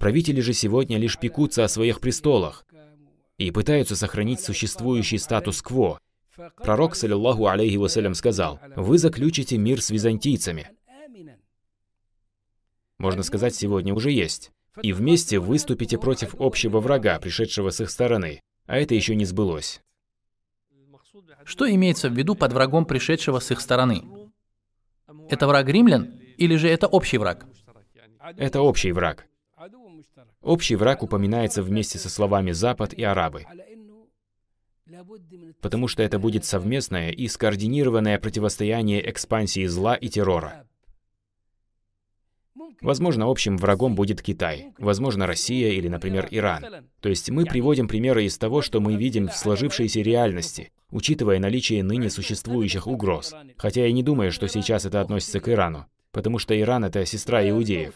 Правители 0.00 0.40
же 0.40 0.52
сегодня 0.52 0.98
лишь 0.98 1.16
пекутся 1.16 1.62
о 1.62 1.68
своих 1.68 2.00
престолах 2.00 2.66
и 3.38 3.52
пытаются 3.52 3.94
сохранить 3.94 4.40
существующий 4.40 5.18
статус-кво, 5.18 6.00
Пророк, 6.56 6.94
саллиллаху 6.94 7.46
алейхи 7.46 7.76
вассалям, 7.76 8.14
сказал, 8.14 8.60
«Вы 8.76 8.98
заключите 8.98 9.56
мир 9.58 9.80
с 9.80 9.90
византийцами». 9.90 10.70
Можно 12.98 13.22
сказать, 13.22 13.54
сегодня 13.54 13.94
уже 13.94 14.10
есть. 14.10 14.52
И 14.82 14.92
вместе 14.92 15.38
выступите 15.38 15.98
против 15.98 16.34
общего 16.38 16.80
врага, 16.80 17.18
пришедшего 17.18 17.70
с 17.70 17.80
их 17.80 17.90
стороны. 17.90 18.40
А 18.66 18.78
это 18.78 18.94
еще 18.94 19.14
не 19.14 19.24
сбылось. 19.24 19.80
Что 21.44 21.70
имеется 21.70 22.08
в 22.08 22.12
виду 22.14 22.34
под 22.34 22.52
врагом, 22.52 22.84
пришедшего 22.84 23.38
с 23.38 23.50
их 23.50 23.60
стороны? 23.60 24.02
Это 25.28 25.46
враг 25.46 25.68
римлян 25.68 26.18
или 26.36 26.56
же 26.56 26.68
это 26.68 26.86
общий 26.86 27.18
враг? 27.18 27.46
Это 28.36 28.60
общий 28.60 28.92
враг. 28.92 29.26
Общий 30.40 30.76
враг 30.76 31.02
упоминается 31.02 31.62
вместе 31.62 31.98
со 31.98 32.08
словами 32.10 32.52
«Запад» 32.52 32.92
и 32.92 33.02
«Арабы» 33.02 33.46
потому 35.60 35.88
что 35.88 36.02
это 36.02 36.18
будет 36.18 36.44
совместное 36.44 37.10
и 37.10 37.28
скоординированное 37.28 38.18
противостояние 38.18 39.08
экспансии 39.10 39.66
зла 39.66 39.94
и 39.94 40.08
террора. 40.08 40.66
Возможно, 42.82 43.30
общим 43.30 43.56
врагом 43.56 43.94
будет 43.94 44.22
Китай, 44.22 44.72
возможно, 44.78 45.26
Россия 45.26 45.70
или, 45.70 45.88
например, 45.88 46.28
Иран. 46.30 46.86
То 47.00 47.08
есть 47.08 47.30
мы 47.30 47.44
приводим 47.44 47.88
примеры 47.88 48.24
из 48.24 48.36
того, 48.38 48.60
что 48.60 48.80
мы 48.80 48.96
видим 48.96 49.28
в 49.28 49.36
сложившейся 49.36 50.00
реальности, 50.00 50.72
учитывая 50.90 51.38
наличие 51.38 51.82
ныне 51.82 52.10
существующих 52.10 52.86
угроз. 52.86 53.34
Хотя 53.56 53.86
я 53.86 53.92
не 53.92 54.02
думаю, 54.02 54.30
что 54.30 54.46
сейчас 54.46 54.84
это 54.84 55.00
относится 55.00 55.40
к 55.40 55.48
Ирану 55.48 55.86
потому 56.16 56.38
что 56.38 56.58
Иран— 56.58 56.82
это 56.86 57.04
сестра 57.04 57.46
иудеев. 57.46 57.92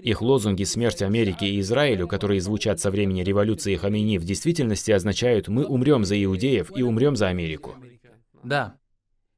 Их 0.00 0.22
лозунги 0.22 0.62
«Смерть 0.62 1.02
Америке 1.02 1.46
и 1.46 1.58
Израилю», 1.58 2.06
которые 2.06 2.40
звучат 2.40 2.78
со 2.78 2.88
времени 2.88 3.24
революции 3.24 3.74
Хамини, 3.74 4.18
в 4.18 4.24
действительности 4.24 4.92
означают 4.92 5.48
«Мы 5.48 5.66
умрем 5.66 6.04
за 6.04 6.22
иудеев 6.22 6.70
и 6.72 6.82
умрем 6.82 7.16
за 7.16 7.26
Америку». 7.26 7.74
Да. 8.44 8.76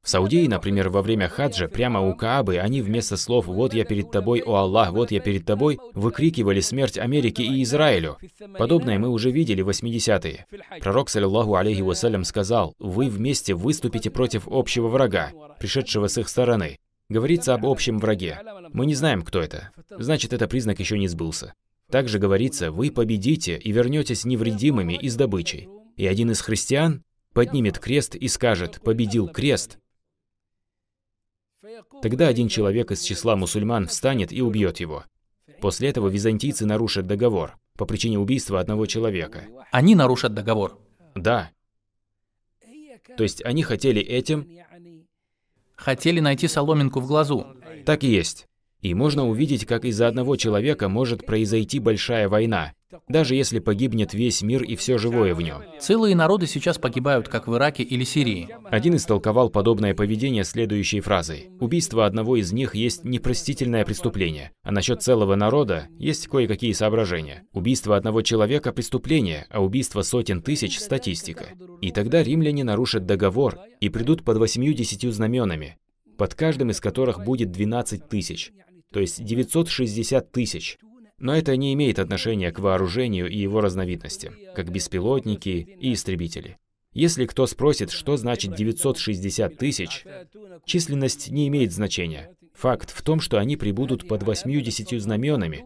В 0.03 0.09
Саудии, 0.09 0.45
например, 0.45 0.89
во 0.89 1.01
время 1.01 1.27
хаджа, 1.27 1.67
прямо 1.67 1.99
у 1.99 2.13
Каабы, 2.15 2.59
они 2.59 2.83
вместо 2.83 3.17
слов 3.17 3.47
«Вот 3.47 3.73
я 3.73 3.83
перед 3.85 4.11
тобой, 4.11 4.43
о 4.45 4.57
Аллах, 4.57 4.91
вот 4.91 5.09
я 5.09 5.19
перед 5.19 5.43
тобой» 5.43 5.79
выкрикивали 5.95 6.59
смерть 6.59 6.99
Америке 6.99 7.41
и 7.41 7.63
Израилю. 7.63 8.17
Подобное 8.55 8.99
мы 8.99 9.09
уже 9.09 9.31
видели 9.31 9.63
в 9.63 9.69
80-е. 9.69 10.45
Пророк, 10.79 11.09
саллиллаху 11.09 11.55
алейхи 11.55 11.81
вассалям, 11.81 12.23
сказал, 12.23 12.75
«Вы 12.77 13.09
вместе 13.09 13.55
выступите 13.55 14.11
против 14.11 14.47
общего 14.47 14.89
врага, 14.89 15.31
пришедшего 15.59 16.05
с 16.05 16.19
их 16.19 16.29
стороны. 16.29 16.77
Говорится 17.09 17.53
об 17.53 17.65
общем 17.65 17.99
враге. 17.99 18.41
Мы 18.73 18.85
не 18.85 18.95
знаем, 18.95 19.21
кто 19.21 19.41
это. 19.41 19.71
Значит, 19.89 20.33
это 20.33 20.47
признак 20.47 20.79
еще 20.79 20.97
не 20.97 21.07
сбылся. 21.07 21.53
Также 21.89 22.19
говорится, 22.19 22.71
вы 22.71 22.91
победите 22.91 23.57
и 23.57 23.71
вернетесь 23.71 24.25
невредимыми 24.25 24.93
и 24.93 25.07
с 25.07 25.15
добычей. 25.15 25.69
И 25.95 26.05
один 26.05 26.31
из 26.31 26.41
христиан 26.41 27.03
поднимет 27.33 27.79
крест 27.79 28.15
и 28.15 28.27
скажет 28.27 28.81
«победил 28.83 29.29
крест». 29.29 29.79
Тогда 32.01 32.27
один 32.27 32.49
человек 32.49 32.91
из 32.91 33.01
числа 33.01 33.35
мусульман 33.35 33.87
встанет 33.87 34.31
и 34.33 34.41
убьет 34.41 34.79
его. 34.79 35.05
После 35.61 35.89
этого 35.89 36.07
византийцы 36.07 36.65
нарушат 36.65 37.07
договор 37.07 37.57
по 37.77 37.85
причине 37.85 38.19
убийства 38.19 38.59
одного 38.59 38.85
человека. 38.85 39.45
Они 39.71 39.95
нарушат 39.95 40.33
договор? 40.33 40.79
Да. 41.15 41.51
То 43.15 43.23
есть 43.23 43.43
они 43.45 43.63
хотели 43.63 44.01
этим 44.01 44.47
Хотели 45.77 46.19
найти 46.19 46.47
соломинку 46.47 46.99
в 46.99 47.07
глазу. 47.07 47.47
Так 47.85 48.03
и 48.03 48.07
есть. 48.07 48.47
И 48.87 48.93
можно 48.93 49.27
увидеть, 49.27 49.65
как 49.65 49.83
из-за 49.83 50.07
одного 50.07 50.37
человека 50.37 50.87
может 50.87 51.25
произойти 51.25 51.77
большая 51.77 52.29
война, 52.29 52.71
даже 53.09 53.35
если 53.35 53.59
погибнет 53.59 54.13
весь 54.13 54.41
мир 54.41 54.63
и 54.63 54.77
все 54.77 54.97
живое 54.97 55.35
в 55.35 55.41
нем. 55.41 55.57
Целые 55.77 56.15
народы 56.15 56.47
сейчас 56.47 56.77
погибают, 56.77 57.27
как 57.27 57.49
в 57.49 57.55
Ираке 57.57 57.83
или 57.83 58.05
Сирии. 58.05 58.47
Один 58.71 58.95
истолковал 58.95 59.49
подобное 59.49 59.93
поведение 59.93 60.45
следующей 60.45 61.01
фразой. 61.01 61.49
Убийство 61.59 62.05
одного 62.05 62.37
из 62.37 62.53
них 62.53 62.75
есть 62.75 63.03
непростительное 63.03 63.83
преступление, 63.83 64.51
а 64.63 64.71
насчет 64.71 65.01
целого 65.01 65.35
народа 65.35 65.89
есть 65.99 66.29
кое-какие 66.29 66.71
соображения. 66.71 67.43
Убийство 67.51 67.97
одного 67.97 68.21
человека– 68.21 68.71
преступление, 68.71 69.47
а 69.49 69.61
убийство 69.61 70.01
сотен 70.01 70.41
тысяч– 70.41 70.79
статистика. 70.79 71.47
И 71.81 71.91
тогда 71.91 72.23
римляне 72.23 72.63
нарушат 72.63 73.05
договор 73.05 73.59
и 73.81 73.89
придут 73.89 74.23
под 74.23 74.37
восьмью-десятью 74.37 75.11
знаменами, 75.11 75.77
под 76.17 76.35
каждым 76.35 76.71
из 76.71 76.79
которых 76.79 77.23
будет 77.23 77.51
12 77.51 78.07
тысяч, 78.09 78.53
то 78.91 78.99
есть 78.99 79.23
960 79.23 80.31
тысяч. 80.31 80.77
Но 81.19 81.35
это 81.35 81.55
не 81.57 81.73
имеет 81.73 81.99
отношения 81.99 82.51
к 82.51 82.59
вооружению 82.59 83.29
и 83.29 83.37
его 83.37 83.61
разновидностям, 83.61 84.35
как 84.55 84.71
беспилотники 84.71 85.75
и 85.79 85.93
истребители. 85.93 86.57
Если 86.93 87.25
кто 87.25 87.45
спросит, 87.47 87.91
что 87.91 88.17
значит 88.17 88.55
960 88.55 89.57
тысяч, 89.57 90.05
численность 90.65 91.29
не 91.29 91.47
имеет 91.47 91.71
значения. 91.71 92.35
Факт 92.53 92.91
в 92.91 93.01
том, 93.03 93.19
что 93.19 93.37
они 93.37 93.55
прибудут 93.55 94.07
под 94.07 94.23
80 94.23 94.99
знаменами, 95.01 95.65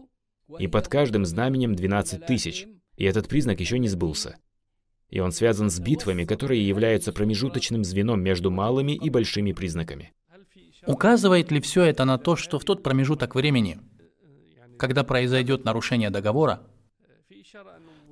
и 0.58 0.66
под 0.66 0.88
каждым 0.88 1.24
знаменем 1.24 1.74
12 1.74 2.26
тысяч, 2.26 2.66
и 2.96 3.04
этот 3.04 3.28
признак 3.28 3.60
еще 3.60 3.78
не 3.78 3.88
сбылся. 3.88 4.36
И 5.08 5.20
он 5.20 5.32
связан 5.32 5.70
с 5.70 5.78
битвами, 5.78 6.24
которые 6.24 6.66
являются 6.66 7.12
промежуточным 7.12 7.84
звеном 7.84 8.22
между 8.22 8.50
малыми 8.50 8.92
и 8.92 9.10
большими 9.10 9.52
признаками. 9.52 10.12
Указывает 10.86 11.50
ли 11.50 11.60
все 11.60 11.84
это 11.84 12.04
на 12.04 12.18
то, 12.18 12.36
что 12.36 12.58
в 12.58 12.64
тот 12.64 12.82
промежуток 12.82 13.34
времени 13.34 13.80
когда 14.82 15.04
произойдет 15.04 15.64
нарушение 15.64 16.10
договора, 16.10 16.60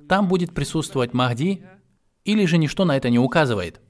там 0.07 0.29
будет 0.29 0.53
присутствовать 0.53 1.13
Махди, 1.13 1.65
или 2.23 2.45
же 2.45 2.57
ничто 2.57 2.85
на 2.85 2.95
это 2.95 3.09
не 3.09 3.19
указывает. 3.19 3.81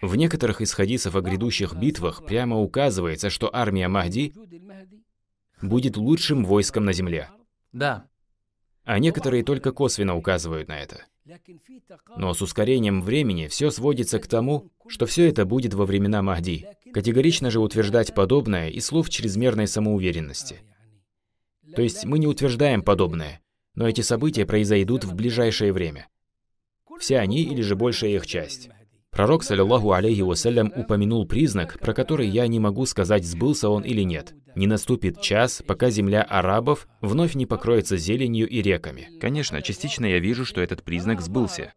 В 0.00 0.14
некоторых 0.14 0.60
из 0.60 0.72
хадисов 0.72 1.16
о 1.16 1.20
грядущих 1.20 1.74
битвах 1.74 2.24
прямо 2.24 2.60
указывается, 2.60 3.28
что 3.28 3.50
армия 3.52 3.88
Махди 3.88 4.32
будет 5.60 5.96
лучшим 5.96 6.44
войском 6.44 6.84
на 6.84 6.92
земле. 6.92 7.28
Да. 7.72 8.06
А 8.84 9.00
некоторые 9.00 9.42
только 9.42 9.72
косвенно 9.72 10.14
указывают 10.14 10.68
на 10.68 10.78
это. 10.78 11.06
Но 12.16 12.34
с 12.34 12.42
ускорением 12.42 13.02
времени 13.02 13.46
все 13.46 13.70
сводится 13.70 14.18
к 14.18 14.26
тому, 14.26 14.70
что 14.88 15.06
все 15.06 15.28
это 15.28 15.44
будет 15.44 15.74
во 15.74 15.86
времена 15.86 16.22
Махди. 16.22 16.66
Категорично 16.92 17.50
же 17.50 17.60
утверждать 17.60 18.14
подобное 18.14 18.68
и 18.68 18.80
слов 18.80 19.10
чрезмерной 19.10 19.66
самоуверенности. 19.66 20.60
То 21.74 21.82
есть 21.82 22.04
мы 22.04 22.18
не 22.18 22.26
утверждаем 22.26 22.82
подобное, 22.82 23.40
но 23.74 23.88
эти 23.88 24.00
события 24.00 24.44
произойдут 24.44 25.04
в 25.04 25.14
ближайшее 25.14 25.72
время. 25.72 26.08
Все 26.98 27.18
они 27.18 27.42
или 27.42 27.62
же 27.62 27.76
большая 27.76 28.10
их 28.10 28.26
часть. 28.26 28.70
Пророк, 29.10 29.42
саллиллаху 29.42 29.92
алейхи 29.92 30.20
вассалям, 30.20 30.72
упомянул 30.74 31.26
признак, 31.26 31.78
про 31.80 31.92
который 31.92 32.28
я 32.28 32.46
не 32.46 32.60
могу 32.60 32.86
сказать, 32.86 33.24
сбылся 33.24 33.68
он 33.68 33.82
или 33.82 34.02
нет. 34.02 34.34
Не 34.54 34.66
наступит 34.66 35.20
час, 35.20 35.62
пока 35.66 35.90
земля 35.90 36.22
арабов 36.22 36.88
вновь 37.00 37.34
не 37.34 37.46
покроется 37.46 37.96
зеленью 37.96 38.48
и 38.48 38.62
реками. 38.62 39.08
Конечно, 39.20 39.62
частично 39.62 40.06
я 40.06 40.20
вижу, 40.20 40.44
что 40.44 40.60
этот 40.60 40.82
признак 40.82 41.20
сбылся. 41.20 41.74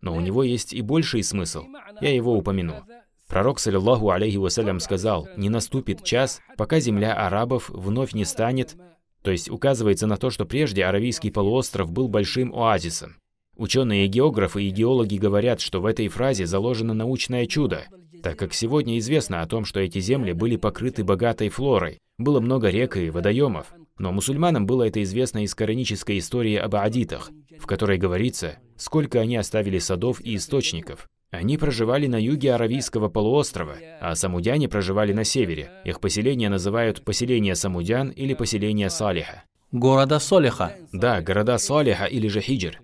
Но 0.00 0.14
у 0.14 0.20
него 0.20 0.42
есть 0.42 0.72
и 0.72 0.82
больший 0.82 1.22
смысл. 1.22 1.64
Я 2.00 2.14
его 2.14 2.36
упомяну. 2.36 2.84
Пророк, 3.28 3.58
саллиллаху 3.58 4.10
алейхи 4.10 4.36
вассалям, 4.36 4.80
сказал, 4.80 5.28
«Не 5.36 5.48
наступит 5.48 6.04
час, 6.04 6.40
пока 6.56 6.80
земля 6.80 7.12
арабов 7.14 7.68
вновь 7.68 8.12
не 8.14 8.24
станет...» 8.24 8.76
То 9.22 9.32
есть 9.32 9.50
указывается 9.50 10.06
на 10.06 10.16
то, 10.16 10.30
что 10.30 10.44
прежде 10.44 10.84
Аравийский 10.84 11.32
полуостров 11.32 11.90
был 11.90 12.06
большим 12.06 12.54
оазисом. 12.54 13.16
Ученые 13.56 14.06
географы 14.06 14.64
и 14.64 14.70
геологи 14.70 15.16
говорят, 15.16 15.60
что 15.60 15.80
в 15.80 15.86
этой 15.86 16.08
фразе 16.08 16.46
заложено 16.46 16.94
научное 16.94 17.46
чудо, 17.46 17.86
так 18.22 18.38
как 18.38 18.52
сегодня 18.52 18.98
известно 18.98 19.42
о 19.42 19.46
том, 19.46 19.64
что 19.64 19.80
эти 19.80 19.98
земли 19.98 20.32
были 20.32 20.56
покрыты 20.56 21.04
богатой 21.04 21.48
флорой, 21.48 21.98
было 22.18 22.40
много 22.40 22.68
рек 22.68 22.96
и 22.96 23.10
водоемов. 23.10 23.72
Но 23.98 24.12
мусульманам 24.12 24.66
было 24.66 24.82
это 24.82 25.02
известно 25.02 25.42
из 25.42 25.54
коранической 25.54 26.18
истории 26.18 26.56
об 26.56 26.74
аадитах, 26.74 27.30
в 27.58 27.66
которой 27.66 27.96
говорится, 27.96 28.58
сколько 28.76 29.20
они 29.20 29.36
оставили 29.36 29.78
садов 29.78 30.20
и 30.20 30.36
источников, 30.36 31.08
они 31.30 31.58
проживали 31.58 32.06
на 32.06 32.16
юге 32.22 32.54
Аравийского 32.54 33.08
полуострова, 33.08 33.76
а 34.00 34.14
самудяне 34.14 34.68
проживали 34.68 35.12
на 35.12 35.24
севере. 35.24 35.70
Их 35.84 36.00
поселение 36.00 36.48
называют 36.48 37.04
поселение 37.04 37.54
самудян 37.54 38.10
или 38.10 38.34
поселение 38.34 38.90
Салиха. 38.90 39.42
Города 39.72 40.18
Солиха. 40.20 40.76
Да, 40.92 41.20
города 41.20 41.58
Салиха 41.58 42.04
или 42.04 42.28
же 42.28 42.40
Хиджр. 42.40 42.80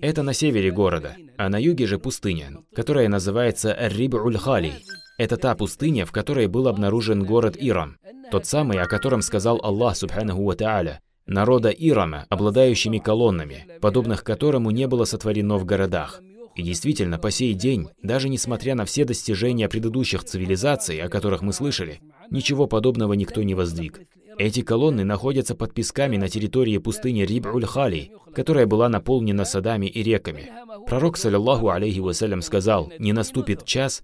Это 0.00 0.22
на 0.22 0.32
севере 0.32 0.70
города, 0.70 1.16
а 1.36 1.48
на 1.48 1.60
юге 1.60 1.86
же 1.86 1.98
пустыня, 1.98 2.58
которая 2.74 3.08
называется 3.08 3.76
Риб-уль-Халий. 3.78 4.84
Это 5.18 5.36
та 5.36 5.54
пустыня, 5.54 6.06
в 6.06 6.12
которой 6.12 6.46
был 6.46 6.68
обнаружен 6.68 7.24
город 7.24 7.56
Ирам, 7.58 7.96
тот 8.30 8.46
самый, 8.46 8.78
о 8.78 8.86
котором 8.86 9.22
сказал 9.22 9.60
Аллах 9.62 9.96
Субханаху 9.96 10.44
Ва 10.44 10.54
Та'аля, 10.54 10.98
народа 11.26 11.70
Ирама, 11.70 12.26
обладающими 12.28 12.98
колоннами, 12.98 13.66
подобных 13.80 14.24
которому 14.24 14.70
не 14.70 14.86
было 14.86 15.04
сотворено 15.04 15.58
в 15.58 15.64
городах. 15.64 16.20
И 16.54 16.62
действительно, 16.62 17.18
по 17.18 17.30
сей 17.30 17.54
день, 17.54 17.88
даже 18.02 18.28
несмотря 18.28 18.74
на 18.74 18.84
все 18.84 19.04
достижения 19.04 19.68
предыдущих 19.68 20.24
цивилизаций, 20.24 21.00
о 21.00 21.08
которых 21.08 21.42
мы 21.42 21.52
слышали, 21.52 22.00
ничего 22.30 22.66
подобного 22.66 23.12
никто 23.12 23.42
не 23.42 23.54
воздвиг. 23.54 24.00
Эти 24.38 24.62
колонны 24.62 25.04
находятся 25.04 25.54
под 25.54 25.74
песками 25.74 26.16
на 26.16 26.28
территории 26.28 26.78
пустыни 26.78 27.22
Риб-уль-Хали, 27.22 28.12
которая 28.34 28.66
была 28.66 28.88
наполнена 28.88 29.44
садами 29.44 29.86
и 29.86 30.02
реками. 30.02 30.50
Пророк, 30.86 31.16
саллиллаху 31.16 31.70
алейхи 31.70 31.98
вассалям, 31.98 32.40
сказал, 32.42 32.92
«Не 32.98 33.12
наступит 33.12 33.64
час, 33.64 34.02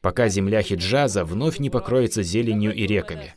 пока 0.00 0.28
земля 0.28 0.62
Хиджаза 0.62 1.24
вновь 1.24 1.58
не 1.58 1.70
покроется 1.70 2.22
зеленью 2.22 2.74
и 2.74 2.86
реками». 2.86 3.34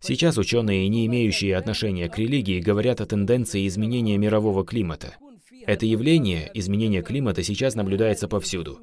Сейчас 0.00 0.38
ученые, 0.38 0.88
не 0.88 1.06
имеющие 1.06 1.56
отношения 1.56 2.08
к 2.08 2.18
религии, 2.18 2.60
говорят 2.60 3.00
о 3.00 3.06
тенденции 3.06 3.66
изменения 3.66 4.18
мирового 4.18 4.64
климата– 4.64 5.16
это 5.66 5.84
явление, 5.84 6.48
изменение 6.54 7.02
климата, 7.02 7.42
сейчас 7.42 7.74
наблюдается 7.74 8.28
повсюду. 8.28 8.78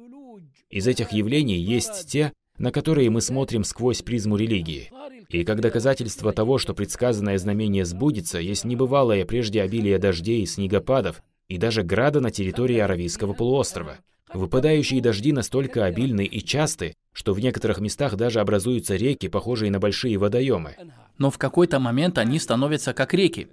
Из 0.68 0.86
этих 0.86 1.12
явлений 1.12 1.58
есть 1.58 2.10
те, 2.10 2.34
на 2.58 2.70
которые 2.70 3.10
мы 3.10 3.20
смотрим 3.20 3.64
сквозь 3.64 4.02
призму 4.02 4.36
религии. 4.36 4.90
И 5.28 5.44
как 5.44 5.60
доказательство 5.60 6.32
того, 6.32 6.58
что 6.58 6.74
предсказанное 6.74 7.38
знамение 7.38 7.84
сбудется, 7.84 8.38
есть 8.38 8.64
небывалое 8.64 9.24
прежде 9.24 9.62
обилие 9.62 9.98
дождей, 9.98 10.46
снегопадов 10.46 11.22
и 11.48 11.58
даже 11.58 11.82
града 11.82 12.20
на 12.20 12.30
территории 12.30 12.78
Аравийского 12.78 13.32
полуострова. 13.32 13.98
Выпадающие 14.32 15.00
дожди 15.00 15.32
настолько 15.32 15.84
обильны 15.84 16.24
и 16.24 16.40
часты, 16.40 16.94
что 17.12 17.34
в 17.34 17.40
некоторых 17.40 17.80
местах 17.80 18.16
даже 18.16 18.40
образуются 18.40 18.96
реки, 18.96 19.28
похожие 19.28 19.70
на 19.70 19.78
большие 19.78 20.18
водоемы. 20.18 20.76
Но 21.18 21.30
в 21.30 21.38
какой-то 21.38 21.78
момент 21.78 22.18
они 22.18 22.38
становятся 22.38 22.92
как 22.92 23.14
реки. 23.14 23.48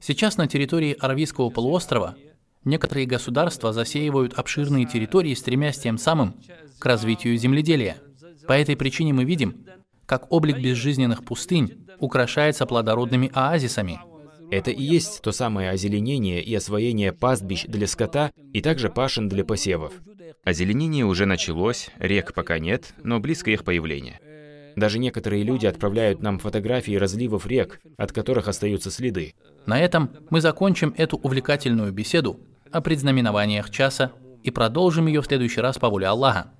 Сейчас 0.00 0.38
на 0.38 0.46
территории 0.46 0.96
Аравийского 0.98 1.50
полуострова 1.50 2.16
некоторые 2.64 3.06
государства 3.06 3.72
засеивают 3.72 4.34
обширные 4.34 4.86
территории, 4.86 5.34
стремясь 5.34 5.78
тем 5.78 5.98
самым 5.98 6.34
к 6.78 6.86
развитию 6.86 7.36
земледелия. 7.36 7.98
По 8.50 8.54
этой 8.54 8.74
причине 8.74 9.12
мы 9.12 9.22
видим, 9.22 9.64
как 10.06 10.32
облик 10.32 10.58
безжизненных 10.58 11.24
пустынь 11.24 11.86
украшается 12.00 12.66
плодородными 12.66 13.30
оазисами. 13.32 14.00
Это 14.50 14.72
и 14.72 14.82
есть 14.82 15.22
то 15.22 15.30
самое 15.30 15.70
озеленение 15.70 16.42
и 16.42 16.52
освоение 16.56 17.12
пастбищ 17.12 17.66
для 17.66 17.86
скота 17.86 18.32
и 18.52 18.60
также 18.60 18.90
пашин 18.90 19.28
для 19.28 19.44
посевов. 19.44 19.92
Озеленение 20.42 21.04
уже 21.04 21.26
началось, 21.26 21.90
рек 22.00 22.34
пока 22.34 22.58
нет, 22.58 22.92
но 23.04 23.20
близко 23.20 23.52
их 23.52 23.62
появление. 23.62 24.18
Даже 24.74 24.98
некоторые 24.98 25.44
люди 25.44 25.66
отправляют 25.66 26.20
нам 26.20 26.40
фотографии 26.40 26.96
разливов 26.96 27.46
рек, 27.46 27.80
от 27.98 28.10
которых 28.10 28.48
остаются 28.48 28.90
следы. 28.90 29.34
На 29.66 29.78
этом 29.78 30.10
мы 30.28 30.40
закончим 30.40 30.92
эту 30.96 31.18
увлекательную 31.18 31.92
беседу 31.92 32.40
о 32.72 32.80
предзнаменованиях 32.80 33.70
часа 33.70 34.10
и 34.42 34.50
продолжим 34.50 35.06
ее 35.06 35.22
в 35.22 35.26
следующий 35.26 35.60
раз 35.60 35.78
по 35.78 35.88
воле 35.88 36.08
Аллаха. 36.08 36.50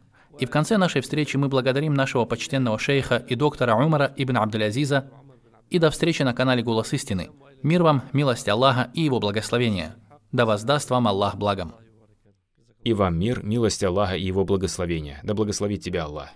И 0.40 0.46
в 0.46 0.50
конце 0.50 0.78
нашей 0.78 1.02
встречи 1.02 1.36
мы 1.36 1.48
благодарим 1.48 1.92
нашего 1.92 2.24
почтенного 2.24 2.78
шейха 2.78 3.16
и 3.16 3.34
доктора 3.34 3.76
Умара 3.76 4.10
ибн 4.16 4.38
Абдулязиза. 4.38 5.10
И 5.68 5.78
до 5.78 5.90
встречи 5.90 6.22
на 6.22 6.32
канале 6.32 6.62
«Голос 6.62 6.94
истины». 6.94 7.28
Мир 7.62 7.82
вам, 7.82 8.04
милость 8.14 8.48
Аллаха 8.48 8.90
и 8.94 9.02
его 9.02 9.20
благословения. 9.20 9.96
Да 10.32 10.46
воздаст 10.46 10.88
вам 10.88 11.08
Аллах 11.08 11.36
благом. 11.36 11.74
И 12.84 12.94
вам 12.94 13.18
мир, 13.18 13.44
милость 13.44 13.84
Аллаха 13.84 14.16
и 14.16 14.24
его 14.24 14.46
благословения. 14.46 15.20
Да 15.22 15.34
благословит 15.34 15.82
тебя 15.82 16.04
Аллах. 16.04 16.30